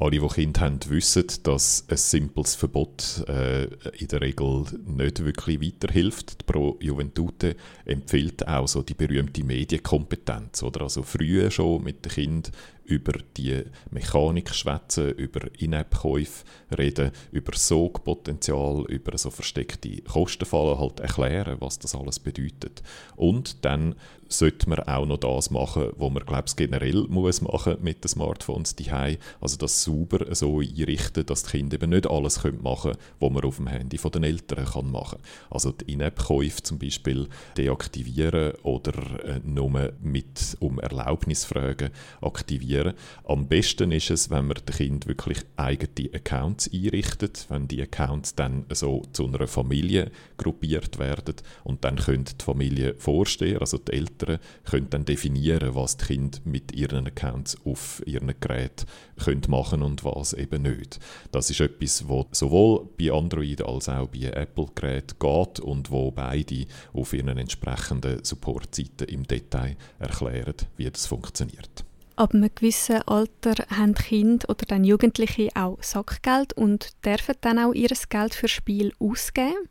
Alle, 0.00 0.20
die 0.20 0.28
Kinder 0.28 0.60
haben, 0.60 0.78
wissen, 0.90 1.26
dass 1.42 1.84
ein 1.88 1.96
simples 1.96 2.54
Verbot 2.54 3.24
äh, 3.26 3.64
in 3.98 4.06
der 4.06 4.20
Regel 4.20 4.64
nicht 4.86 5.24
wirklich 5.24 5.60
weiterhilft. 5.60 6.40
Die 6.40 6.44
Pro 6.44 6.76
Juventute 6.80 7.56
empfiehlt 7.84 8.46
auch 8.46 8.68
so 8.68 8.82
die 8.82 8.94
berühmte 8.94 9.42
Medienkompetenz. 9.42 10.62
Oder? 10.62 10.82
Also 10.82 11.02
früher 11.02 11.50
schon 11.50 11.82
mit 11.82 12.04
den 12.04 12.12
Kindern 12.12 12.52
über 12.88 13.12
die 13.36 13.64
Mechanik 13.90 14.54
schwätzen, 14.54 15.10
über 15.12 15.40
In-App-Käufe 15.58 16.44
reden, 16.76 17.12
über 17.30 17.52
Sogpotenzial, 17.54 18.84
über 18.88 19.16
so 19.18 19.30
versteckte 19.30 20.00
Kostenfallen 20.02 20.78
halt 20.78 21.00
erklären, 21.00 21.58
was 21.60 21.78
das 21.78 21.94
alles 21.94 22.18
bedeutet. 22.18 22.82
Und 23.16 23.64
dann 23.64 23.94
sollte 24.28 24.68
man 24.68 24.80
auch 24.80 25.06
noch 25.06 25.16
das 25.18 25.50
machen, 25.50 25.90
was 25.96 26.12
man 26.12 26.24
glaube 26.24 26.44
ich 26.46 26.56
generell 26.56 27.06
muss 27.08 27.40
machen 27.40 27.78
mit 27.80 28.04
den 28.04 28.08
Smartphones 28.08 28.76
daheim, 28.76 29.16
also 29.40 29.56
das 29.56 29.82
sauber 29.82 30.34
so 30.34 30.60
einrichten, 30.60 31.24
dass 31.24 31.44
die 31.44 31.50
Kinder 31.50 31.74
eben 31.74 31.90
nicht 31.90 32.08
alles 32.08 32.42
können 32.42 32.62
machen 32.62 32.92
können, 32.92 33.02
was 33.20 33.30
man 33.30 33.44
auf 33.44 33.56
dem 33.56 33.66
Handy 33.68 33.98
von 33.98 34.12
den 34.12 34.24
Eltern 34.24 34.66
kann 34.66 34.90
machen. 34.90 35.18
Also 35.50 35.72
die 35.72 35.92
In-App-Käufe 35.92 36.62
zum 36.62 36.78
Beispiel 36.78 37.28
deaktivieren 37.56 38.52
oder 38.62 38.92
äh, 39.24 39.40
nur 39.44 39.92
mit 40.02 40.56
um 40.60 40.78
Erlaubnis 40.78 41.44
fragen 41.44 41.90
aktivieren 42.20 42.77
organisieren. 42.78 42.94
Am 43.24 43.46
besten 43.46 43.92
ist 43.92 44.10
es, 44.10 44.30
wenn 44.30 44.46
man 44.46 44.56
den 44.56 44.74
Kind 44.74 45.06
wirklich 45.06 45.38
eigene 45.56 46.14
Accounts 46.14 46.70
einrichtet, 46.72 47.46
wenn 47.48 47.68
die 47.68 47.82
Accounts 47.82 48.34
dann 48.34 48.64
so 48.72 49.02
zu 49.12 49.26
einer 49.26 49.46
Familie 49.46 50.10
gruppiert 50.36 50.98
werden 50.98 51.36
und 51.64 51.84
dann 51.84 51.96
können 51.96 52.24
die 52.24 52.44
Familie 52.44 52.94
vorstehen, 52.94 53.58
also 53.58 53.78
die 53.78 53.92
Eltern 53.92 54.38
können 54.64 54.90
dann 54.90 55.04
definieren, 55.04 55.74
was 55.74 55.96
die 55.96 56.06
Kinder 56.06 56.38
mit 56.44 56.72
ihren 56.72 57.06
Accounts 57.06 57.56
auf 57.64 58.02
ihren 58.06 58.32
Geräten 58.40 58.86
können 59.22 59.42
machen 59.48 59.82
und 59.82 60.04
was 60.04 60.32
eben 60.32 60.62
nicht. 60.62 60.98
Das 61.32 61.50
ist 61.50 61.60
etwas, 61.60 62.08
was 62.08 62.26
sowohl 62.32 62.88
bei 62.98 63.12
Android 63.12 63.62
als 63.62 63.88
auch 63.88 64.08
bei 64.08 64.30
Apple-Geräten 64.30 65.18
geht 65.18 65.60
und 65.60 65.90
wo 65.90 66.10
beide 66.10 66.66
auf 66.92 67.12
ihren 67.12 67.38
entsprechenden 67.38 68.24
Supportseiten 68.24 69.08
im 69.08 69.26
Detail 69.26 69.76
erklären, 69.98 70.54
wie 70.76 70.90
das 70.90 71.06
funktioniert. 71.06 71.87
Ab 72.18 72.34
einem 72.34 72.50
gewissen 72.52 73.00
Alter 73.02 73.64
haben 73.70 73.94
Kinder 73.94 74.50
oder 74.50 74.66
dann 74.66 74.82
Jugendliche 74.82 75.50
auch 75.54 75.80
Sackgeld 75.80 76.52
und 76.52 76.90
dürfen 77.04 77.36
dann 77.42 77.60
auch 77.60 77.72
ihr 77.72 77.90
Geld 78.08 78.34
für 78.34 78.48
Spiel 78.48 78.92
ausgeben. 78.98 79.68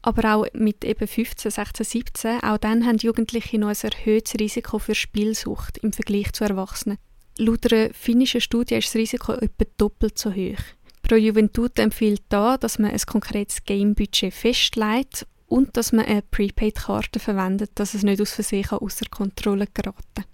Aber 0.00 0.36
auch 0.36 0.46
mit 0.54 0.86
eben 0.86 1.06
15, 1.06 1.50
16, 1.50 1.84
17, 1.84 2.42
auch 2.42 2.56
dann 2.56 2.86
haben 2.86 2.96
Jugendliche 2.96 3.58
noch 3.58 3.68
ein 3.68 3.76
erhöhtes 3.76 4.40
Risiko 4.40 4.78
für 4.78 4.94
Spielsucht 4.94 5.76
im 5.76 5.92
Vergleich 5.92 6.32
zu 6.32 6.44
Erwachsenen. 6.44 6.96
Laut 7.36 7.70
einer 7.70 7.92
finnischen 7.92 8.40
Studie 8.40 8.76
ist 8.76 8.86
das 8.86 8.94
Risiko 8.94 9.32
etwa 9.34 9.66
doppelt 9.76 10.18
so 10.18 10.32
hoch. 10.32 10.62
Pro 11.02 11.16
Juventud 11.16 11.78
empfiehlt 11.78 12.22
da, 12.30 12.56
dass 12.56 12.78
man 12.78 12.92
ein 12.92 13.00
konkretes 13.04 13.62
Gamebudget 13.66 14.32
festlegt 14.32 15.26
und 15.46 15.76
dass 15.76 15.92
man 15.92 16.06
eine 16.06 16.22
Prepaid-Karte 16.22 17.20
verwendet, 17.20 17.72
dass 17.74 17.92
es 17.92 18.02
nicht 18.02 18.22
aus 18.22 18.32
Versehen 18.32 18.70
außer 18.70 19.04
Kontrolle 19.10 19.66
geraten 19.74 20.02
kann. 20.14 20.24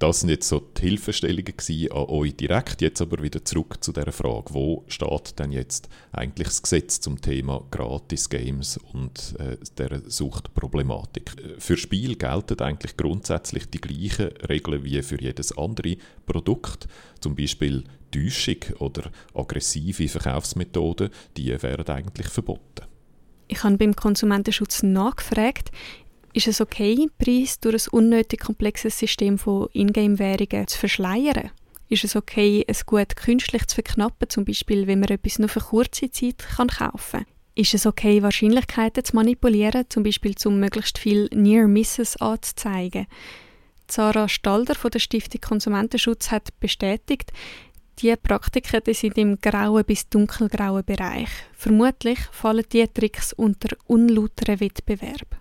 Das 0.00 0.20
sind 0.20 0.30
jetzt 0.30 0.48
so 0.48 0.60
die 0.60 0.88
Hilfestellungen 0.88 1.52
an 1.90 2.06
euch 2.08 2.34
direkt. 2.34 2.80
Jetzt 2.80 3.02
aber 3.02 3.22
wieder 3.22 3.44
zurück 3.44 3.84
zu 3.84 3.92
der 3.92 4.10
Frage, 4.12 4.54
wo 4.54 4.82
steht 4.88 5.38
denn 5.38 5.52
jetzt 5.52 5.90
eigentlich 6.10 6.48
das 6.48 6.62
Gesetz 6.62 7.00
zum 7.00 7.20
Thema 7.20 7.62
Gratis-Games 7.70 8.80
und 8.94 9.34
äh, 9.38 9.58
der 9.76 10.00
Suchtproblematik? 10.06 11.32
Für 11.58 11.76
Spiel 11.76 12.16
gelten 12.16 12.60
eigentlich 12.60 12.96
grundsätzlich 12.96 13.68
die 13.68 13.82
gleichen 13.82 14.28
Regeln 14.48 14.84
wie 14.84 15.02
für 15.02 15.20
jedes 15.20 15.56
andere 15.58 15.98
Produkt. 16.24 16.88
Zum 17.20 17.36
Beispiel 17.36 17.84
Täuschung 18.10 18.78
oder 18.78 19.10
aggressive 19.34 20.08
Verkaufsmethoden, 20.08 21.10
die 21.36 21.62
werden 21.62 21.94
eigentlich 21.94 22.28
verboten. 22.28 22.86
Ich 23.48 23.62
habe 23.64 23.76
beim 23.76 23.94
Konsumentenschutz 23.94 24.82
nachgefragt, 24.82 25.70
ist 26.32 26.48
es 26.48 26.60
okay, 26.60 27.08
Preis 27.18 27.58
durch 27.60 27.86
ein 27.86 27.92
unnötig 27.92 28.40
komplexes 28.40 28.98
System 28.98 29.38
von 29.38 29.68
Ingame-Währungen 29.72 30.66
zu 30.66 30.78
verschleiern? 30.78 31.50
Ist 31.88 32.04
es 32.04 32.14
okay, 32.14 32.64
es 32.68 32.86
gut 32.86 33.16
künstlich 33.16 33.66
zu 33.66 33.74
verknappen, 33.74 34.28
zum 34.28 34.44
Beispiel, 34.44 34.86
wenn 34.86 35.00
man 35.00 35.08
etwas 35.08 35.38
nur 35.40 35.48
für 35.48 35.60
kurze 35.60 36.10
Zeit 36.10 36.38
kaufen 36.56 36.78
kann? 36.78 37.26
Ist 37.56 37.74
es 37.74 37.84
okay, 37.84 38.22
Wahrscheinlichkeiten 38.22 39.04
zu 39.04 39.16
manipulieren, 39.16 39.84
zum 39.88 40.04
Beispiel 40.04 40.34
um 40.44 40.60
möglichst 40.60 40.98
viel 40.98 41.28
Near 41.34 41.66
Misses 41.66 42.16
anzuzeigen? 42.18 43.06
Sarah 43.88 44.28
Stalder 44.28 44.76
von 44.76 44.92
der 44.92 45.00
Stiftung 45.00 45.40
Konsumentenschutz 45.40 46.30
hat 46.30 46.58
bestätigt, 46.60 47.32
diese 47.98 48.16
Praktiken 48.16 48.80
die 48.86 48.94
sind 48.94 49.18
im 49.18 49.40
grauen 49.40 49.84
bis 49.84 50.08
dunkelgrauen 50.08 50.84
Bereich. 50.84 51.28
Vermutlich 51.52 52.20
fallen 52.30 52.64
diese 52.72 52.92
Tricks 52.92 53.32
unter 53.32 53.76
unlauteren 53.86 54.60
Wettbewerb. 54.60 55.36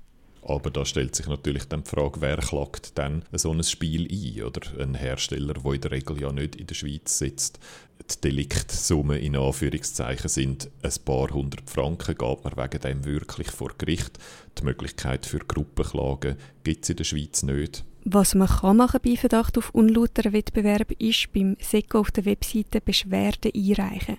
Aber 0.49 0.71
da 0.71 0.83
stellt 0.83 1.15
sich 1.15 1.27
natürlich 1.27 1.65
dann 1.65 1.83
die 1.83 1.89
Frage, 1.91 2.21
wer 2.21 2.37
klagt 2.37 2.97
dann 2.97 3.23
so 3.33 3.51
ein 3.51 3.63
Spiel 3.63 4.07
ein? 4.11 4.43
Oder 4.43 4.61
ein 4.79 4.95
Hersteller, 4.95 5.53
der 5.53 5.73
in 5.73 5.81
der 5.81 5.91
Regel 5.91 6.19
ja 6.19 6.31
nicht 6.31 6.55
in 6.55 6.65
der 6.65 6.73
Schweiz 6.73 7.19
sitzt. 7.19 7.59
Die 7.99 8.21
Deliktsumme 8.21 9.19
in 9.19 9.35
Anführungszeichen 9.35 10.27
sind 10.27 10.71
ein 10.81 10.91
paar 11.05 11.29
hundert 11.29 11.69
Franken, 11.69 12.17
geht 12.17 12.43
man 12.43 12.57
wegen 12.57 12.81
dem 12.81 13.05
wirklich 13.05 13.51
vor 13.51 13.73
Gericht. 13.77 14.17
Die 14.57 14.63
Möglichkeit 14.63 15.27
für 15.27 15.37
Gruppenklagen 15.37 16.35
gibt 16.63 16.83
es 16.83 16.89
in 16.89 16.97
der 16.97 17.03
Schweiz 17.03 17.43
nicht. 17.43 17.83
Was 18.11 18.33
man 18.33 18.47
kann 18.47 18.77
machen 18.77 19.01
bei 19.03 19.15
Verdacht 19.15 19.55
auf 19.59 19.69
unlauteren 19.69 20.33
Wettbewerb 20.33 20.93
ist 20.97 21.31
beim 21.31 21.55
SECO 21.59 21.99
auf 21.99 22.09
der 22.09 22.25
Webseite 22.25 22.81
Beschwerden 22.81 23.51
einreichen. 23.55 24.17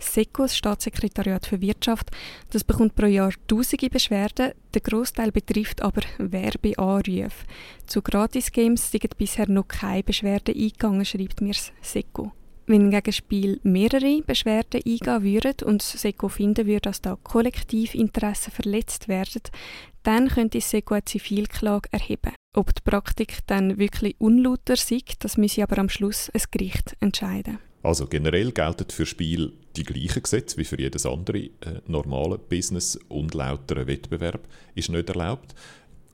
SECO, 0.00 0.42
das 0.42 0.56
Staatssekretariat 0.56 1.46
für 1.46 1.60
Wirtschaft, 1.60 2.10
das 2.50 2.64
bekommt 2.64 2.96
pro 2.96 3.06
Jahr 3.06 3.30
tausende 3.46 3.90
Beschwerden. 3.90 4.54
Der 4.74 4.80
Großteil 4.80 5.30
betrifft 5.30 5.82
aber 5.82 6.00
Werbeanrufe. 6.18 7.46
Zu 7.86 8.02
Gratis-Games 8.02 8.90
sind 8.90 9.16
bisher 9.16 9.48
noch 9.48 9.68
keine 9.68 10.02
Beschwerden 10.02 10.56
eingegangen, 10.56 11.04
schreibt 11.04 11.40
mir 11.40 11.52
das 11.52 11.70
SECO. 11.80 12.32
Wenn 12.66 12.90
gegen 12.90 13.12
Spiel 13.12 13.60
mehrere 13.62 14.20
Beschwerden 14.22 14.82
eingehen 14.84 15.22
würden 15.22 15.68
und 15.68 15.80
das 15.80 15.92
SECO 15.92 16.28
finden 16.28 16.66
würde, 16.66 16.80
dass 16.80 17.02
da 17.02 17.16
Kollektivinteressen 17.22 18.52
verletzt 18.52 19.06
werden, 19.06 19.42
dann 20.02 20.26
könnte 20.28 20.58
das 20.58 20.70
SECO 20.70 20.94
eine 20.94 21.04
Zivilklage 21.04 21.88
erheben. 21.92 22.32
Ob 22.58 22.74
die 22.74 22.82
Praktik 22.82 23.38
dann 23.46 23.78
wirklich 23.78 24.16
unlauter 24.18 24.74
sei, 24.74 24.98
das 25.20 25.36
müsse 25.36 25.62
aber 25.62 25.78
am 25.78 25.88
Schluss 25.88 26.28
ein 26.30 26.42
Gericht 26.50 26.96
entscheiden. 26.98 27.58
Also 27.84 28.08
generell 28.08 28.50
gelten 28.50 28.90
für 28.90 29.06
Spiel 29.06 29.52
die 29.76 29.84
gleichen 29.84 30.24
Gesetze 30.24 30.56
wie 30.56 30.64
für 30.64 30.76
jedes 30.76 31.06
andere 31.06 31.38
äh, 31.38 31.50
normale 31.86 32.36
Business. 32.36 32.98
Unlauterer 33.06 33.86
Wettbewerb 33.86 34.40
ist 34.74 34.88
nicht 34.88 35.08
erlaubt. 35.08 35.54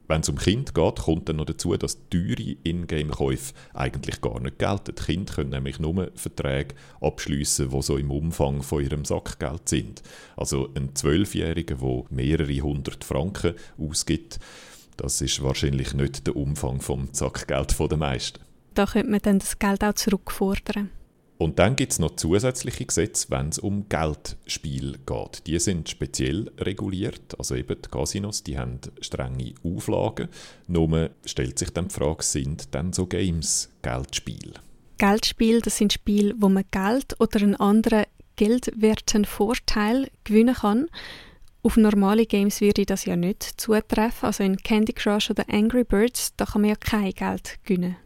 Wenn 0.07 0.21
es 0.21 0.29
um 0.29 0.37
Kind 0.37 0.75
geht, 0.75 0.97
kommt 0.97 1.31
dann 1.31 1.37
noch 1.37 1.47
dazu, 1.47 1.75
dass 1.79 2.11
teure 2.11 2.57
Ingame-Käufe 2.63 3.55
eigentlich 3.73 4.21
gar 4.21 4.39
nicht 4.39 4.59
gelten. 4.59 4.95
Die 4.95 5.03
Kinder 5.03 5.33
können 5.33 5.49
nämlich 5.49 5.79
nur 5.79 6.11
Verträge 6.15 6.75
abschließen, 7.01 7.71
die 7.71 7.83
so 7.83 7.97
im 7.97 8.11
Umfang 8.11 8.63
von 8.63 8.85
ihrem 8.85 9.07
Sackgeld 9.07 9.67
sind. 9.67 10.03
Also 10.37 10.69
ein 10.75 10.95
Zwölfjähriger, 10.95 11.77
der 11.77 12.05
mehrere 12.11 12.61
hundert 12.61 13.03
Franken 13.03 13.55
ausgibt, 13.79 14.41
das 14.97 15.21
ist 15.21 15.43
wahrscheinlich 15.43 15.95
nicht 15.95 16.27
der 16.27 16.37
Umfang 16.37 16.81
vom 16.81 17.09
Sackgeld 17.13 17.79
der 17.79 17.97
meisten. 17.97 18.41
Da 18.75 18.87
könnte 18.87 19.11
man 19.11 19.21
dann 19.21 19.39
das 19.39 19.59
Geld 19.59 19.85
auch 19.85 19.95
zurückfordern. 19.95 20.91
Und 21.37 21.59
dann 21.59 21.75
gibt 21.75 21.93
es 21.93 21.99
noch 21.99 22.15
zusätzliche 22.17 22.87
Gesetze, 22.87 23.27
wenn 23.31 23.49
es 23.49 23.59
um 23.59 23.89
Geldspiel 23.89 24.99
geht. 25.05 25.47
Die 25.47 25.59
sind 25.59 25.89
speziell 25.89 26.51
reguliert, 26.59 27.39
also 27.39 27.57
eben 27.57 27.77
die 27.83 27.89
Casinos, 27.89 28.45
die 28.45 28.57
haben 28.57 28.79
strenge 29.01 29.55
Auflagen. 29.65 30.29
Nur 30.69 31.11
stellt 31.25 31.59
sich 31.59 31.71
dann 31.71 31.89
die 31.89 31.95
Frage, 31.95 32.23
sind 32.23 32.75
dann 32.75 32.93
so 32.93 33.07
Games 33.07 33.71
Geldspiel? 33.83 34.55
Geldspiel, 34.97 35.61
das 35.61 35.77
sind 35.77 35.93
Spiele, 35.93 36.35
wo 36.39 36.49
man 36.49 36.65
Geld 36.71 37.21
oder 37.21 37.43
einen 37.43 37.57
anderen 37.57 38.05
geldwerten 38.37 39.25
Vorteil 39.25 40.09
gewinnen 40.23 40.55
kann. 40.55 40.89
Auf 41.65 41.79
normale 41.79 42.27
Games 42.27 42.61
würde 42.61 42.85
das 42.85 43.07
ja 43.07 43.17
nicht 43.17 43.43
zutreffen. 43.59 44.27
Also 44.27 44.45
in 44.45 44.59
Candy 44.59 44.93
Crush 44.93 45.31
oder 45.31 45.47
Angry 45.49 45.83
Birds, 45.83 46.37
da 46.37 46.45
kann 46.45 46.61
man 46.61 46.69
ja 46.69 46.77
kein 46.77 47.11
Geld 47.13 47.59
gewinnen. 47.65 47.97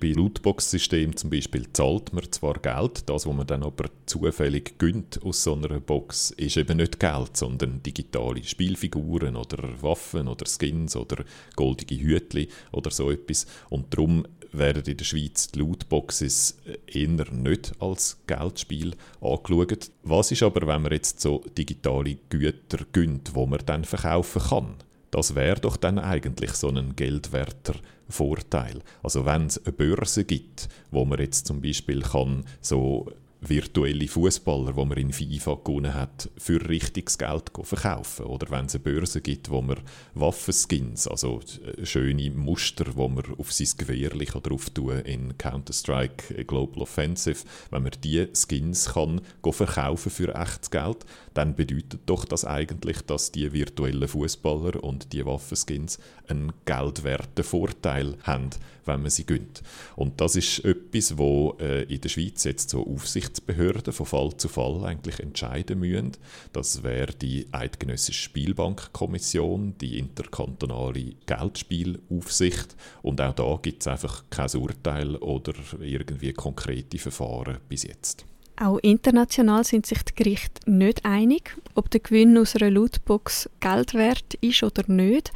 Bei 0.00 0.08
Lootbox-Systemen 0.08 1.16
zum 1.16 1.30
Beispiel 1.30 1.72
zahlt 1.72 2.12
man 2.12 2.24
zwar 2.32 2.54
Geld, 2.54 3.08
das, 3.08 3.24
was 3.24 3.32
man 3.32 3.46
dann 3.46 3.62
aber 3.62 3.88
zufällig 4.06 4.78
gönnt 4.78 5.22
aus 5.22 5.44
so 5.44 5.54
einer 5.54 5.78
Box, 5.78 6.32
ist 6.32 6.56
eben 6.56 6.78
nicht 6.78 6.98
Geld, 6.98 7.36
sondern 7.36 7.84
digitale 7.84 8.42
Spielfiguren 8.42 9.36
oder 9.36 9.80
Waffen 9.80 10.26
oder 10.26 10.44
Skins 10.44 10.96
oder 10.96 11.24
goldige 11.54 11.94
Hütli 11.94 12.48
oder 12.72 12.90
so 12.90 13.12
etwas. 13.12 13.46
Und 13.70 13.94
darum 13.94 14.26
werden 14.52 14.84
in 14.84 14.96
der 14.96 15.04
Schweiz 15.04 15.48
die 15.48 15.58
Lootboxes 15.58 16.58
eher 16.86 17.30
nicht 17.32 17.72
als 17.80 18.18
Geldspiel 18.26 18.94
angeschaut. 19.20 19.90
Was 20.02 20.30
ist 20.30 20.42
aber, 20.42 20.66
wenn 20.66 20.82
man 20.82 20.92
jetzt 20.92 21.20
so 21.20 21.42
digitale 21.56 22.16
Güter 22.28 22.84
gönnt, 22.92 23.34
wo 23.34 23.46
man 23.46 23.60
dann 23.64 23.84
verkaufen 23.84 24.42
kann? 24.42 24.74
Das 25.10 25.34
wäre 25.34 25.60
doch 25.60 25.76
dann 25.76 25.98
eigentlich 25.98 26.52
so 26.52 26.68
ein 26.68 26.96
geldwerter 26.96 27.74
Vorteil. 28.08 28.80
Also 29.02 29.26
wenn 29.26 29.46
es 29.46 29.62
eine 29.64 29.72
Börse 29.72 30.24
gibt, 30.24 30.68
wo 30.90 31.04
man 31.04 31.18
jetzt 31.18 31.46
zum 31.46 31.60
Beispiel 31.60 32.00
kann 32.02 32.44
so 32.60 33.12
virtuelle 33.42 34.06
Fußballer, 34.06 34.76
wo 34.76 34.84
man 34.84 34.98
in 34.98 35.12
FIFA 35.12 35.58
gewonnen 35.64 35.94
hat, 35.94 36.30
für 36.38 36.68
richtiges 36.68 37.18
Geld 37.18 37.50
verkaufen. 37.62 38.26
Oder 38.26 38.50
wenn 38.50 38.66
es 38.66 38.74
eine 38.74 38.84
Börse 38.84 39.20
gibt, 39.20 39.50
wo 39.50 39.60
man 39.60 39.80
Waffenskins, 40.14 41.08
also 41.08 41.40
äh, 41.76 41.84
schöne 41.84 42.30
Muster, 42.30 42.86
wo 42.94 43.08
man 43.08 43.24
auf 43.38 43.52
sein 43.52 43.68
Gewehr 43.76 44.10
drauf 44.10 44.70
tun 44.70 45.00
in 45.00 45.36
Counter-Strike 45.36 46.44
Global 46.44 46.82
Offensive, 46.82 47.40
wenn 47.70 47.82
man 47.82 47.92
diese 48.02 48.30
Skins 48.34 48.92
kann 48.92 49.20
verkaufen 49.50 50.10
für 50.10 50.34
echtes 50.34 50.70
Geld, 50.70 51.04
dann 51.34 51.54
bedeutet 51.54 52.00
doch 52.06 52.24
das 52.24 52.44
eigentlich, 52.44 53.02
dass 53.02 53.32
die 53.32 53.52
virtuellen 53.52 54.08
Fußballer 54.08 54.82
und 54.82 55.12
die 55.12 55.24
Waffenskins 55.24 55.98
einen 56.28 56.52
geldwerten 56.64 57.44
Vorteil 57.44 58.16
haben, 58.22 58.50
wenn 58.84 59.02
man 59.02 59.10
sie 59.10 59.24
gönnt. 59.24 59.62
Und 59.96 60.20
das 60.20 60.36
ist 60.36 60.64
etwas, 60.64 61.18
wo 61.18 61.56
äh, 61.60 61.82
in 61.84 62.00
der 62.00 62.08
Schweiz 62.08 62.44
jetzt 62.44 62.70
so 62.70 62.86
Aufsichtsbehörden 62.86 63.92
von 63.92 64.06
Fall 64.06 64.36
zu 64.36 64.48
Fall 64.48 64.84
eigentlich 64.84 65.20
entscheiden 65.20 65.80
müssen. 65.80 66.12
Das 66.52 66.82
wäre 66.82 67.12
die 67.12 67.46
Eidgenössische 67.52 68.22
Spielbankkommission, 68.22 69.76
die 69.78 69.98
interkantonale 69.98 71.14
Geldspielaufsicht. 71.26 72.76
Und 73.02 73.20
auch 73.20 73.34
da 73.34 73.58
gibt 73.60 73.82
es 73.82 73.88
einfach 73.88 74.24
kein 74.30 74.50
Urteil 74.56 75.16
oder 75.16 75.54
irgendwie 75.80 76.32
konkrete 76.32 76.98
Verfahren 76.98 77.58
bis 77.68 77.84
jetzt. 77.84 78.26
Auch 78.62 78.78
international 78.78 79.64
sind 79.64 79.86
sich 79.86 80.04
die 80.04 80.14
Gerichte 80.14 80.70
nicht 80.70 81.04
einig, 81.04 81.56
ob 81.74 81.90
der 81.90 81.98
Gewinn 81.98 82.38
aus 82.38 82.54
einer 82.54 82.70
Lootbox 82.70 83.50
Geld 83.58 83.92
wert 83.94 84.34
ist 84.34 84.62
oder 84.62 84.84
nicht. 84.86 85.32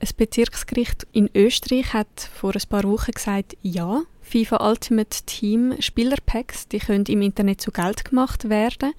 Ein 0.00 0.08
Bezirksgericht 0.16 1.06
in 1.12 1.30
Österreich 1.36 1.92
hat 1.92 2.28
vor 2.34 2.52
ein 2.52 2.68
paar 2.68 2.82
Wochen 2.82 3.12
gesagt, 3.12 3.56
ja, 3.62 4.02
FIFA 4.22 4.68
Ultimate 4.68 5.22
Team 5.24 5.76
Spielerpacks, 5.78 6.66
die 6.66 6.80
können 6.80 7.04
im 7.06 7.22
Internet 7.22 7.60
zu 7.60 7.70
Geld 7.70 8.04
gemacht 8.04 8.48
werden. 8.48 8.92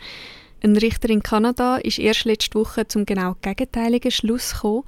Ein 0.64 0.78
Richter 0.78 1.10
in 1.10 1.22
Kanada 1.22 1.76
ist 1.76 2.00
erst 2.00 2.24
letzte 2.24 2.58
Woche 2.58 2.88
zum 2.88 3.06
genau 3.06 3.36
gegenteiligen 3.42 4.12
Schluss 4.12 4.54
gekommen. 4.54 4.86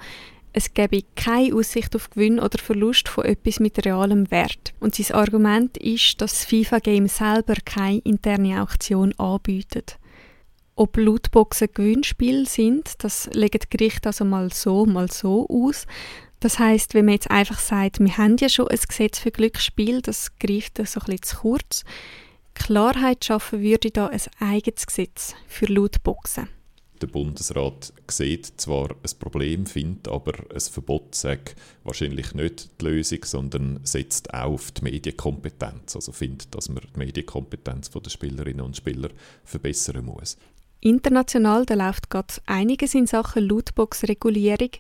Es 0.58 0.74
gebe 0.74 1.04
keine 1.16 1.54
Aussicht 1.54 1.96
auf 1.96 2.10
Gewinn 2.10 2.40
oder 2.40 2.58
Verlust 2.58 3.10
von 3.10 3.26
etwas 3.26 3.60
mit 3.60 3.86
realem 3.86 4.32
Wert. 4.32 4.74
Und 4.80 4.96
sein 4.96 5.16
Argument 5.16 5.78
ist, 5.78 6.20
dass 6.20 6.32
das 6.32 6.46
FIFA-Game 6.46 7.08
selber 7.08 7.54
keine 7.64 8.00
interne 8.00 8.64
Auktion 8.64 9.14
anbietet. 9.20 10.00
Ob 10.76 10.98
Lootboxen 10.98 11.68
Gewinnspiel 11.72 12.48
sind, 12.48 13.04
das 13.04 13.30
legen 13.34 13.60
die 13.62 13.78
Gerichte 13.78 14.10
also 14.10 14.26
mal 14.26 14.52
so, 14.52 14.88
mal 14.88 15.12
so 15.12 15.48
aus. 15.48 15.86
Das 16.40 16.58
heißt, 16.58 16.96
wenn 16.96 17.06
man 17.06 17.14
jetzt 17.14 17.30
einfach 17.30 17.60
sagt, 17.60 18.00
wir 18.00 18.18
haben 18.18 18.38
ja 18.38 18.50
schon 18.50 18.68
ein 18.68 18.80
Gesetz 18.80 19.20
für 19.20 19.30
Glücksspiel, 19.30 20.02
das 20.02 20.40
greift 20.40 20.78
so 20.78 20.82
ein 20.82 21.06
bisschen 21.06 21.22
zu 21.22 21.38
kurz. 21.38 21.84
Klarheit 22.56 23.24
schaffen 23.24 23.62
würde 23.62 23.92
da 23.92 24.08
ein 24.08 24.22
eigenes 24.40 24.88
Gesetz 24.88 25.36
für 25.48 25.68
Lootboxen. 25.68 26.50
Der 27.02 27.08
Bundesrat 27.08 27.94
sieht 28.10 28.54
zwar 28.58 28.90
ein 28.90 29.20
Problem, 29.20 29.66
findet 29.66 30.08
aber 30.08 30.34
ein 30.54 30.60
Verbot 30.60 31.14
sagt 31.16 31.56
wahrscheinlich 31.84 32.34
nicht 32.34 32.70
die 32.82 32.86
Lösung, 32.86 33.20
sondern 33.24 33.80
setzt 33.84 34.34
auch 34.34 34.54
auf 34.54 34.72
die 34.72 34.84
Medienkompetenz. 34.84 35.96
Also 35.96 36.12
findet, 36.12 36.54
dass 36.56 36.70
man 36.70 36.84
die 36.96 37.00
Medienkompetenz 37.00 37.90
der 37.90 38.10
Spielerinnen 38.10 38.66
und 38.66 38.78
Spieler 38.78 39.10
verbessern 39.44 40.06
muss. 40.06 40.38
International 40.80 41.66
da 41.66 41.74
läuft 41.74 42.10
gerade 42.10 42.34
einiges 42.46 42.94
in 42.94 43.08
Sachen 43.08 43.44
Lootbox-Regulierung. 43.44 44.72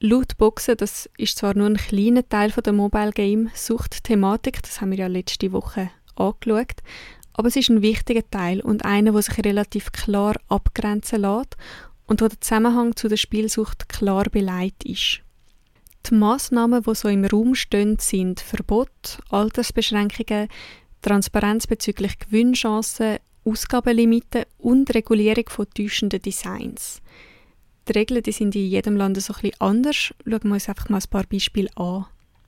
Lootboxen, 0.00 0.76
das 0.76 1.08
ist 1.16 1.38
zwar 1.38 1.54
nur 1.54 1.68
ein 1.68 1.76
kleiner 1.76 2.28
Teil 2.28 2.50
der 2.50 2.72
Mobile 2.72 3.12
Game 3.12 3.50
Sucht-Thematik, 3.54 4.62
das 4.62 4.80
haben 4.80 4.90
wir 4.90 4.98
ja 4.98 5.06
letzte 5.06 5.52
Woche 5.52 5.90
angeschaut, 6.16 6.82
aber 7.34 7.48
es 7.48 7.56
ist 7.56 7.70
ein 7.70 7.82
wichtiger 7.82 8.28
Teil 8.30 8.60
und 8.60 8.84
einer, 8.84 9.12
der 9.12 9.22
sich 9.22 9.44
relativ 9.44 9.92
klar 9.92 10.34
abgrenzen 10.48 11.22
lässt 11.22 11.56
und 12.06 12.20
wo 12.20 12.28
der 12.28 12.40
Zusammenhang 12.40 12.96
zu 12.96 13.08
der 13.08 13.16
Spielsucht 13.16 13.88
klar 13.88 14.24
beleidigt 14.24 14.84
ist. 14.84 15.20
Die 16.06 16.14
Massnahmen, 16.14 16.82
die 16.82 16.94
so 16.94 17.08
im 17.08 17.24
Raum 17.24 17.54
stehen, 17.54 17.98
sind 17.98 18.40
Verbot, 18.40 19.18
Altersbeschränkungen, 19.30 20.48
Transparenz 21.00 21.66
bezüglich 21.66 22.18
Gewinnchancen, 22.18 23.18
Ausgabenlimiten 23.44 24.44
und 24.58 24.92
Regulierung 24.94 25.48
von 25.48 25.66
täuschenden 25.74 26.22
Designs. 26.22 27.00
Die 27.88 27.92
Regeln 27.92 28.22
die 28.22 28.32
sind 28.32 28.54
in 28.54 28.68
jedem 28.68 28.96
Land 28.96 29.20
so 29.20 29.32
ein 29.32 29.40
bisschen 29.40 29.60
anders. 29.60 30.14
Schauen 30.24 30.44
wir 30.44 30.52
uns 30.52 30.68
einfach 30.68 30.88
mal 30.88 30.98
ein 30.98 31.10
paar 31.10 31.24
Beispiele 31.24 31.70
an. 31.76 32.06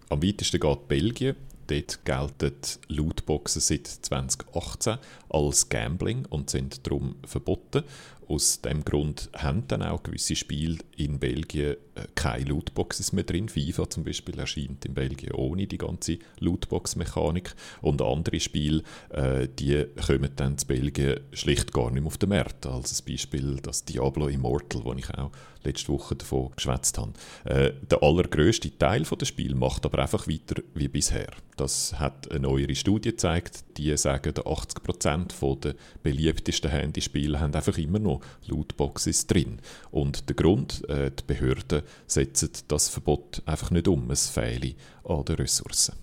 Am 0.09 0.23
weitesten 0.23 0.61
geht 0.61 0.89
Belgien. 0.89 1.37
Dort 1.67 2.05
gelten 2.05 2.55
Lootboxen 2.89 3.61
seit 3.61 3.87
2018 3.87 4.99
als 5.29 5.69
Gambling 5.69 6.27
und 6.27 6.51
sind 6.51 6.87
darum 6.87 7.17
verboten. 7.27 7.85
Aus 8.29 8.61
dem 8.61 8.85
Grund 8.85 9.31
haben 9.35 9.67
dann 9.69 9.83
auch 9.83 10.03
gewisse 10.03 10.37
Spiele 10.37 10.79
in 10.97 11.19
Belgien 11.19 11.77
äh, 11.95 12.07
keine 12.15 12.47
Lootboxes 12.47 13.13
mehr 13.13 13.25
drin. 13.25 13.49
FIFA 13.49 13.91
zum 13.91 14.05
Beispiel 14.05 14.39
erscheint 14.39 14.85
in 14.85 14.95
Belgien 14.95 15.33
ohne 15.33 15.67
die 15.67 15.79
ganze 15.79 16.19
Lootbox-Mechanik. 16.41 17.55
Und 17.83 18.03
andere 18.03 18.41
Spiele, 18.41 18.83
äh, 19.11 19.49
die 19.49 19.87
kommen 20.07 20.31
dann 20.37 20.59
zu 20.59 20.67
Belgien 20.67 21.21
schlicht 21.33 21.73
gar 21.73 21.91
nicht 21.91 22.03
mehr 22.03 22.07
auf 22.07 22.19
den 22.19 22.31
Markt. 22.31 22.67
Als 22.67 23.03
Beispiel 23.03 23.57
das 23.63 23.85
Diablo 23.85 24.29
Immortal, 24.29 24.85
wo 24.85 24.93
ich 24.95 25.11
auch 25.11 25.31
letzte 25.65 25.93
Woche 25.93 26.15
davon 26.15 26.51
geschwätzt 26.55 26.99
habe. 26.99 27.13
Äh, 27.45 27.73
der 27.91 28.03
allergrößte 28.03 28.77
Teil 28.79 29.03
des 29.03 29.29
Spiels 29.29 29.55
macht 29.55 29.85
aber 29.85 29.99
einfach 30.01 30.29
weiter 30.29 30.63
wie 30.75 30.89
bisher. 30.89 31.31
Das 31.57 31.99
hat 31.99 32.31
eine 32.31 32.41
neuere 32.41 32.75
Studie 32.75 33.11
gezeigt, 33.11 33.65
die 33.77 33.97
sagen, 33.97 34.33
80% 34.33 35.61
der 35.61 35.75
beliebtesten 36.03 36.71
Handyspiele 36.71 37.39
haben 37.41 37.55
einfach 37.55 37.79
immer 37.79 37.99
noch 37.99 38.21
Lootboxes 38.47 39.27
drin. 39.27 39.61
Und 39.91 40.29
der 40.29 40.37
Grund, 40.37 40.89
äh, 40.89 41.11
die 41.11 41.25
Behörden 41.27 41.83
setzen 42.07 42.51
das 42.69 42.89
Verbot 42.89 43.43
einfach 43.47 43.71
nicht 43.71 43.89
um, 43.89 44.11
es 44.11 44.29
fehle 44.29 44.75
an 45.05 45.25
den 45.25 45.37
Ressourcen. 45.37 45.95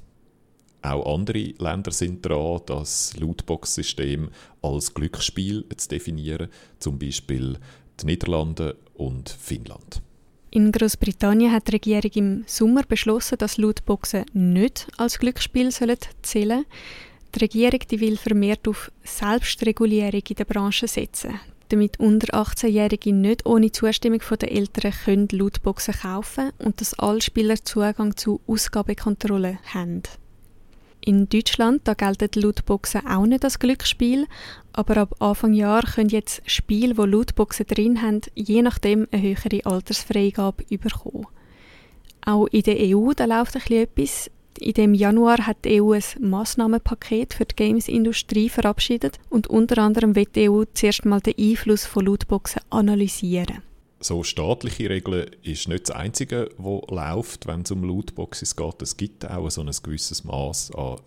Auch 0.83 1.13
andere 1.13 1.53
Länder 1.59 1.91
sind 1.91 2.25
dran, 2.25 2.61
das 2.65 3.15
Lootbox-System 3.17 4.29
als 4.63 4.93
Glücksspiel 4.93 5.65
zu 5.77 5.89
definieren, 5.89 6.49
zum 6.79 6.97
Beispiel 6.97 7.59
die 8.01 8.05
Niederlande 8.07 8.77
und 8.95 9.29
Finnland. 9.29 10.01
In 10.49 10.71
Großbritannien 10.71 11.51
hat 11.51 11.67
die 11.67 11.71
Regierung 11.73 12.11
im 12.13 12.43
Sommer 12.45 12.83
beschlossen, 12.83 13.37
dass 13.37 13.57
Lootboxen 13.57 14.25
nicht 14.33 14.87
als 14.97 15.17
Glücksspiel 15.19 15.71
zählen 15.71 16.01
sollen. 16.23 16.65
Die 17.33 17.39
Regierung 17.39 17.79
die 17.89 17.99
will 18.01 18.17
vermehrt 18.17 18.67
auf 18.67 18.91
Selbstregulierung 19.03 20.21
in 20.27 20.35
der 20.35 20.43
Branche 20.43 20.87
setzen, 20.89 21.39
damit 21.71 21.99
unter 21.99 22.33
18-Jährige 22.33 23.13
nicht 23.13 23.45
ohne 23.45 23.71
Zustimmung 23.71 24.21
der 24.39 24.51
Eltern 24.51 24.93
können 25.05 25.27
Lootboxen 25.31 25.93
kaufen 25.93 26.51
und 26.59 26.81
dass 26.81 26.97
alle 26.99 27.21
Spieler 27.21 27.55
Zugang 27.63 28.15
zu 28.17 28.41
Ausgabekontrollen 28.47 29.59
haben. 29.73 30.03
In 31.03 31.27
Deutschland 31.29 31.81
da 31.85 31.95
gelten 31.95 32.39
Lootboxen 32.39 33.07
auch 33.07 33.25
nicht 33.25 33.43
als 33.43 33.57
Glücksspiel, 33.57 34.27
aber 34.71 34.97
ab 34.97 35.15
Anfang 35.19 35.53
Jahr 35.53 35.81
können 35.83 36.09
jetzt 36.09 36.43
Spiele, 36.45 36.97
wo 36.97 37.05
Lootboxen 37.05 37.65
drin 37.65 38.01
haben, 38.01 38.21
je 38.35 38.61
nachdem 38.61 39.07
eine 39.11 39.21
höhere 39.21 39.65
Altersfreigabe 39.65 40.63
bekommen. 40.77 41.25
Auch 42.23 42.45
in 42.47 42.61
der 42.61 42.77
EU 42.79 43.13
da 43.13 43.25
läuft 43.25 43.55
ein 43.55 43.73
etwas. 43.73 44.29
In 44.59 44.73
dem 44.73 44.93
Januar 44.93 45.47
hat 45.47 45.65
die 45.65 45.81
EU 45.81 45.93
ein 45.93 46.03
Massnahmenpaket 46.19 47.33
für 47.33 47.45
die 47.45 47.55
Games-Industrie 47.55 48.49
verabschiedet 48.49 49.19
und 49.29 49.47
unter 49.47 49.77
anderem 49.79 50.15
wird 50.15 50.35
die 50.35 50.49
EU 50.49 50.63
zuerst 50.73 51.05
mal 51.05 51.21
den 51.21 51.35
Einfluss 51.37 51.85
von 51.85 52.05
Lootboxen 52.05 52.61
analysieren 52.69 53.63
so 54.03 54.23
staatliche 54.23 54.89
Regeln 54.89 55.29
ist 55.43 55.67
nicht 55.67 55.89
das 55.89 55.95
Einzige, 55.95 56.49
was 56.57 56.81
läuft, 56.89 57.47
wenn 57.47 57.61
es 57.61 57.71
um 57.71 57.83
Lootboxes 57.83 58.55
geht. 58.55 58.81
Es 58.81 58.97
gibt 58.97 59.29
auch 59.29 59.49
so 59.49 59.61
ein 59.61 59.71
gewisses 59.83 60.23
Maß 60.23 60.71
an 60.75 60.97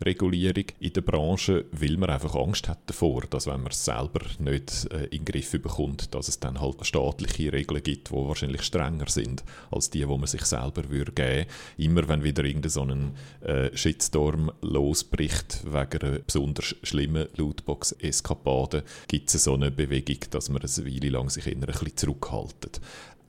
Selbstregulierung 0.00 0.64
in 0.80 0.92
der 0.94 1.02
Branche, 1.02 1.66
weil 1.72 1.96
man 1.98 2.08
einfach 2.08 2.34
Angst 2.34 2.68
hat 2.68 2.78
davor, 2.86 3.22
dass 3.28 3.46
wenn 3.46 3.62
man 3.62 3.70
es 3.70 3.84
selber 3.84 4.20
nicht 4.38 4.90
äh, 4.92 5.04
in 5.04 5.24
den 5.24 5.24
Griff 5.26 5.50
bekommt, 5.52 6.14
dass 6.14 6.28
es 6.28 6.40
dann 6.40 6.60
halt 6.60 6.86
staatliche 6.86 7.52
Regeln 7.52 7.82
gibt, 7.82 8.08
die 8.08 8.14
wahrscheinlich 8.14 8.62
strenger 8.62 9.08
sind 9.08 9.44
als 9.70 9.90
die, 9.90 10.08
wo 10.08 10.16
man 10.16 10.26
sich 10.26 10.44
selber 10.46 10.88
würde 10.88 11.12
geben. 11.12 11.46
Immer 11.76 12.08
wenn 12.08 12.24
wieder 12.24 12.44
irgendein 12.44 12.70
so 12.70 12.82
ein 12.82 13.14
äh, 13.42 13.76
Shitstorm 13.76 14.50
losbricht 14.62 15.64
wegen 15.64 16.02
einer 16.02 16.18
besonders 16.20 16.74
schlimmen 16.82 17.28
Lootbox-Eskapade, 17.36 18.84
gibt 19.06 19.34
es 19.34 19.44
so 19.44 19.54
eine 19.54 19.70
Bewegung, 19.70 20.18
dass 20.30 20.48
man 20.48 20.62
eine 20.62 20.86
Weile 20.86 21.10
lang 21.10 21.28
sich 21.28 21.46
in 21.46 21.60
ein 21.60 21.66
bisschen 21.66 21.96
zurückhalten. 21.96 22.72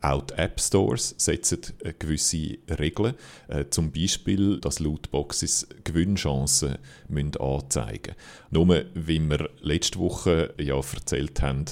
Auch 0.02 0.24
die 0.24 0.34
App 0.34 0.60
Stores 0.60 1.14
setzen 1.18 1.60
äh, 1.84 1.94
gewisse 1.98 2.58
Regeln, 2.80 3.14
äh, 3.48 3.66
zum 3.70 3.92
Beispiel, 3.92 4.60
dass 4.60 4.80
Lootboxes 4.80 5.68
Gewinnchancen 5.84 6.78
müssen 7.08 7.40
anzeigen 7.40 8.16
müssen. 8.16 8.66
Nur, 8.68 8.86
wie 8.96 9.20
wir 9.20 9.50
letzte 9.62 10.00
Woche 10.00 10.54
ja 10.60 10.76
erzählt 10.76 11.42
haben, 11.44 11.66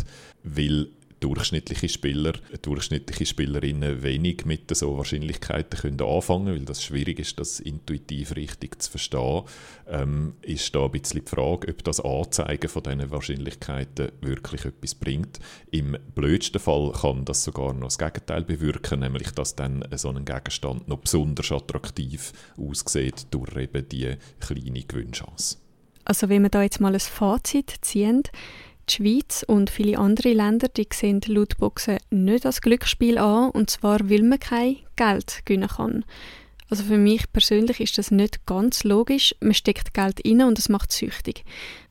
weil 0.44 0.90
durchschnittliche 1.20 1.90
Spieler, 1.90 2.34
durchschnittliche 2.62 3.26
Spielerinnen 3.26 4.04
wenig 4.04 4.46
mit 4.46 4.76
so 4.76 4.98
Wahrscheinlichkeiten 4.98 5.80
können 5.80 6.02
anfangen 6.02 6.48
weil 6.48 6.66
das 6.66 6.84
schwierig 6.84 7.20
ist, 7.20 7.40
das 7.40 7.60
intuitiv 7.60 8.36
richtig 8.36 8.82
zu 8.82 8.92
verstehen, 8.92 9.44
ähm, 9.88 10.36
ist 10.42 10.74
da 10.74 10.86
ein 10.86 10.92
bisschen 10.92 11.24
die 11.24 11.30
Frage, 11.30 11.70
ob 11.70 11.84
das 11.84 12.00
Anzeigen 12.00 12.70
von 12.70 12.84
diesen 12.84 13.12
Wahrscheinlichkeiten 13.12 14.12
wirklich 14.22 14.66
etwas 14.66 14.96
bringt. 14.96 15.40
Im 15.72 15.98
blödsten 16.16 16.60
Fall 16.60 16.92
kann 16.92 17.26
das 17.26 17.44
sogar 17.44 17.74
noch 17.74 17.88
das 17.88 17.98
Gegenteil 17.98 18.44
bewirken, 18.44 19.02
nämlich 19.02 19.32
dass 19.32 19.56
dann 19.56 19.86
so 19.96 20.10
ein 20.10 20.26
Gegenstand 20.26 20.88
noch 20.88 21.00
besonders 21.00 21.52
attraktiv 21.52 22.32
aussieht 22.58 23.28
durch 23.32 23.56
eben 23.56 23.88
die 23.90 24.16
kleine 24.40 24.84
Gewinnchance. 24.84 25.58
Also 26.06 26.28
wenn 26.28 26.42
wir 26.42 26.50
da 26.50 26.64
jetzt 26.64 26.82
mal 26.82 26.94
ein 26.94 27.00
Fazit 27.00 27.72
ziehen, 27.82 28.24
die 28.90 28.96
Schweiz 28.96 29.44
und 29.48 29.70
viele 29.70 29.98
andere 29.98 30.34
Länder 30.34 30.68
die 30.68 30.88
sehen 30.92 31.22
Lootboxen 31.26 31.98
nicht 32.10 32.46
als 32.46 32.62
Glücksspiel 32.62 33.18
an, 33.18 33.52
und 33.52 33.70
zwar, 33.70 34.10
weil 34.10 34.24
man 34.24 34.40
kein 34.40 34.78
Geld 34.96 35.42
gewinnen 35.46 35.70
kann. 35.70 36.06
Also 36.70 36.84
für 36.84 36.98
mich 36.98 37.32
persönlich 37.32 37.80
ist 37.80 37.98
das 37.98 38.12
nicht 38.12 38.46
ganz 38.46 38.84
logisch. 38.84 39.34
Man 39.42 39.54
steckt 39.54 39.94
Geld 39.94 40.22
rein 40.26 40.44
und 40.44 40.60
es 40.60 40.70
macht 40.70 40.92
süchtig. 40.92 41.44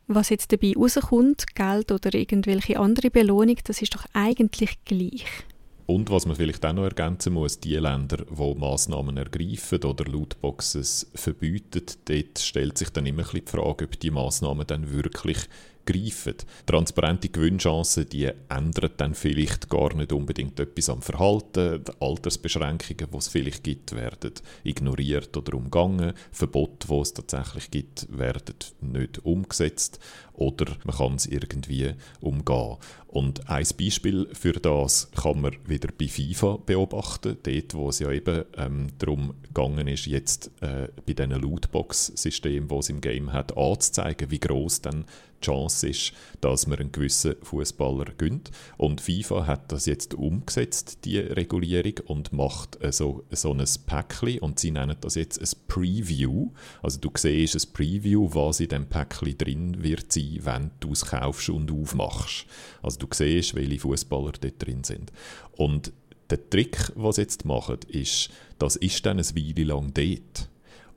Was 0.06 0.30
jetzt 0.30 0.52
dabei 0.52 0.72
rauskommt, 0.76 1.54
Geld 1.54 1.90
oder 1.90 2.14
irgendwelche 2.14 2.78
andere 2.78 3.10
Belohnung, 3.10 3.56
das 3.64 3.82
ist 3.82 3.94
doch 3.94 4.04
eigentlich 4.12 4.82
gleich. 4.84 5.26
Und 5.84 6.10
was 6.10 6.26
man 6.26 6.36
vielleicht 6.36 6.64
auch 6.66 6.74
noch 6.74 6.84
ergänzen 6.84 7.32
muss, 7.32 7.60
die 7.60 7.74
Länder, 7.76 8.18
die 8.18 8.54
Massnahmen 8.58 9.16
ergreifen 9.16 9.82
oder 9.84 10.04
Lootboxes 10.04 11.10
verbieten, 11.14 11.82
dort 12.04 12.38
stellt 12.38 12.76
sich 12.76 12.90
dann 12.90 13.06
immer 13.06 13.22
ein 13.22 13.40
die 13.44 13.50
Frage, 13.50 13.86
ob 13.86 13.98
die 13.98 14.10
Massnahmen 14.10 14.66
dann 14.66 14.92
wirklich 14.92 15.38
greifen. 15.88 16.34
Transparente 16.66 17.30
Gewinnchancen, 17.30 18.08
die 18.08 18.30
ändern 18.50 18.90
dann 18.98 19.14
vielleicht 19.14 19.70
gar 19.70 19.94
nicht 19.94 20.12
unbedingt 20.12 20.60
etwas 20.60 20.90
am 20.90 21.00
Verhalten. 21.00 21.82
Die 21.82 21.92
Altersbeschränkungen, 22.00 23.10
die 23.10 23.16
es 23.16 23.28
vielleicht 23.28 23.64
gibt, 23.64 23.94
werden 23.94 24.34
ignoriert 24.64 25.34
oder 25.34 25.54
umgangen. 25.54 26.12
Verbote, 26.30 26.88
die 26.88 27.00
es 27.00 27.14
tatsächlich 27.14 27.70
gibt, 27.70 28.06
werden 28.10 28.56
nicht 28.82 29.24
umgesetzt 29.24 29.98
oder 30.34 30.66
man 30.84 30.96
kann 30.96 31.14
es 31.14 31.26
irgendwie 31.26 31.94
umgehen. 32.20 32.76
Und 33.08 33.48
ein 33.48 33.66
Beispiel 33.78 34.28
für 34.32 34.52
das 34.52 35.10
kann 35.12 35.40
man 35.40 35.56
wieder 35.66 35.88
bei 35.98 36.06
FIFA 36.06 36.58
beobachten, 36.64 37.38
dort 37.42 37.74
wo 37.74 37.88
es 37.88 37.98
ja 37.98 38.12
eben 38.12 38.44
ähm, 38.56 38.88
darum 38.98 39.34
gegangen 39.42 39.88
ist, 39.88 40.06
jetzt 40.06 40.50
äh, 40.60 40.88
bei 41.06 41.14
diesen 41.14 41.32
Lootbox-Systemen, 41.32 42.68
die 42.68 42.74
es 42.76 42.90
im 42.90 43.00
Game 43.00 43.32
hat, 43.32 43.56
anzuzeigen, 43.56 44.30
wie 44.30 44.38
groß 44.38 44.82
dann 44.82 45.06
Chance 45.40 45.88
ist, 45.88 46.12
dass 46.40 46.66
man 46.66 46.78
einen 46.78 46.92
gewissen 46.92 47.36
Fußballer 47.42 48.12
gönnt. 48.16 48.50
Und 48.76 49.00
FIFA 49.00 49.46
hat 49.46 49.72
das 49.72 49.86
jetzt 49.86 50.14
umgesetzt, 50.14 51.04
die 51.04 51.18
Regulierung, 51.18 51.94
und 52.06 52.32
macht 52.32 52.80
äh, 52.82 52.92
so, 52.92 53.24
so 53.30 53.52
ein 53.52 53.64
Päckchen 53.86 54.40
und 54.40 54.58
sie 54.58 54.70
nennen 54.70 54.96
das 55.00 55.14
jetzt 55.14 55.40
ein 55.40 55.58
Preview. 55.66 56.50
Also 56.82 56.98
du 57.00 57.10
siehst 57.14 57.54
ein 57.54 57.72
Preview, 57.72 58.28
was 58.32 58.60
in 58.60 58.68
dem 58.68 58.86
Päckchen 58.86 59.36
drin 59.38 59.82
wird 59.82 60.12
sein, 60.12 60.40
wenn 60.42 60.70
du 60.80 60.92
es 60.92 61.06
kaufst 61.06 61.50
und 61.50 61.70
aufmachst. 61.70 62.46
Also 62.82 62.98
du 62.98 63.06
siehst, 63.12 63.54
welche 63.54 63.80
Fußballer 63.80 64.32
dort 64.40 64.64
drin 64.64 64.84
sind. 64.84 65.12
Und 65.56 65.92
der 66.30 66.50
Trick, 66.50 66.92
was 66.94 67.16
jetzt 67.16 67.44
machen, 67.44 67.78
ist, 67.88 68.30
das 68.58 68.76
ist 68.76 69.04
dann 69.06 69.18
eine 69.18 69.26
Weile 69.26 69.64
lang 69.64 69.92
dort 69.94 70.48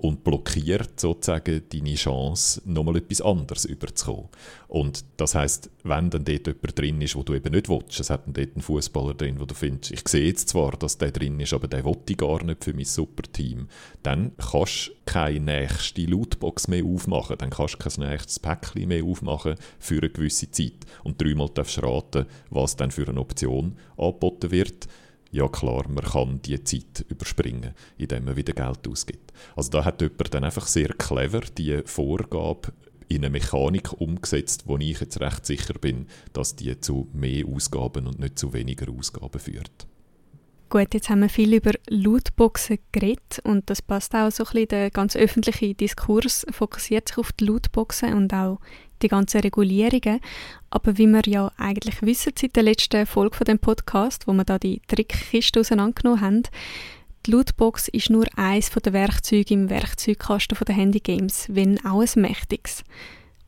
und 0.01 0.23
blockiert 0.23 0.99
sozusagen 0.99 1.61
deine 1.71 1.93
Chance, 1.93 2.61
nochmal 2.65 2.97
etwas 2.97 3.21
anderes 3.21 3.65
überzukommen. 3.65 4.29
Und 4.67 5.05
das 5.17 5.35
heißt, 5.35 5.69
wenn 5.83 6.09
dann 6.09 6.25
dort 6.25 6.47
jemand 6.47 6.79
drin 6.79 7.01
ist, 7.01 7.15
wo 7.15 7.21
du 7.21 7.35
eben 7.35 7.53
nicht 7.53 7.69
willst, 7.69 7.99
es 7.99 8.09
hat 8.09 8.25
dann 8.25 8.33
dort 8.33 8.55
einen 8.55 8.63
Fußballer 8.63 9.13
drin, 9.13 9.39
wo 9.39 9.45
du 9.45 9.53
findest, 9.53 9.91
ich 9.91 10.07
sehe 10.07 10.25
jetzt 10.25 10.49
zwar, 10.49 10.71
dass 10.71 10.97
der 10.97 11.11
drin 11.11 11.39
ist, 11.39 11.53
aber 11.53 11.67
der 11.67 11.85
will 11.85 11.97
ich 12.09 12.17
gar 12.17 12.43
nicht 12.43 12.63
für 12.63 12.73
mein 12.73 12.85
Superteam, 12.85 13.67
dann 14.01 14.31
kannst 14.37 14.87
du 14.87 14.91
keine 15.05 15.39
nächste 15.39 16.01
Lootbox 16.05 16.67
mehr 16.67 16.83
aufmachen, 16.83 17.37
dann 17.37 17.51
kannst 17.51 17.75
du 17.75 17.77
kein 17.77 18.09
nächstes 18.09 18.39
Päckchen 18.39 18.87
mehr 18.87 19.03
aufmachen 19.03 19.55
für 19.77 19.99
eine 19.99 20.09
gewisse 20.09 20.49
Zeit. 20.49 20.85
Und 21.03 21.21
dreimal 21.21 21.49
darfst 21.53 21.77
du 21.77 21.81
raten, 21.81 22.25
was 22.49 22.75
dann 22.75 22.89
für 22.89 23.07
eine 23.07 23.19
Option 23.19 23.77
angeboten 23.97 24.49
wird 24.49 24.87
ja 25.31 25.47
klar, 25.47 25.87
man 25.87 26.03
kann 26.03 26.41
die 26.41 26.61
Zeit 26.63 27.05
überspringen, 27.09 27.73
indem 27.97 28.25
man 28.25 28.35
wieder 28.35 28.53
Geld 28.53 28.87
ausgibt. 28.87 29.31
Also 29.55 29.69
da 29.71 29.85
hat 29.85 30.01
jemand 30.01 30.33
dann 30.33 30.43
einfach 30.43 30.67
sehr 30.67 30.89
clever 30.89 31.41
die 31.41 31.81
Vorgabe 31.85 32.73
in 33.07 33.25
eine 33.25 33.29
Mechanik 33.29 33.93
umgesetzt, 33.99 34.63
wo 34.67 34.77
ich 34.77 34.99
jetzt 34.99 35.19
recht 35.19 35.45
sicher 35.45 35.73
bin, 35.73 36.07
dass 36.33 36.55
die 36.55 36.79
zu 36.79 37.09
mehr 37.13 37.45
Ausgaben 37.45 38.07
und 38.07 38.19
nicht 38.19 38.39
zu 38.39 38.53
weniger 38.53 38.91
Ausgaben 38.91 39.39
führt. 39.39 39.87
Gut, 40.71 40.93
jetzt 40.93 41.09
haben 41.09 41.19
wir 41.19 41.27
viel 41.27 41.53
über 41.53 41.73
Lootboxen 41.89 42.79
geredet 42.93 43.41
und 43.43 43.69
das 43.69 43.81
passt 43.81 44.15
auch 44.15 44.31
so 44.31 44.45
ein 44.45 44.51
bisschen, 44.53 44.67
der 44.69 44.89
ganz 44.89 45.17
öffentliche 45.17 45.73
Diskurs 45.73 46.45
fokussiert 46.49 47.09
sich 47.09 47.17
auf 47.17 47.33
die 47.33 47.43
Lootboxen 47.43 48.13
und 48.13 48.33
auch 48.33 48.61
die 49.01 49.09
ganzen 49.09 49.41
Regulierungen. 49.41 50.21
Aber 50.69 50.97
wie 50.97 51.07
wir 51.07 51.23
ja 51.25 51.51
eigentlich 51.57 52.01
wissen 52.03 52.31
seit 52.39 52.55
der 52.55 52.63
letzten 52.63 53.05
Folge 53.05 53.35
von 53.35 53.43
dem 53.43 53.59
Podcast, 53.59 54.29
wo 54.29 54.31
wir 54.31 54.45
da 54.45 54.57
die 54.57 54.81
Trickkiste 54.87 55.59
auseinandergenommen 55.59 56.21
haben, 56.21 56.43
die 57.25 57.31
Lootbox 57.31 57.89
ist 57.89 58.09
nur 58.09 58.25
eines 58.37 58.69
der 58.69 58.93
Werkzeuge 58.93 59.53
im 59.53 59.69
Werkzeugkasten 59.69 60.57
der 60.65 60.75
Handygames, 60.75 61.47
wenn 61.49 61.85
auch 61.85 62.01
ein 62.01 62.21
mächtiges. 62.21 62.85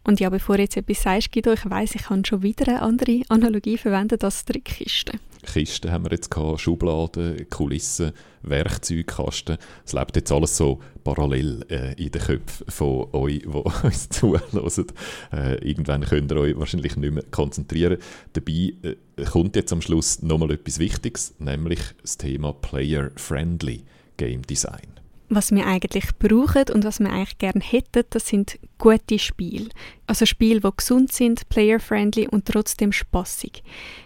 Und 0.06 0.20
ja, 0.20 0.30
bevor 0.30 0.60
jetzt 0.60 0.76
etwas 0.76 1.04
sagst, 1.04 1.32
Guido, 1.32 1.54
ich 1.54 1.70
weiss, 1.70 1.96
ich 1.96 2.04
kann 2.04 2.26
schon 2.26 2.44
wieder 2.44 2.68
eine 2.68 2.82
andere 2.82 3.22
Analogie 3.30 3.78
verwenden 3.78 4.20
als 4.22 4.44
Trickkiste. 4.44 5.14
Kisten 5.44 5.92
haben 5.92 6.06
wir 6.06 6.12
jetzt 6.12 6.32
gehabt, 6.32 6.62
Schubladen, 6.62 7.48
Kulissen, 7.50 8.12
Werkzeugkasten. 8.44 9.58
Es 9.86 9.94
lebt 9.94 10.16
jetzt 10.16 10.32
alles 10.32 10.58
so 10.58 10.80
parallel 11.04 11.66
äh, 11.70 11.94
in 12.02 12.12
den 12.12 12.22
Köpfen 12.22 12.66
von 12.70 13.08
euch, 13.14 13.40
die 13.40 13.48
uns 13.84 14.10
zuhören. 14.10 14.88
Äh, 15.32 15.56
irgendwann 15.68 16.06
könnt 16.06 16.32
ihr 16.32 16.38
euch 16.38 16.58
wahrscheinlich 16.58 16.96
nicht 16.96 17.14
mehr 17.14 17.24
konzentrieren. 17.32 17.98
Dabei 18.34 18.74
äh, 18.84 18.96
kommt 19.26 19.56
jetzt 19.56 19.74
am 19.74 19.82
Schluss 19.82 20.22
nochmal 20.22 20.52
etwas 20.52 20.80
Wichtiges, 20.80 21.36
nämlich 21.40 21.80
das 22.02 22.18
Thema 22.18 22.54
Player-Friendly 22.54 23.84
Game 24.18 24.44
Design 24.44 24.93
was 25.36 25.52
wir 25.52 25.66
eigentlich 25.66 26.06
brauchen 26.20 26.66
und 26.74 26.84
was 26.84 27.00
wir 27.00 27.12
eigentlich 27.12 27.38
gerne 27.38 27.62
hätten, 27.62 28.04
das 28.10 28.28
sind 28.28 28.60
gute 28.78 29.20
Spiele. 29.20 29.70
Also 30.08 30.26
Spiele, 30.26 30.62
die 30.62 30.70
gesund 30.76 31.12
sind, 31.12 31.48
player-friendly 31.50 32.28
und 32.28 32.46
trotzdem 32.46 32.92
spaßig. 32.92 33.64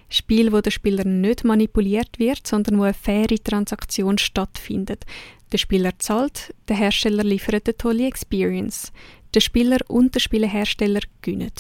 Spiele, 0.09 0.51
wo 0.51 0.61
der 0.61 0.71
Spieler 0.71 1.03
nicht 1.03 1.43
manipuliert 1.43 2.19
wird, 2.19 2.47
sondern 2.47 2.78
wo 2.78 2.84
eine 2.84 2.93
faire 2.93 3.43
Transaktion 3.43 4.17
stattfindet. 4.17 5.05
Der 5.51 5.57
Spieler 5.57 5.91
zahlt, 5.99 6.53
der 6.67 6.75
Hersteller 6.75 7.23
liefert 7.23 7.67
eine 7.67 7.78
tolle 7.78 8.07
Experience. 8.07 8.91
Der 9.34 9.39
Spieler 9.39 9.80
und 9.88 10.15
der 10.15 10.19
Spielehersteller 10.19 11.01
gewinnen. 11.21 11.51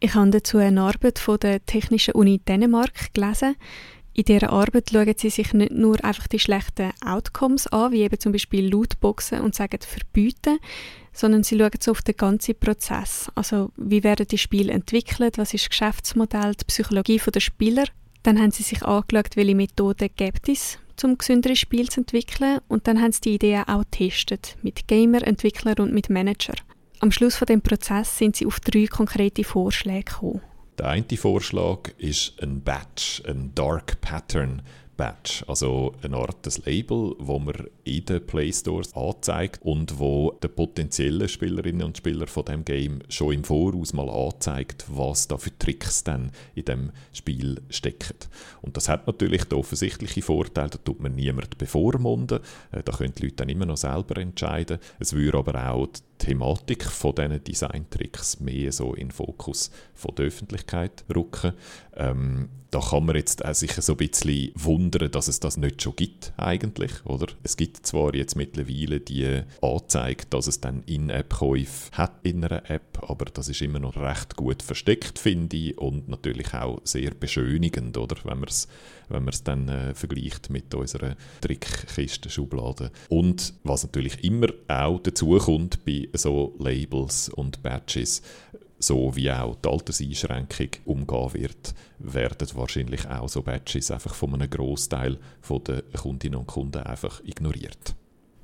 Ich 0.00 0.14
habe 0.14 0.30
dazu 0.30 0.58
eine 0.58 0.82
Arbeit 0.82 1.18
von 1.18 1.38
der 1.40 1.64
Technischen 1.66 2.14
Uni 2.14 2.38
Dänemark 2.38 3.12
gelesen. 3.14 3.56
In 4.18 4.24
dieser 4.24 4.50
Arbeit 4.50 4.90
schauen 4.90 5.14
sie 5.16 5.30
sich 5.30 5.52
nicht 5.52 5.70
nur 5.70 6.04
einfach 6.04 6.26
die 6.26 6.40
schlechten 6.40 6.90
Outcomes 7.06 7.68
an, 7.68 7.92
wie 7.92 8.02
eben 8.02 8.18
zum 8.18 8.32
Beispiel 8.32 8.68
Lootboxen 8.68 9.40
und 9.42 9.54
sagen 9.54 9.78
verbieten, 9.80 10.58
sondern 11.12 11.44
sie 11.44 11.56
schauen 11.56 11.70
so 11.78 11.92
auf 11.92 12.02
den 12.02 12.16
ganzen 12.16 12.58
Prozess. 12.58 13.30
Also 13.36 13.70
wie 13.76 14.02
werden 14.02 14.26
die 14.26 14.36
Spiele 14.36 14.72
entwickelt, 14.72 15.38
was 15.38 15.54
ist 15.54 15.66
das 15.66 15.70
Geschäftsmodell, 15.70 16.56
die 16.56 16.64
Psychologie 16.64 17.20
der 17.32 17.38
Spieler. 17.38 17.84
Dann 18.24 18.40
haben 18.40 18.50
sie 18.50 18.64
sich 18.64 18.82
angeschaut, 18.82 19.36
welche 19.36 19.54
Methoden 19.54 20.08
gibt 20.16 20.48
es, 20.48 20.80
um 21.04 21.16
gesündere 21.16 21.54
Spiele 21.54 21.86
zu 21.86 22.00
entwickeln 22.00 22.58
und 22.66 22.88
dann 22.88 23.00
haben 23.00 23.12
sie 23.12 23.20
die 23.20 23.34
Ideen 23.36 23.68
auch 23.68 23.84
getestet, 23.88 24.56
mit 24.62 24.88
Gamer, 24.88 25.24
Entwicklern 25.24 25.78
und 25.78 25.94
mit 25.94 26.10
Manager. 26.10 26.54
Am 26.98 27.12
Schluss 27.12 27.36
von 27.36 27.46
dem 27.46 27.62
Prozess 27.62 28.18
sind 28.18 28.34
sie 28.34 28.46
auf 28.46 28.58
drei 28.58 28.86
konkrete 28.86 29.44
Vorschläge 29.44 30.10
gekommen. 30.10 30.40
Der 30.78 30.88
eine 30.88 31.04
Vorschlag 31.16 31.90
ist 31.98 32.40
ein 32.40 32.62
Batch, 32.62 33.22
ein 33.26 33.52
Dark 33.54 34.00
Pattern 34.00 34.62
Badge, 34.98 35.44
also 35.46 35.94
eine 36.02 36.16
Art 36.16 36.44
des 36.44 36.66
Label, 36.66 37.14
wo 37.18 37.38
man 37.38 37.68
in 37.84 38.04
den 38.04 38.26
Play 38.26 38.52
Stores 38.52 38.94
anzeigt 38.94 39.60
und 39.62 39.98
wo 39.98 40.32
den 40.42 40.54
potenziellen 40.54 41.28
Spielerinnen 41.28 41.84
und 41.84 41.96
Spielern 41.96 42.26
von 42.26 42.44
dem 42.44 42.64
Game 42.64 42.98
schon 43.08 43.32
im 43.32 43.44
Voraus 43.44 43.92
mal 43.92 44.10
anzeigt, 44.10 44.84
was 44.88 45.28
da 45.28 45.38
für 45.38 45.56
Tricks 45.56 46.04
dann 46.04 46.32
in 46.54 46.64
dem 46.64 46.90
Spiel 47.12 47.62
stecken. 47.70 48.16
Und 48.60 48.76
das 48.76 48.88
hat 48.88 49.06
natürlich 49.06 49.44
den 49.44 49.58
offensichtlichen 49.58 50.22
Vorteil, 50.22 50.68
da 50.68 50.78
tut 50.78 51.00
man 51.00 51.14
niemand 51.14 51.56
bevormunden, 51.58 52.40
äh, 52.72 52.82
da 52.82 52.92
können 52.92 53.14
die 53.16 53.22
Leute 53.22 53.36
dann 53.36 53.48
immer 53.48 53.66
noch 53.66 53.76
selber 53.76 54.20
entscheiden. 54.20 54.78
Es 54.98 55.12
würde 55.12 55.38
aber 55.38 55.70
auch 55.72 55.88
Thematik 56.18 56.84
von 56.84 57.14
diesen 57.14 57.42
Design-Tricks 57.44 58.40
mehr 58.40 58.72
so 58.72 58.94
in 58.94 59.08
den 59.08 59.10
Fokus 59.12 59.70
von 59.94 60.14
der 60.14 60.26
Öffentlichkeit 60.26 61.04
rücken. 61.14 61.52
Ähm, 61.96 62.48
da 62.70 62.80
kann 62.80 63.06
man 63.06 63.16
jetzt 63.16 63.44
auch 63.44 63.54
sich 63.54 63.72
so 63.72 63.94
ein 63.94 63.96
bisschen 63.96 64.52
wundern, 64.54 65.10
dass 65.10 65.28
es 65.28 65.40
das 65.40 65.56
nicht 65.56 65.82
schon 65.82 65.96
gibt 65.96 66.34
eigentlich, 66.36 66.92
oder? 67.04 67.26
Es 67.42 67.56
gibt 67.56 67.86
zwar 67.86 68.14
jetzt 68.14 68.36
mittlerweile 68.36 69.00
die 69.00 69.42
Anzeige, 69.62 70.24
dass 70.28 70.48
es 70.48 70.60
dann 70.60 70.82
In-App-Käufe 70.84 71.90
hat 71.92 72.12
in 72.24 72.44
einer 72.44 72.68
App, 72.70 72.98
aber 73.08 73.24
das 73.26 73.48
ist 73.48 73.62
immer 73.62 73.78
noch 73.78 73.96
recht 73.96 74.36
gut 74.36 74.62
versteckt, 74.62 75.18
finde 75.18 75.56
ich, 75.56 75.78
und 75.78 76.08
natürlich 76.08 76.52
auch 76.52 76.80
sehr 76.84 77.12
beschönigend, 77.12 77.96
oder? 77.96 78.16
Wenn 78.24 78.40
man 78.40 78.48
es 78.48 78.68
wenn 79.08 79.24
man 79.24 79.32
es 79.32 79.42
dann 79.42 79.68
äh, 79.68 79.94
vergleicht 79.94 80.50
mit 80.50 80.74
unserer 80.74 81.16
Trickkisten-Schublade. 81.40 82.90
Und 83.08 83.54
was 83.64 83.84
natürlich 83.84 84.22
immer 84.24 84.48
auch 84.68 85.00
dazu 85.00 85.38
kommt 85.38 85.84
bei 85.84 86.08
so 86.14 86.54
Labels 86.58 87.28
und 87.30 87.62
Badges, 87.62 88.22
so 88.78 89.14
wie 89.16 89.30
auch 89.30 89.56
die 89.56 89.68
Alterseinschränkung 89.68 90.68
umgehen 90.84 91.34
wird, 91.34 91.74
werden 91.98 92.48
wahrscheinlich 92.54 93.08
auch 93.08 93.28
so 93.28 93.42
Badges 93.42 93.90
einfach 93.90 94.14
von 94.14 94.34
einem 94.34 94.48
Großteil 94.48 95.18
der 95.66 95.82
Kundinnen 95.96 96.38
und 96.38 96.46
Kunden 96.46 96.82
einfach 96.82 97.20
ignoriert. 97.24 97.94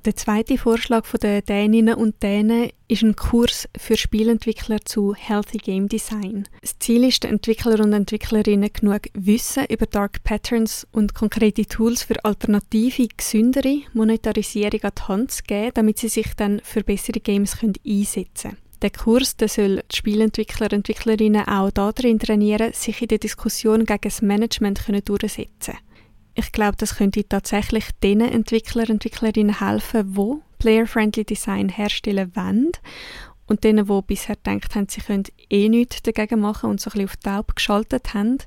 Der 0.05 0.15
zweite 0.15 0.59
Vorschlag 0.59 1.03
der 1.17 1.41
Däninnen 1.41 1.95
und 1.95 2.21
Dänen 2.21 2.69
ist 2.87 3.01
ein 3.01 3.15
Kurs 3.15 3.67
für 3.75 3.97
Spielentwickler 3.97 4.77
zu 4.85 5.15
Healthy 5.15 5.57
Game 5.57 5.89
Design. 5.89 6.47
Das 6.61 6.77
Ziel 6.77 7.05
ist, 7.05 7.23
den 7.23 7.31
Entwickler 7.31 7.79
und 7.79 7.91
Entwicklerinnen 7.91 8.69
genug 8.71 9.07
Wissen 9.15 9.65
über 9.67 9.87
Dark 9.87 10.23
Patterns 10.23 10.85
und 10.91 11.15
konkrete 11.15 11.65
Tools 11.65 12.03
für 12.03 12.23
alternative, 12.23 13.07
gesündere 13.17 13.81
Monetarisierung 13.93 14.83
an 14.83 14.91
die 14.95 15.01
Hand 15.07 15.31
zu 15.31 15.41
geben, 15.41 15.71
damit 15.73 15.97
sie 15.97 16.09
sich 16.09 16.35
dann 16.37 16.61
für 16.63 16.83
bessere 16.83 17.19
Games 17.19 17.57
einsetzen 17.63 18.51
können. 18.51 18.57
Der 18.83 18.91
Kurs 18.91 19.35
der 19.37 19.47
soll 19.47 19.81
die 19.91 19.95
Spielentwickler 19.95 20.65
und 20.65 20.73
Entwicklerinnen 20.73 21.47
auch 21.47 21.71
darin 21.71 22.19
trainieren, 22.19 22.73
sich 22.73 23.01
in 23.01 23.07
der 23.07 23.17
Diskussion 23.17 23.85
gegen 23.85 24.01
das 24.01 24.21
Management 24.21 24.87
durchzusetzen. 24.87 25.79
Ich 26.37 26.51
glaube, 26.51 26.75
das 26.77 26.97
könnte 26.97 27.27
tatsächlich 27.27 27.85
den 28.03 28.19
Entwickler 28.19 28.89
Entwicklerinnen 28.89 29.59
helfen, 29.59 30.17
wo 30.17 30.41
Player-Friendly 30.59 31.23
Design 31.23 31.69
herstellen 31.69 32.35
wollen 32.35 32.71
und 33.47 33.63
denen, 33.63 33.87
die 33.87 34.01
bisher 34.05 34.35
gedacht 34.35 34.75
haben, 34.75 34.87
sie 34.89 35.01
können 35.01 35.23
eh 35.49 35.69
nichts 35.69 36.01
dagegen 36.03 36.41
machen 36.41 36.69
und 36.69 36.81
so 36.81 36.89
ein 36.89 36.93
bisschen 36.93 37.07
auf 37.07 37.17
Taub 37.17 37.55
geschaltet 37.55 38.13
haben. 38.13 38.39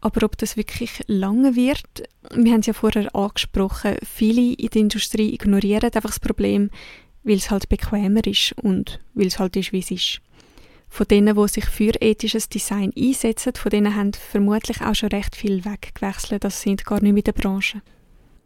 Aber 0.00 0.24
ob 0.24 0.36
das 0.38 0.56
wirklich 0.56 1.02
lange 1.06 1.54
wird, 1.54 2.08
wir 2.34 2.52
haben 2.52 2.60
es 2.60 2.66
ja 2.66 2.72
vorher 2.72 3.14
angesprochen, 3.14 3.96
viele 4.04 4.54
in 4.54 4.68
der 4.68 4.82
Industrie 4.82 5.34
ignorieren 5.34 5.84
einfach 5.84 6.02
das 6.02 6.20
Problem, 6.20 6.70
weil 7.22 7.36
es 7.36 7.50
halt 7.50 7.68
bequemer 7.68 8.26
ist 8.26 8.54
und 8.60 9.00
weil 9.14 9.26
es 9.26 9.38
halt 9.38 9.56
ist, 9.56 9.72
wie 9.72 9.80
es 9.80 9.90
ist. 9.90 10.20
Von 10.96 11.08
denen, 11.08 11.36
die 11.36 11.48
sich 11.48 11.66
für 11.66 11.92
ethisches 12.00 12.48
Design 12.48 12.90
einsetzen, 12.96 13.52
von 13.52 13.68
denen 13.68 13.94
haben 13.94 14.14
vermutlich 14.14 14.80
auch 14.80 14.94
schon 14.94 15.10
recht 15.10 15.36
viel 15.36 15.62
weggewechselt. 15.62 16.42
Das 16.42 16.62
sind 16.62 16.86
gar 16.86 17.02
nicht 17.02 17.18
in 17.18 17.22
der 17.22 17.32
Branche. 17.32 17.82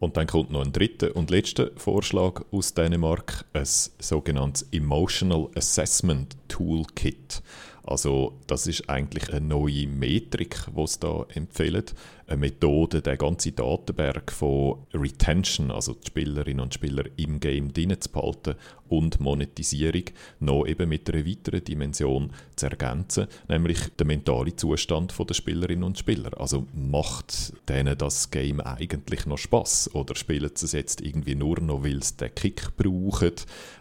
Und 0.01 0.17
dann 0.17 0.27
kommt 0.27 0.51
noch 0.51 0.65
ein 0.65 0.73
dritter 0.73 1.15
und 1.15 1.31
letzter 1.31 1.71
Vorschlag 1.77 2.43
aus 2.51 2.75
Dänemark, 2.75 3.45
ein 3.53 3.65
sogenanntes 3.65 4.67
Emotional 4.73 5.47
Assessment 5.55 6.37
Toolkit. 6.49 7.41
Also 7.85 8.33
das 8.49 8.67
ist 8.67 8.91
eigentlich 8.91 9.33
eine 9.33 9.47
neue 9.47 9.87
Metrik, 9.87 10.57
die 10.77 10.87
sie 10.89 10.99
da 10.99 11.27
empfehlen. 11.33 11.85
Eine 12.31 12.39
Methode, 12.39 13.03
den 13.03 13.19
ganzen 13.19 13.57
Datenberg 13.57 14.31
von 14.31 14.87
Retention, 14.95 15.73
also 15.73 15.95
die 15.95 16.07
Spielerinnen 16.07 16.61
und 16.61 16.73
Spieler 16.73 17.03
im 17.17 17.41
Game 17.41 17.73
drin 17.73 18.01
zu 18.01 18.09
behalten 18.09 18.55
und 18.89 19.19
Monetisierung 19.19 20.05
noch 20.39 20.65
eben 20.65 20.89
mit 20.89 21.13
einer 21.13 21.27
weiteren 21.27 21.65
Dimension 21.65 22.33
zu 22.55 22.67
ergänzen, 22.67 23.27
nämlich 23.49 23.79
der 23.99 24.07
mentale 24.07 24.55
Zustand 24.55 25.13
der 25.19 25.35
Spielerinnen 25.35 25.83
und 25.83 25.99
Spieler. 25.99 26.31
Also 26.41 26.69
macht 26.73 27.53
denen 27.69 27.99
das 27.99 28.31
Game 28.31 28.61
eigentlich 28.61 29.27
noch 29.27 29.39
Spaß 29.39 29.95
oder 29.95 30.15
spielen 30.15 30.51
sie 30.55 30.67
es 30.67 30.73
jetzt 30.73 31.01
irgendwie 31.01 31.35
nur 31.35 31.61
noch, 31.61 31.83
weil 31.83 32.01
sie 32.03 32.17
den 32.17 32.35
Kick 32.35 32.77
brauchen 32.77 33.33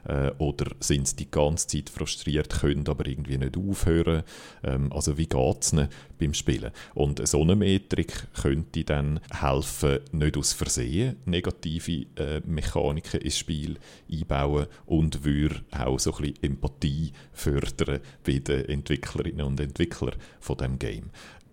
äh, 0.05 0.31
oder 0.39 0.71
sind 0.79 1.07
sie 1.07 1.17
die 1.17 1.31
ganze 1.31 1.67
Zeit 1.67 1.89
frustriert, 1.89 2.61
können 2.61 2.87
aber 2.87 3.05
irgendwie 3.05 3.37
nicht 3.37 3.57
aufhören. 3.57 4.23
Ähm, 4.63 4.91
also 4.91 5.19
wie 5.19 5.27
geht 5.27 5.61
es 5.61 5.73
beim 6.20 6.34
Spielen? 6.34 6.72
Und 6.93 7.26
so 7.28 7.41
eine 7.41 7.55
Metrik 7.55 8.28
könnte 8.34 8.84
dann 8.84 9.20
helfen, 9.32 9.99
nicht 10.11 10.38
aus 10.38 10.53
Versehen 10.53 11.15
negative 11.26 12.05
äh, 12.15 12.41
Mechaniken 12.45 13.22
ins 13.22 13.38
Spiel 13.38 13.78
einbauen 14.11 14.67
und 14.86 15.24
würde 15.24 15.61
auch 15.72 15.99
so 15.99 16.13
ein 16.13 16.22
bisschen 16.22 16.43
Empathie 16.43 17.11
fördern 17.34 17.99
bei 18.26 18.39
den 18.39 18.65
Entwicklerinnen 18.65 19.45
und 19.45 19.59
Entwicklern 19.59 20.15
von 20.39 20.57
dem 20.57 20.78
Game 20.78 21.11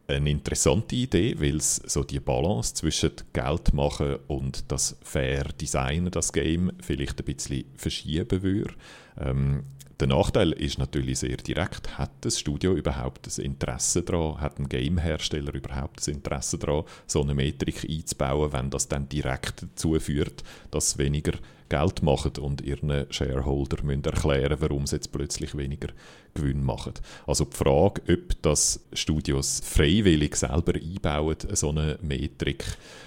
eine 0.08 0.30
interessante 0.30 0.94
Idee, 0.94 1.34
weil 1.38 1.56
es 1.56 1.76
so 1.76 2.04
die 2.04 2.20
Balance 2.20 2.74
zwischen 2.74 3.12
Geld 3.32 3.74
machen 3.74 4.16
und 4.28 4.70
das 4.70 4.96
fair 5.02 5.44
Designen, 5.60 6.10
das 6.10 6.32
Game, 6.32 6.72
vielleicht 6.80 7.20
ein 7.20 7.24
bisschen 7.24 7.64
verschieben 7.76 8.42
würde. 8.42 8.74
Ähm, 9.18 9.64
der 9.98 10.08
Nachteil 10.08 10.52
ist 10.52 10.78
natürlich 10.78 11.20
sehr 11.20 11.38
direkt. 11.38 11.96
Hat 11.96 12.10
das 12.20 12.38
Studio 12.38 12.74
überhaupt 12.74 13.26
ein 13.26 13.44
Interesse 13.44 14.02
daran, 14.02 14.40
hat 14.40 14.58
ein 14.58 14.68
Gamehersteller 14.68 15.54
überhaupt 15.54 16.06
ein 16.06 16.14
Interesse 16.14 16.58
daran, 16.58 16.84
so 17.06 17.22
eine 17.22 17.34
Metrik 17.34 17.88
einzubauen, 17.88 18.52
wenn 18.52 18.70
das 18.70 18.88
dann 18.88 19.08
direkt 19.08 19.62
dazu 19.62 19.98
führt, 19.98 20.44
dass 20.70 20.98
weniger 20.98 21.32
Geld 21.68 22.02
machen 22.02 22.32
und 22.40 22.60
ihren 22.60 23.06
Shareholder 23.10 23.82
müssen 23.82 24.04
erklären 24.04 24.58
warum 24.60 24.86
sie 24.86 24.96
jetzt 24.96 25.10
plötzlich 25.10 25.56
weniger 25.56 25.88
Gewinn 26.34 26.64
machen. 26.64 26.92
Also 27.26 27.44
die 27.44 27.56
Frage, 27.56 28.02
ob 28.12 28.42
das 28.42 28.84
Studios 28.92 29.62
freiwillig 29.64 30.36
selber 30.36 30.74
einbauen, 30.74 31.36
so 31.52 31.70
eine 31.70 31.98
Metrik, 32.02 32.64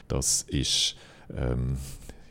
das 0.07 0.43
ist, 0.43 0.95
ähm, 1.35 1.77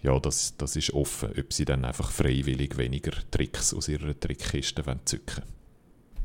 ja, 0.03 0.18
das, 0.18 0.57
das 0.57 0.76
ist 0.76 0.92
offen, 0.92 1.30
ob 1.38 1.53
sie 1.53 1.64
dann 1.64 1.84
einfach 1.84 2.11
freiwillig 2.11 2.76
weniger 2.78 3.12
Tricks 3.30 3.74
aus 3.74 3.88
ihrer 3.88 4.18
Trickkiste 4.18 4.82
zücken 5.05 5.42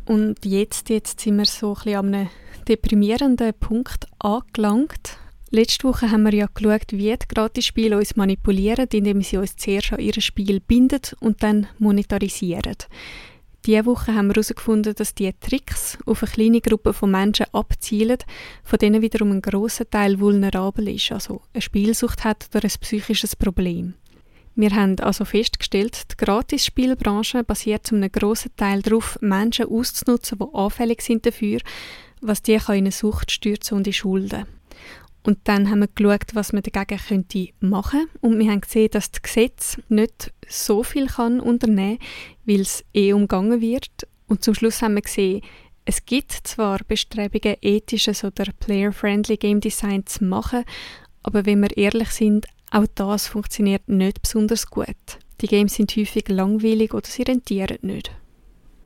Und 0.06 0.46
jetzt, 0.46 0.90
jetzt 0.90 1.20
sind 1.20 1.38
wir 1.38 1.46
so 1.46 1.70
ein 1.70 1.74
bisschen 1.76 1.96
an 1.96 2.14
einem 2.14 2.30
deprimierenden 2.68 3.54
Punkt 3.54 4.08
angelangt. 4.20 5.18
Letzte 5.50 5.88
Woche 5.88 6.10
haben 6.10 6.24
wir 6.24 6.34
ja 6.34 6.48
geschaut, 6.52 6.92
wie 6.92 7.16
die 7.16 7.28
Gratisspiele 7.28 7.98
uns 7.98 8.16
manipulieren, 8.16 8.88
indem 8.92 9.22
sie 9.22 9.38
uns 9.38 9.56
zuerst 9.56 9.94
an 9.94 10.00
ihr 10.00 10.20
Spiel 10.20 10.60
binden 10.60 11.02
und 11.20 11.44
dann 11.44 11.68
monetarisieren. 11.78 12.76
Diese 13.66 13.86
Woche 13.86 14.14
haben 14.14 14.28
wir 14.28 14.34
herausgefunden, 14.34 14.94
dass 14.94 15.16
diese 15.16 15.40
Tricks 15.40 15.98
auf 16.06 16.22
eine 16.22 16.32
kleine 16.32 16.62
Gruppe 16.62 16.92
von 16.92 17.12
Menschen 17.12 17.46
abzielen, 17.54 18.18
von 18.64 18.78
denen 18.78 19.02
wiederum 19.02 19.32
ein 19.32 19.42
grosser 19.42 19.90
Teil 19.90 20.20
vulnerabel 20.20 20.90
ist, 20.90 21.14
also 21.14 21.42
eine 21.54 21.62
Spielsucht 21.62 22.26
hat 22.26 22.50
oder 22.54 22.66
ein 22.66 22.80
psychisches 22.82 23.38
Problem. 23.38 23.94
Wir 24.56 24.72
haben 24.72 25.00
also 25.00 25.24
festgestellt, 25.24 26.12
die 26.12 26.26
Gratisspielbranche 26.26 27.44
basiert 27.44 27.88
zu 27.88 27.96
einem 27.96 28.12
grossen 28.12 28.52
Teil 28.58 28.82
darauf, 28.82 29.18
Menschen 29.22 29.66
auszunutzen, 29.66 30.40
die 30.40 30.46
anfällig 30.54 31.02
sind 31.02 31.26
dafür, 31.26 31.60
was 32.22 32.42
die 32.42 32.54
in 32.54 32.62
eine 32.68 32.92
Sucht 32.92 33.32
stürzen 33.32 33.78
und 33.78 33.88
in 33.88 33.94
Schulden. 33.94 34.46
Und 35.26 35.40
dann 35.46 35.70
haben 35.70 35.80
wir 35.80 35.88
geschaut, 35.88 36.34
was 36.36 36.52
man 36.52 36.64
dagegen 36.64 37.00
könnte 37.00 37.50
machen 37.60 38.08
Und 38.20 38.40
wir 38.40 38.52
haben 38.52 38.62
gesehen, 38.62 38.90
dass 38.92 39.12
das 39.12 39.22
Gesetz 39.22 39.78
nicht 39.88 40.34
so 40.50 40.84
viel 40.84 41.08
kann 41.08 41.40
unternehmen 41.40 41.98
kann, 41.98 42.08
weil 42.46 42.62
es 42.62 42.84
eh 42.94 43.14
umgangen 43.14 43.62
wird. 43.62 44.08
Und 44.28 44.44
zum 44.44 44.54
Schluss 44.54 44.82
haben 44.82 44.96
wir 44.96 45.02
gesehen, 45.02 45.42
es 45.86 46.06
gibt 46.06 46.32
zwar 46.32 46.80
Bestrebungen, 46.88 47.58
ethisches 47.62 48.24
oder 48.24 48.46
player-friendly 48.60 49.38
Game 49.38 49.60
Design 49.60 50.06
zu 50.06 50.24
machen, 50.24 50.64
aber 51.24 51.46
wenn 51.46 51.62
wir 51.62 51.76
ehrlich 51.78 52.10
sind, 52.10 52.48
auch 52.72 52.88
das 52.96 53.28
funktioniert 53.28 53.88
nicht 53.88 54.22
besonders 54.22 54.68
gut. 54.68 54.96
Die 55.42 55.48
Games 55.48 55.76
sind 55.76 55.96
häufig 55.96 56.28
langweilig 56.30 56.94
oder 56.94 57.08
sie 57.08 57.24
rentieren 57.24 57.78
nicht. 57.82 58.12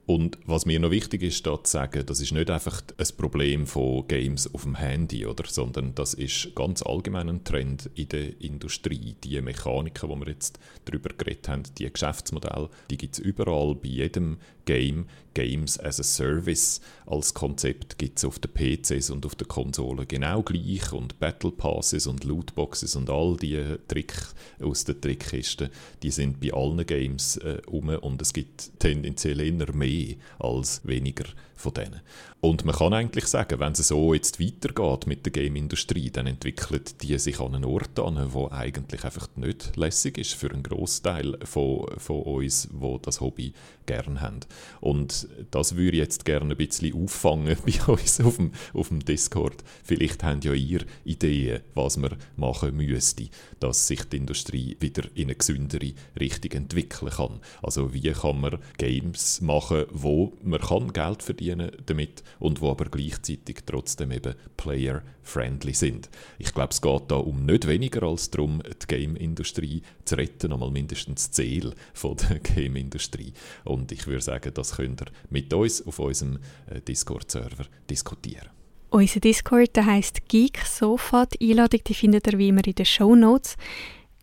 Und 0.08 0.40
was 0.46 0.66
mir 0.66 0.80
noch 0.80 0.92
wichtig 0.92 1.22
ist, 1.22 1.46
da 1.46 1.62
zu 1.62 1.70
sagen, 1.70 2.06
das 2.06 2.22
ist 2.22 2.32
nicht 2.32 2.50
einfach 2.50 2.82
ein 2.98 3.18
Problem 3.18 3.68
von 3.68 4.08
Games 4.08 4.52
auf 4.54 4.64
dem 4.64 4.76
Handy, 4.76 5.26
oder, 5.26 5.44
sondern 5.46 5.96
das 5.96 6.14
ist 6.14 6.56
ganz 6.56 6.82
allgemein 6.82 7.28
ein 7.28 7.44
Trend 7.44 7.90
in 7.94 8.08
der 8.08 8.42
Industrie. 8.42 9.18
Die 9.22 9.42
Mechaniken, 9.42 10.10
die 10.10 10.16
wir 10.26 10.32
jetzt 10.32 10.60
darüber 10.86 11.10
geredet 11.10 11.50
haben, 11.50 11.64
die 11.78 11.92
Geschäftsmodelle, 11.92 12.70
die 12.90 12.96
gibt 12.96 13.16
es 13.16 13.20
überall, 13.20 13.76
bei 13.76 13.90
jedem 13.90 14.38
Game, 14.64 15.08
Games 15.38 15.80
as 15.80 16.00
a 16.00 16.04
Service 16.04 16.82
als 17.06 17.36
Konzept 17.36 18.00
gibt 18.00 18.18
es 18.18 18.26
auf 18.26 18.40
den 18.40 18.52
PCs 18.52 19.12
und 19.12 19.24
auf 19.24 19.36
den 19.36 19.48
Konsolen 19.48 20.08
genau 20.08 20.42
gleich 20.42 20.92
und 20.92 21.20
Battle 21.20 21.52
Passes 21.52 22.08
und 22.08 22.24
Lootboxes 22.24 22.96
und 22.96 23.12
all 23.12 23.38
die 23.38 23.64
Tricks 23.88 24.34
aus 24.60 24.84
den 24.84 25.00
Trickkisten, 25.00 25.70
die 26.02 26.10
sind 26.10 26.40
bei 26.40 26.52
allen 26.52 26.84
Games 26.88 27.38
äh, 27.38 27.62
um 27.68 27.90
und 27.90 28.20
es 28.20 28.34
gibt 28.34 28.80
tendenziell 28.80 29.40
eher 29.40 29.72
mehr 29.74 30.16
als 30.40 30.82
weniger 30.86 31.26
von 31.58 31.74
denen. 31.74 32.02
Und 32.40 32.66
man 32.66 32.76
kann 32.76 32.94
eigentlich 32.94 33.26
sagen, 33.26 33.60
wenn 33.60 33.72
es 33.72 33.88
so 33.88 34.14
jetzt 34.14 34.40
weitergeht 34.40 35.08
mit 35.08 35.26
der 35.26 35.34
Game-Industrie, 35.34 36.12
dann 36.12 36.28
entwickelt 36.28 37.02
die 37.02 37.18
sich 37.18 37.40
an 37.40 37.56
einen 37.56 37.66
Ort 37.66 38.00
an, 38.00 38.32
wo 38.32 38.50
eigentlich 38.50 39.04
einfach 39.04 39.28
nicht 39.36 39.76
lässig 39.76 40.20
ist 40.20 40.34
für 40.34 40.52
einen 40.52 40.62
Großteil 40.62 41.40
von, 41.44 41.88
von 41.98 42.22
uns, 42.22 42.70
wo 42.72 43.00
das 43.00 43.22
Hobby 43.22 43.54
gern 43.88 44.22
haben. 44.22 44.42
Und 44.82 45.27
das 45.52 45.76
würde 45.76 45.98
ich 45.98 46.04
jetzt 46.04 46.26
gerne 46.26 46.52
ein 46.52 46.58
bisschen 46.58 46.94
auffangen 46.94 47.58
bei 47.66 47.94
uns 47.94 48.20
auf 48.22 48.38
dem, 48.38 48.52
auf 48.74 48.90
dem 48.90 49.04
Discord. 49.04 49.64
Vielleicht 49.84 50.24
habt 50.24 50.46
ja 50.46 50.54
ihr 50.54 50.82
Ideen, 51.06 51.62
was 51.74 51.98
man 51.98 52.16
machen 52.36 52.76
müsste, 52.76 53.30
dass 53.60 53.88
sich 53.88 54.04
die 54.04 54.18
Industrie 54.18 54.78
wieder 54.80 55.04
in 55.16 55.26
eine 55.26 55.36
gesündere 55.36 55.94
Richtung 56.20 56.52
entwickeln 56.52 57.12
kann. 57.12 57.40
Also 57.62 57.94
wie 57.94 58.12
kann 58.12 58.42
man 58.42 58.58
Games 58.78 59.42
machen, 59.42 59.86
wo 59.92 60.34
man 60.44 60.62
kann 60.62 60.94
Geld 60.94 61.24
verdienen 61.24 61.72
damit 61.86 62.24
und 62.40 62.62
wo 62.62 62.72
aber 62.72 62.86
gleichzeitig 62.86 63.58
trotzdem 63.66 64.12
eben 64.12 64.36
player-friendly 64.58 65.74
sind. 65.74 66.10
Ich 66.40 66.54
glaube, 66.54 66.72
es 66.72 66.82
geht 66.82 67.04
da 67.10 67.16
um 67.16 67.46
nicht 67.46 67.68
weniger 67.68 68.04
als 68.04 68.30
darum, 68.30 68.62
die 68.64 68.88
Game-Industrie 68.88 69.82
zu 70.06 70.16
retten, 70.16 70.54
einmal 70.54 70.72
mindestens 70.72 71.30
das 71.30 71.32
Ziel 71.32 71.74
der 72.04 72.40
Game-Industrie. 72.44 73.34
Und 73.64 73.92
ich 73.92 74.08
würde 74.08 74.22
sagen, 74.22 74.54
das 74.54 74.76
könnt 74.76 75.02
ihr 75.02 75.08
mit 75.30 75.54
uns 75.54 75.86
auf 75.86 76.00
unserem 76.00 76.40
äh, 76.68 76.82
Discord-Server 76.82 77.66
diskutieren. 77.90 78.50
Unser 78.90 79.20
Discord 79.20 79.76
der 79.76 79.86
heisst 79.86 80.28
Geek 80.30 80.60
Sofa. 80.66 81.26
Die 81.26 81.52
Einladung 81.52 81.82
die 81.86 81.94
findet 81.94 82.28
ihr 82.28 82.38
wie 82.38 82.50
immer 82.50 82.66
in 82.66 82.76
den 82.76 82.86
Show 82.86 83.16
Notes. 83.16 83.58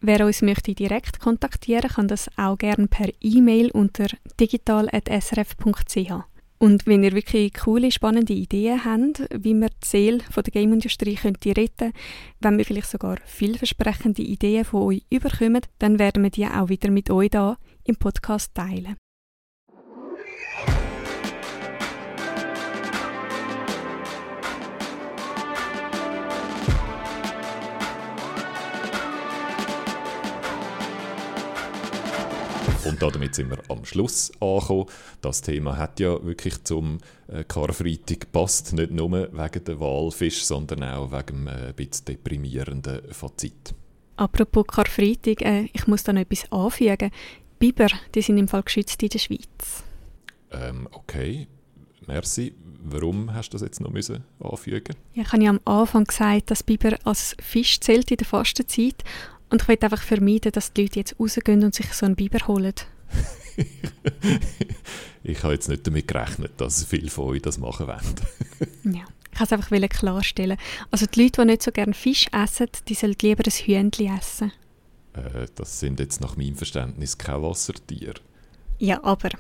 Wer 0.01 0.26
uns 0.26 0.42
möchte 0.42 0.74
direkt 0.74 1.20
kontaktieren, 1.20 1.90
kann 1.90 2.09
das 2.09 2.28
auch 2.36 2.59
gerne 2.59 2.86
per 2.86 3.09
E-Mail 3.20 3.70
unter 3.70 4.07
digital.srf.ch. 4.38 6.12
Und 6.59 6.86
wenn 6.86 7.03
ihr 7.03 7.12
wirklich 7.12 7.53
coole, 7.55 7.90
spannende 7.90 8.32
Ideen 8.32 8.84
habt, 8.84 9.28
wie 9.34 9.55
wir 9.55 9.68
die 9.68 9.86
Seele 9.86 10.18
der 10.34 10.42
Game-Industrie 10.45 11.18
retten 11.22 11.92
wenn 12.40 12.59
wir 12.59 12.64
vielleicht 12.64 12.90
sogar 12.90 13.18
vielversprechende 13.26 14.22
Ideen 14.22 14.64
von 14.64 14.82
euch 14.82 15.05
überkommen, 15.11 15.62
dann 15.78 15.99
werden 15.99 16.22
wir 16.22 16.30
die 16.30 16.47
auch 16.47 16.68
wieder 16.68 16.90
mit 16.90 17.11
euch 17.11 17.30
da 17.30 17.59
im 17.84 17.97
Podcast 17.97 18.55
teilen. 18.55 18.97
Damit 33.11 33.34
sind 33.34 33.50
wir 33.50 33.59
am 33.68 33.84
Schluss 33.84 34.30
angekommen. 34.40 34.86
Das 35.20 35.42
Thema 35.42 35.76
hat 35.76 36.00
ja 36.00 36.24
wirklich 36.24 36.62
zum 36.64 36.98
äh, 37.28 37.44
Karfreitag 37.44 38.20
gepasst, 38.20 38.72
nicht 38.72 38.90
nur 38.90 39.11
wegen 39.12 39.64
der 39.64 39.80
Walfisch, 39.80 40.44
sondern 40.44 40.82
auch 40.84 41.11
wegen 41.12 41.48
einem 41.48 41.70
äh, 41.70 41.72
bisschen 41.72 42.07
deprimierenden 42.07 43.12
Fazit. 43.12 43.74
Apropos 44.16 44.66
Karfreitag, 44.66 45.42
äh, 45.42 45.68
ich 45.72 45.86
muss 45.86 46.05
da 46.05 46.12
noch 46.12 46.20
etwas 46.20 46.50
anfügen. 46.52 47.11
Biber, 47.59 47.88
die 48.14 48.22
sind 48.22 48.38
im 48.38 48.48
Fall 48.48 48.62
geschützt 48.62 49.02
in 49.02 49.09
der 49.09 49.18
Schweiz. 49.18 49.82
Ähm, 50.52 50.88
okay, 50.92 51.48
merci. 52.07 52.55
Warum 52.86 53.32
hast 53.32 53.48
du 53.48 53.55
das 53.55 53.62
jetzt 53.62 53.80
noch 53.80 53.90
müssen 53.90 54.24
anfügen? 54.40 54.94
Ja, 55.14 55.22
ich 55.22 55.32
habe 55.32 55.42
ja 55.42 55.50
am 55.50 55.61
Anfang 55.64 56.05
gesagt, 56.05 56.50
dass 56.50 56.62
Biber 56.62 56.98
als 57.05 57.34
Fisch 57.40 57.80
zählt 57.80 58.11
in 58.11 58.18
der 58.18 58.26
Fastenzeit 58.26 59.02
und 59.50 59.62
ich 59.62 59.68
will 59.68 59.78
einfach 59.80 60.02
vermeiden, 60.02 60.52
dass 60.52 60.72
die 60.72 60.82
Leute 60.82 61.00
jetzt 61.00 61.18
rausgehen 61.18 61.64
und 61.64 61.74
sich 61.74 61.92
so 61.92 62.07
einen 62.07 62.16
Biber 62.16 62.46
holen. 62.46 62.74
ich 65.22 65.42
habe 65.42 65.55
jetzt 65.55 65.68
nicht 65.68 65.86
damit 65.86 66.09
gerechnet, 66.09 66.52
dass 66.59 66.84
viele 66.84 67.11
von 67.11 67.26
euch 67.26 67.42
das 67.42 67.59
machen 67.59 67.86
werden. 67.86 68.14
ja. 68.84 69.05
Ich 69.32 69.40
wollte 69.40 69.57
es 69.57 69.70
einfach 69.70 69.88
klarstellen. 69.90 70.59
Also 70.92 71.07
die 71.07 71.22
Leute, 71.24 71.42
die 71.42 71.46
nicht 71.46 71.62
so 71.62 71.72
gerne 71.72 71.92
Fisch 71.92 72.28
essen, 72.30 72.68
die 72.86 72.94
sollen 72.94 73.16
lieber 73.20 73.42
ein 73.44 73.52
Hühnchen 73.52 74.16
essen. 74.16 74.52
Äh, 75.14 75.46
das 75.57 75.80
sind 75.80 75.98
jetzt 75.98 76.20
nach 76.20 76.36
meinem 76.36 76.55
Verständnis 76.55 77.18
keine 77.18 77.42
Wassertiere. 77.42 78.20
Ja, 78.78 79.02
aber 79.02 79.30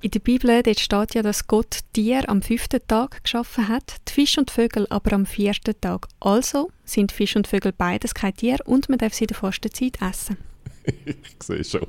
in 0.00 0.10
der 0.10 0.20
Bibel 0.20 0.62
dort 0.62 0.80
steht 0.80 1.14
ja, 1.14 1.22
dass 1.22 1.46
Gott 1.46 1.80
Tier 1.92 2.28
am 2.28 2.42
fünften 2.42 2.80
Tag 2.86 3.22
geschaffen 3.24 3.68
hat, 3.68 3.96
die 4.08 4.12
Fisch 4.12 4.38
und 4.38 4.50
Vögel 4.50 4.86
aber 4.90 5.12
am 5.14 5.26
vierten 5.26 5.80
Tag. 5.80 6.08
Also 6.20 6.70
sind 6.84 7.12
Fisch 7.12 7.36
und 7.36 7.46
Vögel 7.46 7.72
beides 7.72 8.14
kein 8.14 8.34
Tier 8.34 8.58
und 8.64 8.88
man 8.88 8.98
darf 8.98 9.14
sie 9.14 9.24
in 9.24 9.28
der 9.28 9.36
Fastenzeit 9.36 9.98
essen. 10.02 10.36
ich 11.04 11.42
sehe 11.42 11.64
schon, 11.64 11.86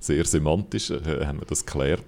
sehr 0.00 0.24
semantisch 0.24 0.90
äh, 0.90 1.26
haben 1.26 1.40
wir 1.40 1.46
das 1.46 1.66
geklärt. 1.66 2.04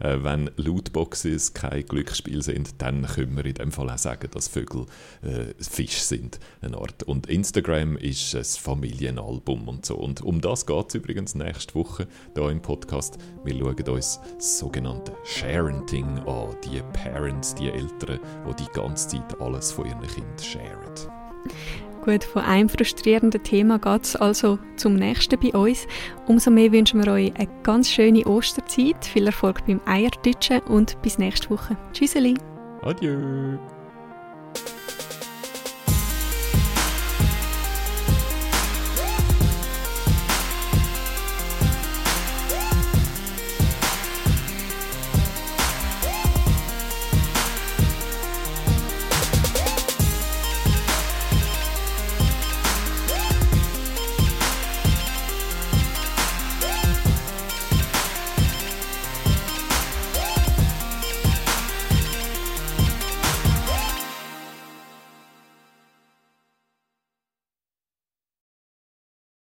Äh, 0.00 0.18
wenn 0.22 0.50
Lootboxes 0.56 1.54
kein 1.54 1.84
Glücksspiel 1.86 2.42
sind, 2.42 2.82
dann 2.82 3.06
können 3.06 3.36
wir 3.36 3.44
in 3.44 3.54
dem 3.54 3.72
Fall 3.72 3.90
auch 3.90 3.98
sagen, 3.98 4.28
dass 4.32 4.48
Vögel 4.48 4.86
äh, 5.22 5.52
Fisch 5.62 5.98
sind. 5.98 6.38
Eine 6.60 6.78
Art. 6.78 7.02
Und 7.04 7.26
Instagram 7.26 7.96
ist 7.96 8.34
ein 8.34 8.44
Familienalbum 8.44 9.68
und 9.68 9.86
so. 9.86 9.96
Und 9.96 10.22
um 10.22 10.40
das 10.40 10.66
geht 10.66 10.88
es 10.88 10.94
übrigens 10.94 11.34
nächste 11.34 11.74
Woche 11.74 12.06
hier 12.34 12.48
im 12.50 12.60
Podcast. 12.60 13.18
Wir 13.44 13.54
schauen 13.56 13.94
uns 13.94 14.20
das 14.36 14.58
sogenannte 14.58 15.12
Sharenting 15.24 16.18
an. 16.26 16.56
Die 16.64 16.82
Parents, 16.92 17.54
die 17.54 17.68
Eltern, 17.68 18.20
die 18.48 18.64
die 18.64 18.72
ganze 18.72 19.08
Zeit 19.08 19.40
alles 19.40 19.72
von 19.72 19.86
ihren 19.86 20.02
Kindern 20.02 20.38
sharen. 20.38 20.84
Gut, 22.04 22.22
von 22.22 22.42
einem 22.42 22.68
frustrierenden 22.68 23.42
Thema 23.42 23.78
geht 23.78 24.04
es 24.04 24.14
also 24.14 24.58
zum 24.76 24.94
nächsten 24.94 25.40
bei 25.40 25.58
uns. 25.58 25.86
Umso 26.26 26.50
mehr 26.50 26.70
wünschen 26.70 27.02
wir 27.02 27.10
euch 27.10 27.34
eine 27.34 27.48
ganz 27.62 27.90
schöne 27.90 28.26
Osterzeit, 28.26 29.02
viel 29.06 29.24
Erfolg 29.24 29.64
beim 29.66 29.80
Eierdeutschen 29.86 30.60
und 30.64 31.00
bis 31.00 31.16
nächste 31.16 31.48
Woche. 31.48 31.78
Tschüsseli. 31.94 32.34
Adieu. 32.82 33.56